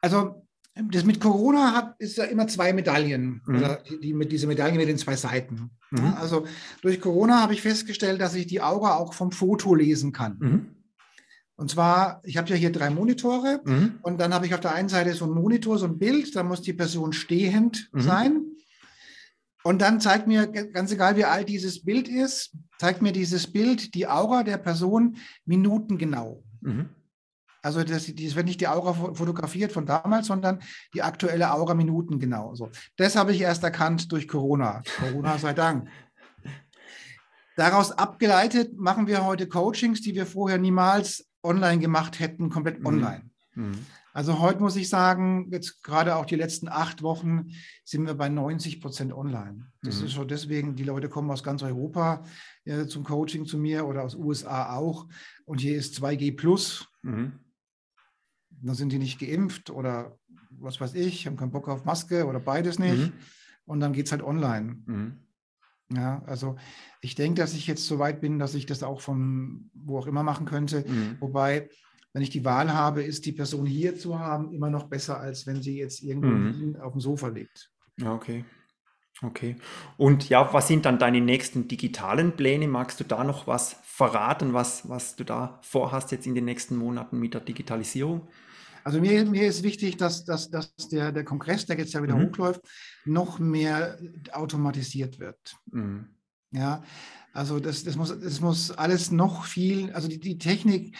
Also 0.00 0.46
das 0.74 1.04
mit 1.04 1.20
Corona 1.20 1.74
hat, 1.74 1.96
ist 1.98 2.16
ja 2.16 2.24
immer 2.24 2.48
zwei 2.48 2.72
Medaillen, 2.72 3.42
mhm. 3.46 3.56
oder 3.56 3.82
die, 3.88 4.00
die, 4.00 4.14
mit 4.14 4.32
diese 4.32 4.46
Medaillen 4.46 4.76
mit 4.76 4.88
den 4.88 4.98
zwei 4.98 5.16
Seiten. 5.16 5.70
Mhm. 5.90 6.14
Also 6.18 6.46
durch 6.80 7.00
Corona 7.00 7.40
habe 7.40 7.52
ich 7.52 7.62
festgestellt, 7.62 8.20
dass 8.20 8.34
ich 8.34 8.46
die 8.46 8.62
Aura 8.62 8.96
auch 8.96 9.12
vom 9.12 9.32
Foto 9.32 9.74
lesen 9.74 10.12
kann. 10.12 10.36
Mhm. 10.38 10.66
Und 11.56 11.70
zwar, 11.70 12.22
ich 12.24 12.38
habe 12.38 12.48
ja 12.48 12.56
hier 12.56 12.72
drei 12.72 12.90
Monitore 12.90 13.60
mhm. 13.64 13.98
und 14.02 14.18
dann 14.18 14.32
habe 14.32 14.46
ich 14.46 14.54
auf 14.54 14.60
der 14.60 14.74
einen 14.74 14.88
Seite 14.88 15.12
so 15.12 15.26
ein 15.26 15.32
Monitor, 15.32 15.78
so 15.78 15.86
ein 15.86 15.98
Bild, 15.98 16.34
da 16.34 16.42
muss 16.42 16.62
die 16.62 16.72
Person 16.72 17.12
stehend 17.12 17.90
mhm. 17.92 18.00
sein. 18.00 18.42
Und 19.62 19.80
dann 19.80 20.00
zeigt 20.00 20.26
mir, 20.26 20.48
ganz 20.48 20.90
egal 20.90 21.16
wie 21.16 21.24
alt 21.24 21.48
dieses 21.48 21.84
Bild 21.84 22.08
ist, 22.08 22.56
zeigt 22.78 23.00
mir 23.00 23.12
dieses 23.12 23.46
Bild 23.46 23.94
die 23.94 24.08
Aura 24.08 24.42
der 24.42 24.56
Person 24.56 25.16
minutengenau. 25.44 26.42
Mhm. 26.62 26.88
Also 27.62 27.84
das, 27.84 28.12
das 28.12 28.34
wird 28.34 28.46
nicht 28.46 28.60
die 28.60 28.66
Aura 28.66 28.92
fotografiert 28.92 29.70
von 29.70 29.86
damals, 29.86 30.26
sondern 30.26 30.60
die 30.94 31.02
aktuelle 31.02 31.52
Aura 31.52 31.74
Minuten 31.74 32.18
genau. 32.18 32.54
So. 32.56 32.70
Das 32.96 33.14
habe 33.14 33.32
ich 33.32 33.40
erst 33.40 33.62
erkannt 33.62 34.10
durch 34.10 34.26
Corona. 34.26 34.82
Corona 34.98 35.38
sei 35.38 35.54
Dank. 35.54 35.88
Daraus 37.56 37.92
abgeleitet 37.92 38.76
machen 38.76 39.06
wir 39.06 39.24
heute 39.24 39.46
Coachings, 39.46 40.00
die 40.00 40.14
wir 40.14 40.26
vorher 40.26 40.58
niemals 40.58 41.28
online 41.44 41.78
gemacht 41.78 42.18
hätten, 42.18 42.50
komplett 42.50 42.80
mhm. 42.80 42.86
online. 42.86 43.30
Mhm. 43.54 43.86
Also 44.14 44.40
heute 44.40 44.60
muss 44.60 44.76
ich 44.76 44.88
sagen, 44.88 45.48
jetzt 45.52 45.82
gerade 45.82 46.16
auch 46.16 46.26
die 46.26 46.36
letzten 46.36 46.68
acht 46.68 47.02
Wochen 47.02 47.48
sind 47.84 48.06
wir 48.06 48.14
bei 48.14 48.28
90 48.28 48.80
Prozent 48.80 49.12
online. 49.12 49.66
Das 49.82 50.00
mhm. 50.00 50.06
ist 50.06 50.12
schon 50.12 50.28
deswegen, 50.28 50.74
die 50.74 50.84
Leute 50.84 51.08
kommen 51.08 51.30
aus 51.30 51.42
ganz 51.42 51.62
Europa 51.62 52.24
ja, 52.64 52.86
zum 52.86 53.04
Coaching 53.04 53.46
zu 53.46 53.56
mir 53.56 53.86
oder 53.86 54.02
aus 54.02 54.14
USA 54.14 54.74
auch. 54.74 55.06
Und 55.44 55.60
hier 55.60 55.76
ist 55.76 56.02
2G 56.02 56.36
Plus. 56.36 56.88
Mhm 57.02 57.41
dann 58.66 58.76
sind 58.76 58.92
die 58.92 58.98
nicht 58.98 59.18
geimpft 59.18 59.70
oder 59.70 60.18
was 60.50 60.80
weiß 60.80 60.94
ich, 60.94 61.26
haben 61.26 61.36
keinen 61.36 61.50
Bock 61.50 61.68
auf 61.68 61.84
Maske 61.84 62.26
oder 62.26 62.40
beides 62.40 62.78
nicht. 62.78 62.98
Mhm. 62.98 63.12
Und 63.64 63.80
dann 63.80 63.92
geht 63.92 64.06
es 64.06 64.12
halt 64.12 64.22
online. 64.22 64.82
Mhm. 64.86 65.18
Ja, 65.94 66.22
also 66.26 66.56
ich 67.00 67.14
denke, 67.14 67.40
dass 67.40 67.54
ich 67.54 67.66
jetzt 67.66 67.86
so 67.86 67.98
weit 67.98 68.20
bin, 68.20 68.38
dass 68.38 68.54
ich 68.54 68.66
das 68.66 68.82
auch 68.82 69.00
von 69.00 69.70
wo 69.74 69.98
auch 69.98 70.06
immer 70.06 70.22
machen 70.22 70.46
könnte. 70.46 70.84
Mhm. 70.86 71.16
Wobei, 71.20 71.68
wenn 72.12 72.22
ich 72.22 72.30
die 72.30 72.44
Wahl 72.44 72.72
habe, 72.72 73.02
ist 73.02 73.26
die 73.26 73.32
Person 73.32 73.66
hier 73.66 73.96
zu 73.96 74.18
haben 74.18 74.52
immer 74.52 74.70
noch 74.70 74.84
besser, 74.84 75.20
als 75.20 75.46
wenn 75.46 75.62
sie 75.62 75.78
jetzt 75.78 76.02
irgendwo 76.02 76.28
mhm. 76.28 76.76
auf 76.80 76.92
dem 76.92 77.00
Sofa 77.00 77.28
liegt. 77.28 77.70
Ja, 77.98 78.14
okay. 78.14 78.44
Okay. 79.20 79.56
Und 79.98 80.28
ja, 80.28 80.52
was 80.52 80.66
sind 80.66 80.84
dann 80.84 80.98
deine 80.98 81.20
nächsten 81.20 81.68
digitalen 81.68 82.32
Pläne? 82.32 82.66
Magst 82.66 82.98
du 82.98 83.04
da 83.04 83.22
noch 83.22 83.46
was 83.46 83.76
verraten, 83.82 84.52
was, 84.52 84.88
was 84.88 85.14
du 85.14 85.24
da 85.24 85.60
vorhast 85.62 86.10
jetzt 86.10 86.26
in 86.26 86.34
den 86.34 86.44
nächsten 86.44 86.76
Monaten 86.76 87.20
mit 87.20 87.34
der 87.34 87.40
Digitalisierung? 87.40 88.26
Also 88.84 89.00
mir, 89.00 89.24
mir 89.24 89.46
ist 89.46 89.62
wichtig, 89.62 89.96
dass, 89.96 90.24
dass, 90.24 90.50
dass 90.50 90.74
der, 90.90 91.12
der 91.12 91.24
Kongress, 91.24 91.66
der 91.66 91.78
jetzt 91.78 91.92
ja 91.92 92.02
wieder 92.02 92.16
mhm. 92.16 92.28
hochläuft, 92.28 92.62
noch 93.04 93.38
mehr 93.38 93.98
automatisiert 94.32 95.18
wird. 95.18 95.56
Mhm. 95.70 96.06
Ja, 96.50 96.82
also 97.32 97.60
das, 97.60 97.84
das, 97.84 97.96
muss, 97.96 98.18
das 98.18 98.40
muss 98.40 98.70
alles 98.70 99.10
noch 99.10 99.44
viel, 99.44 99.90
also 99.92 100.08
die, 100.08 100.20
die 100.20 100.38
Technik, 100.38 100.96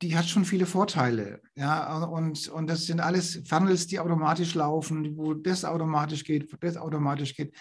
die 0.00 0.16
hat 0.16 0.26
schon 0.26 0.44
viele 0.44 0.66
Vorteile. 0.66 1.40
Ja, 1.56 2.04
und, 2.04 2.48
und 2.48 2.66
das 2.68 2.86
sind 2.86 3.00
alles 3.00 3.42
Funnels, 3.46 3.86
die 3.86 3.98
automatisch 3.98 4.54
laufen, 4.54 5.16
wo 5.16 5.34
das 5.34 5.64
automatisch 5.64 6.24
geht, 6.24 6.52
wo 6.52 6.56
das 6.60 6.76
automatisch 6.76 7.34
geht. 7.34 7.54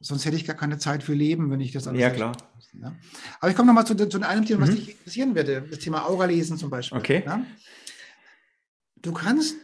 Sonst 0.00 0.26
hätte 0.26 0.36
ich 0.36 0.44
gar 0.44 0.56
keine 0.56 0.76
Zeit 0.76 1.02
für 1.02 1.14
Leben, 1.14 1.50
wenn 1.50 1.60
ich 1.60 1.72
das 1.72 1.86
alles. 1.86 2.00
Ja, 2.00 2.10
klar. 2.10 2.36
Ja. 2.72 2.94
Aber 3.40 3.50
ich 3.50 3.56
komme 3.56 3.68
nochmal 3.68 3.86
zu, 3.86 3.94
zu 3.94 4.20
einem 4.20 4.44
Thema, 4.44 4.62
was 4.62 4.70
mhm. 4.70 4.76
dich 4.76 4.90
interessieren 4.90 5.34
würde, 5.34 5.62
das 5.62 5.78
Thema 5.78 6.06
Aura-Lesen 6.06 6.58
zum 6.58 6.68
Beispiel. 6.68 6.98
Okay. 6.98 7.22
Ja? 7.24 7.44
Du 9.04 9.12
kannst 9.12 9.56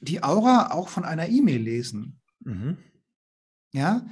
die 0.00 0.22
Aura 0.22 0.70
auch 0.70 0.88
von 0.88 1.04
einer 1.04 1.28
E-Mail 1.28 1.60
lesen. 1.60 2.20
Mhm. 2.40 2.78
Ja, 3.72 4.06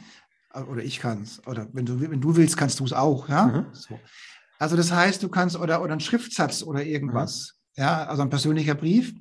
oder 0.68 0.84
ich 0.84 0.98
kann 0.98 1.22
es. 1.22 1.44
Oder 1.46 1.68
wenn 1.72 1.86
du, 1.86 1.98
wenn 2.00 2.20
du 2.20 2.36
willst, 2.36 2.58
kannst 2.58 2.78
du 2.80 2.84
es 2.84 2.92
auch. 2.92 3.28
Ja, 3.28 3.46
mhm. 3.46 3.66
so. 3.74 3.98
Also 4.58 4.76
das 4.76 4.92
heißt, 4.92 5.22
du 5.22 5.30
kannst 5.30 5.56
oder, 5.56 5.82
oder 5.82 5.94
ein 5.94 6.00
Schriftsatz 6.00 6.62
oder 6.62 6.84
irgendwas. 6.84 7.58
Mhm. 7.76 7.82
Ja, 7.82 8.04
also 8.04 8.22
ein 8.22 8.30
persönlicher 8.30 8.74
Brief. 8.74 9.14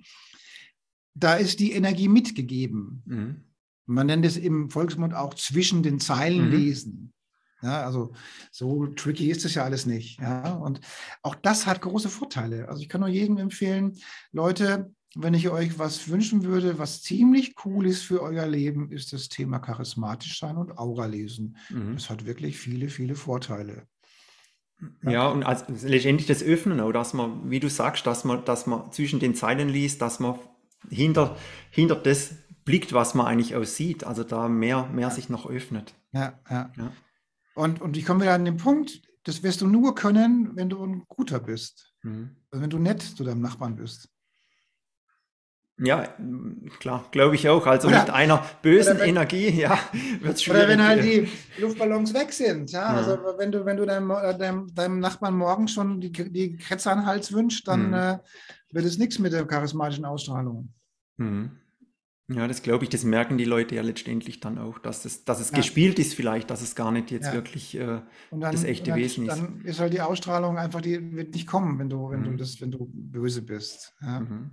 Da 1.13 1.35
ist 1.35 1.59
die 1.61 1.71
Energie 1.71 2.09
mitgegeben. 2.09 3.01
Mhm. 3.05 3.43
Man 3.85 4.07
nennt 4.07 4.25
es 4.25 4.35
im 4.35 4.69
Volksmund 4.69 5.13
auch 5.13 5.35
zwischen 5.35 5.83
den 5.83 5.99
Zeilen 5.99 6.47
mhm. 6.47 6.51
lesen. 6.51 7.13
Ja, 7.61 7.85
also 7.85 8.13
so 8.51 8.87
tricky 8.87 9.29
ist 9.29 9.45
es 9.45 9.55
ja 9.55 9.63
alles 9.63 9.85
nicht. 9.85 10.19
Ja, 10.19 10.53
und 10.53 10.81
auch 11.21 11.35
das 11.35 11.65
hat 11.67 11.81
große 11.81 12.09
Vorteile. 12.09 12.67
Also 12.69 12.81
ich 12.81 12.89
kann 12.89 13.01
nur 13.01 13.09
jedem 13.09 13.37
empfehlen, 13.37 13.97
Leute, 14.31 14.91
wenn 15.15 15.33
ich 15.33 15.49
euch 15.49 15.77
was 15.77 16.07
wünschen 16.07 16.43
würde, 16.43 16.79
was 16.79 17.01
ziemlich 17.01 17.55
cool 17.65 17.85
ist 17.85 18.03
für 18.03 18.21
euer 18.21 18.47
Leben, 18.47 18.91
ist 18.91 19.13
das 19.13 19.29
Thema 19.29 19.59
charismatisch 19.59 20.39
sein 20.39 20.57
und 20.57 20.77
Aura 20.77 21.05
lesen. 21.05 21.57
Mhm. 21.69 21.95
Das 21.95 22.09
hat 22.09 22.25
wirklich 22.25 22.57
viele, 22.57 22.89
viele 22.89 23.15
Vorteile. 23.15 23.87
Ja, 25.03 25.11
ja 25.11 25.27
und 25.27 25.43
also 25.43 25.65
letztendlich 25.85 26.27
das 26.27 26.41
Öffnen, 26.41 26.79
auch, 26.79 26.91
dass 26.91 27.13
man, 27.13 27.49
wie 27.49 27.59
du 27.59 27.69
sagst, 27.69 28.07
dass 28.07 28.23
man, 28.23 28.45
dass 28.45 28.67
man 28.67 28.91
zwischen 28.91 29.19
den 29.19 29.35
Zeilen 29.35 29.69
liest, 29.69 30.01
dass 30.01 30.19
man 30.19 30.39
hinter, 30.89 31.35
hinter 31.69 31.95
das 31.95 32.35
blickt, 32.63 32.93
was 32.93 33.13
man 33.13 33.27
eigentlich 33.27 33.55
aussieht. 33.55 34.05
Also 34.05 34.23
da 34.23 34.47
mehr, 34.47 34.87
mehr 34.87 35.11
sich 35.11 35.29
noch 35.29 35.49
öffnet. 35.49 35.93
Ja, 36.13 36.39
ja. 36.49 36.71
ja. 36.77 36.91
Und, 37.55 37.81
und 37.81 37.97
ich 37.97 38.05
komme 38.05 38.21
wieder 38.21 38.33
an 38.33 38.45
den 38.45 38.57
Punkt, 38.57 39.01
das 39.23 39.43
wirst 39.43 39.61
du 39.61 39.67
nur 39.67 39.95
können, 39.95 40.55
wenn 40.55 40.69
du 40.69 40.83
ein 40.83 41.03
Guter 41.07 41.39
bist. 41.39 41.93
Mhm. 42.03 42.35
Also 42.49 42.63
wenn 42.63 42.69
du 42.69 42.79
nett 42.79 43.01
zu 43.01 43.23
deinem 43.23 43.41
Nachbarn 43.41 43.75
bist. 43.75 44.09
Ja, 45.83 46.07
klar, 46.79 47.05
glaube 47.11 47.35
ich 47.35 47.49
auch. 47.49 47.65
Also 47.65 47.87
oder, 47.87 48.01
mit 48.01 48.11
einer 48.11 48.45
bösen 48.61 48.99
wenn, 48.99 49.09
Energie, 49.09 49.49
ja, 49.49 49.79
wird 50.19 50.35
es 50.35 50.43
schwierig. 50.43 50.61
Oder 50.61 50.69
wenn 50.69 50.83
halt 50.83 51.03
die 51.03 51.27
Luftballons 51.59 52.13
weg 52.13 52.31
sind, 52.33 52.71
ja. 52.71 52.93
ja. 52.93 52.97
Also 52.97 53.17
wenn 53.37 53.51
du, 53.51 53.65
wenn 53.65 53.77
du 53.77 53.85
deinem, 53.85 54.11
äh, 54.11 54.37
deinem, 54.37 54.73
deinem 54.75 54.99
Nachbarn 54.99 55.35
morgen 55.35 55.67
schon 55.67 55.99
die, 55.99 56.11
die 56.11 56.55
Kretze 56.57 56.91
an 56.91 57.05
Hals 57.05 57.33
wünschst, 57.33 57.67
dann 57.67 57.87
mhm. 57.87 57.93
äh, 57.93 58.17
wird 58.71 58.85
es 58.85 58.99
nichts 58.99 59.17
mit 59.17 59.33
der 59.33 59.45
charismatischen 59.45 60.05
Ausstrahlung. 60.05 60.71
Mhm. 61.17 61.60
Ja, 62.33 62.47
das 62.47 62.63
glaube 62.63 62.83
ich, 62.83 62.89
das 62.89 63.03
merken 63.03 63.37
die 63.37 63.45
Leute 63.45 63.75
ja 63.75 63.81
letztendlich 63.81 64.39
dann 64.39 64.57
auch, 64.57 64.79
dass 64.79 65.05
es, 65.05 65.25
dass 65.25 65.39
es 65.39 65.51
ja. 65.51 65.57
gespielt 65.57 65.99
ist 65.99 66.13
vielleicht, 66.13 66.49
dass 66.49 66.61
es 66.61 66.75
gar 66.75 66.91
nicht 66.91 67.11
jetzt 67.11 67.27
ja. 67.27 67.33
wirklich 67.33 67.75
äh, 67.75 68.01
dann, 68.31 68.39
das 68.39 68.63
echte 68.63 68.91
dann, 68.91 68.99
Wesen 68.99 69.27
ist. 69.27 69.37
Dann 69.37 69.61
ist 69.63 69.79
halt 69.79 69.93
die 69.93 70.01
Ausstrahlung 70.01 70.57
einfach, 70.57 70.81
die 70.81 71.15
wird 71.15 71.33
nicht 71.33 71.47
kommen, 71.47 71.79
wenn 71.79 71.89
du, 71.89 72.09
wenn 72.09 72.21
mhm. 72.21 72.25
du 72.25 72.35
das, 72.37 72.61
wenn 72.61 72.71
du 72.71 72.89
böse 72.91 73.41
bist. 73.41 73.93
Ja. 74.01 74.19
Mhm. 74.19 74.51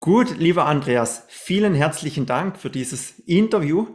Gut, 0.00 0.36
lieber 0.38 0.66
Andreas, 0.66 1.24
vielen 1.28 1.74
herzlichen 1.74 2.26
Dank 2.26 2.58
für 2.58 2.68
dieses 2.68 3.18
Interview. 3.20 3.86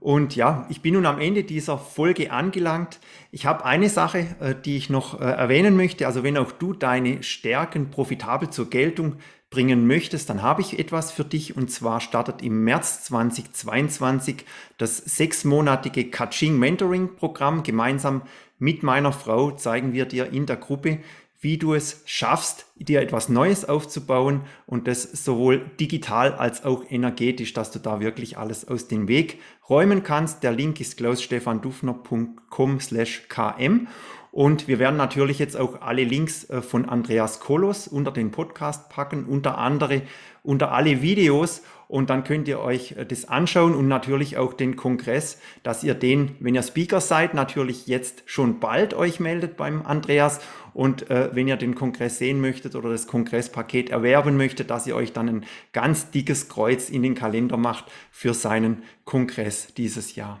Und 0.00 0.36
ja, 0.36 0.66
ich 0.68 0.82
bin 0.82 0.94
nun 0.94 1.06
am 1.06 1.18
Ende 1.18 1.44
dieser 1.44 1.78
Folge 1.78 2.30
angelangt. 2.30 3.00
Ich 3.30 3.46
habe 3.46 3.64
eine 3.64 3.88
Sache, 3.88 4.36
äh, 4.40 4.54
die 4.54 4.76
ich 4.76 4.90
noch 4.90 5.20
äh, 5.20 5.24
erwähnen 5.24 5.76
möchte. 5.76 6.06
Also 6.06 6.22
wenn 6.22 6.36
auch 6.36 6.52
du 6.52 6.74
deine 6.74 7.22
Stärken 7.22 7.90
profitabel 7.90 8.50
zur 8.50 8.68
Geltung 8.68 9.16
bringen 9.50 9.86
möchtest, 9.86 10.28
dann 10.28 10.42
habe 10.42 10.62
ich 10.62 10.78
etwas 10.78 11.12
für 11.12 11.24
dich. 11.24 11.56
Und 11.56 11.70
zwar 11.70 12.00
startet 12.00 12.42
im 12.42 12.64
März 12.64 13.04
2022 13.04 14.44
das 14.78 14.96
sechsmonatige 14.98 16.10
Kaching 16.10 16.58
Mentoring 16.58 17.16
Programm. 17.16 17.62
Gemeinsam 17.62 18.22
mit 18.58 18.82
meiner 18.82 19.12
Frau 19.12 19.52
zeigen 19.52 19.92
wir 19.92 20.06
dir 20.06 20.32
in 20.32 20.46
der 20.46 20.56
Gruppe, 20.56 20.98
wie 21.46 21.58
du 21.58 21.74
es 21.74 22.02
schaffst, 22.06 22.66
dir 22.74 23.00
etwas 23.00 23.28
Neues 23.28 23.64
aufzubauen 23.64 24.40
und 24.66 24.88
das 24.88 25.04
sowohl 25.04 25.60
digital 25.78 26.32
als 26.32 26.64
auch 26.64 26.82
energetisch, 26.90 27.52
dass 27.52 27.70
du 27.70 27.78
da 27.78 28.00
wirklich 28.00 28.36
alles 28.36 28.66
aus 28.66 28.88
dem 28.88 29.06
Weg 29.06 29.40
räumen 29.68 30.02
kannst. 30.02 30.42
Der 30.42 30.50
Link 30.50 30.80
ist 30.80 30.96
klausstefandufner.com 30.96 32.80
slash 32.80 33.28
km 33.28 33.86
und 34.32 34.66
wir 34.66 34.80
werden 34.80 34.96
natürlich 34.96 35.38
jetzt 35.38 35.56
auch 35.56 35.82
alle 35.82 36.02
Links 36.02 36.50
äh, 36.50 36.62
von 36.62 36.88
Andreas 36.88 37.38
Kolos 37.38 37.86
unter 37.86 38.10
den 38.10 38.32
Podcast 38.32 38.88
packen, 38.88 39.24
unter 39.24 39.56
andere, 39.56 40.02
unter 40.42 40.72
alle 40.72 41.00
Videos 41.00 41.62
und 41.88 42.10
dann 42.10 42.24
könnt 42.24 42.48
ihr 42.48 42.60
euch 42.60 42.92
äh, 42.92 43.06
das 43.06 43.26
anschauen 43.26 43.74
und 43.74 43.88
natürlich 43.88 44.36
auch 44.36 44.54
den 44.54 44.76
Kongress, 44.76 45.38
dass 45.62 45.84
ihr 45.84 45.94
den, 45.94 46.36
wenn 46.40 46.54
ihr 46.54 46.62
Speaker 46.62 47.00
seid, 47.00 47.34
natürlich 47.34 47.86
jetzt 47.86 48.22
schon 48.26 48.60
bald 48.60 48.94
euch 48.94 49.20
meldet 49.20 49.56
beim 49.56 49.82
Andreas 49.82 50.40
und 50.72 51.10
äh, 51.10 51.30
wenn 51.34 51.48
ihr 51.48 51.56
den 51.56 51.74
Kongress 51.74 52.18
sehen 52.18 52.40
möchtet 52.40 52.74
oder 52.74 52.90
das 52.90 53.06
Kongresspaket 53.06 53.90
erwerben 53.90 54.36
möchtet, 54.36 54.70
dass 54.70 54.86
ihr 54.86 54.96
euch 54.96 55.12
dann 55.12 55.28
ein 55.28 55.44
ganz 55.72 56.10
dickes 56.10 56.48
Kreuz 56.48 56.90
in 56.90 57.02
den 57.02 57.14
Kalender 57.14 57.56
macht 57.56 57.86
für 58.10 58.34
seinen 58.34 58.82
Kongress 59.04 59.74
dieses 59.74 60.16
Jahr. 60.16 60.40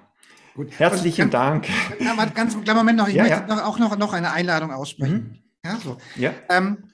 Gut. 0.54 0.70
Herzlichen 0.78 1.30
ganz, 1.30 1.66
Dank. 1.66 1.66
Ganz, 1.98 2.34
ganz 2.34 2.62
kleinen 2.62 2.78
Moment 2.78 2.98
noch, 2.98 3.08
ich 3.08 3.14
ja, 3.14 3.24
möchte 3.24 3.44
ja. 3.48 3.54
Noch, 3.54 3.64
auch 3.64 3.78
noch, 3.78 3.96
noch 3.98 4.12
eine 4.12 4.32
Einladung 4.32 4.72
aussprechen. 4.72 5.42
Mhm. 5.62 5.70
Ja, 5.70 5.76
so. 5.76 5.98
ja. 6.16 6.32
Ähm, 6.48 6.84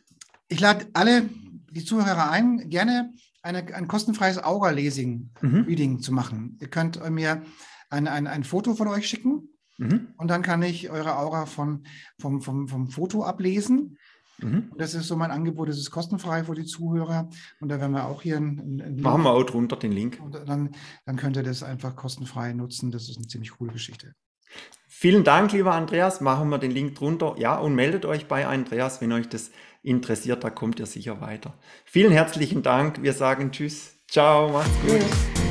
ich 0.49 0.61
lade 0.61 0.87
alle 0.93 1.29
die 1.71 1.85
Zuhörer 1.85 2.31
ein, 2.31 2.69
gerne 2.69 3.13
eine, 3.43 3.75
ein 3.75 3.89
kostenfreies 3.89 4.43
Aura-Lesing-Reading 4.43 5.93
mhm. 5.93 6.01
zu 6.01 6.13
machen. 6.13 6.57
Ihr 6.61 6.69
könnt 6.69 6.99
mir 7.11 7.43
ein, 7.91 8.09
ein, 8.09 8.27
ein 8.27 8.45
Foto 8.45 8.75
von 8.75 8.89
euch 8.89 9.09
schicken 9.09 9.49
mhm. 9.79 10.09
und 10.17 10.29
dann 10.29 10.43
kann 10.43 10.63
ich 10.63 10.91
eure 10.91 11.19
Aura 11.19 11.47
von, 11.47 11.85
vom, 12.19 12.41
vom, 12.41 12.69
vom 12.69 12.89
Foto 12.89 13.25
ablesen. 13.25 13.99
Mhm. 14.39 14.73
Das 14.77 14.95
ist 14.95 15.07
so 15.07 15.17
mein 15.17 15.31
Angebot, 15.31 15.69
das 15.69 15.79
ist 15.79 15.91
kostenfrei 15.91 16.45
für 16.45 16.55
die 16.55 16.65
Zuhörer. 16.65 17.29
Und 17.61 17.69
da 17.69 17.81
werden 17.81 17.93
wir 17.93 18.07
auch 18.07 18.23
hier 18.23 18.37
einen, 18.37 18.81
einen 18.81 19.01
Machen 19.01 19.23
wir 19.23 19.31
auch 19.31 19.45
drunter 19.45 19.77
den 19.77 19.93
Link. 19.93 20.21
Und 20.23 20.35
dann, 20.35 20.71
dann 21.05 21.17
könnt 21.17 21.37
ihr 21.37 21.43
das 21.43 21.63
einfach 21.63 21.97
kostenfrei 21.97 22.53
nutzen. 22.53 22.91
Das 22.91 23.09
ist 23.09 23.19
eine 23.19 23.27
ziemlich 23.27 23.53
coole 23.53 23.73
Geschichte. 23.73 24.15
Vielen 24.89 25.25
Dank, 25.25 25.53
lieber 25.53 25.75
Andreas. 25.75 26.21
Machen 26.21 26.49
wir 26.49 26.59
den 26.59 26.71
Link 26.71 26.95
drunter. 26.95 27.35
Ja, 27.39 27.59
und 27.59 27.75
meldet 27.75 28.05
euch 28.05 28.29
bei 28.29 28.47
Andreas, 28.47 29.01
wenn 29.01 29.13
euch 29.13 29.29
das 29.29 29.51
interessiert. 29.83 30.45
Da 30.45 30.51
kommt 30.51 30.81
ihr 30.81 30.87
sicher 30.87 31.21
weiter. 31.21 31.55
Vielen 31.85 32.13
herzlichen 32.13 32.63
Dank. 32.63 33.03
Wir 33.03 33.13
sagen 33.13 33.53
Tschüss. 33.53 34.01
Ciao. 34.09 34.51
Macht's 34.51 34.71
gut. 34.87 35.01
Tschüss. 35.01 35.42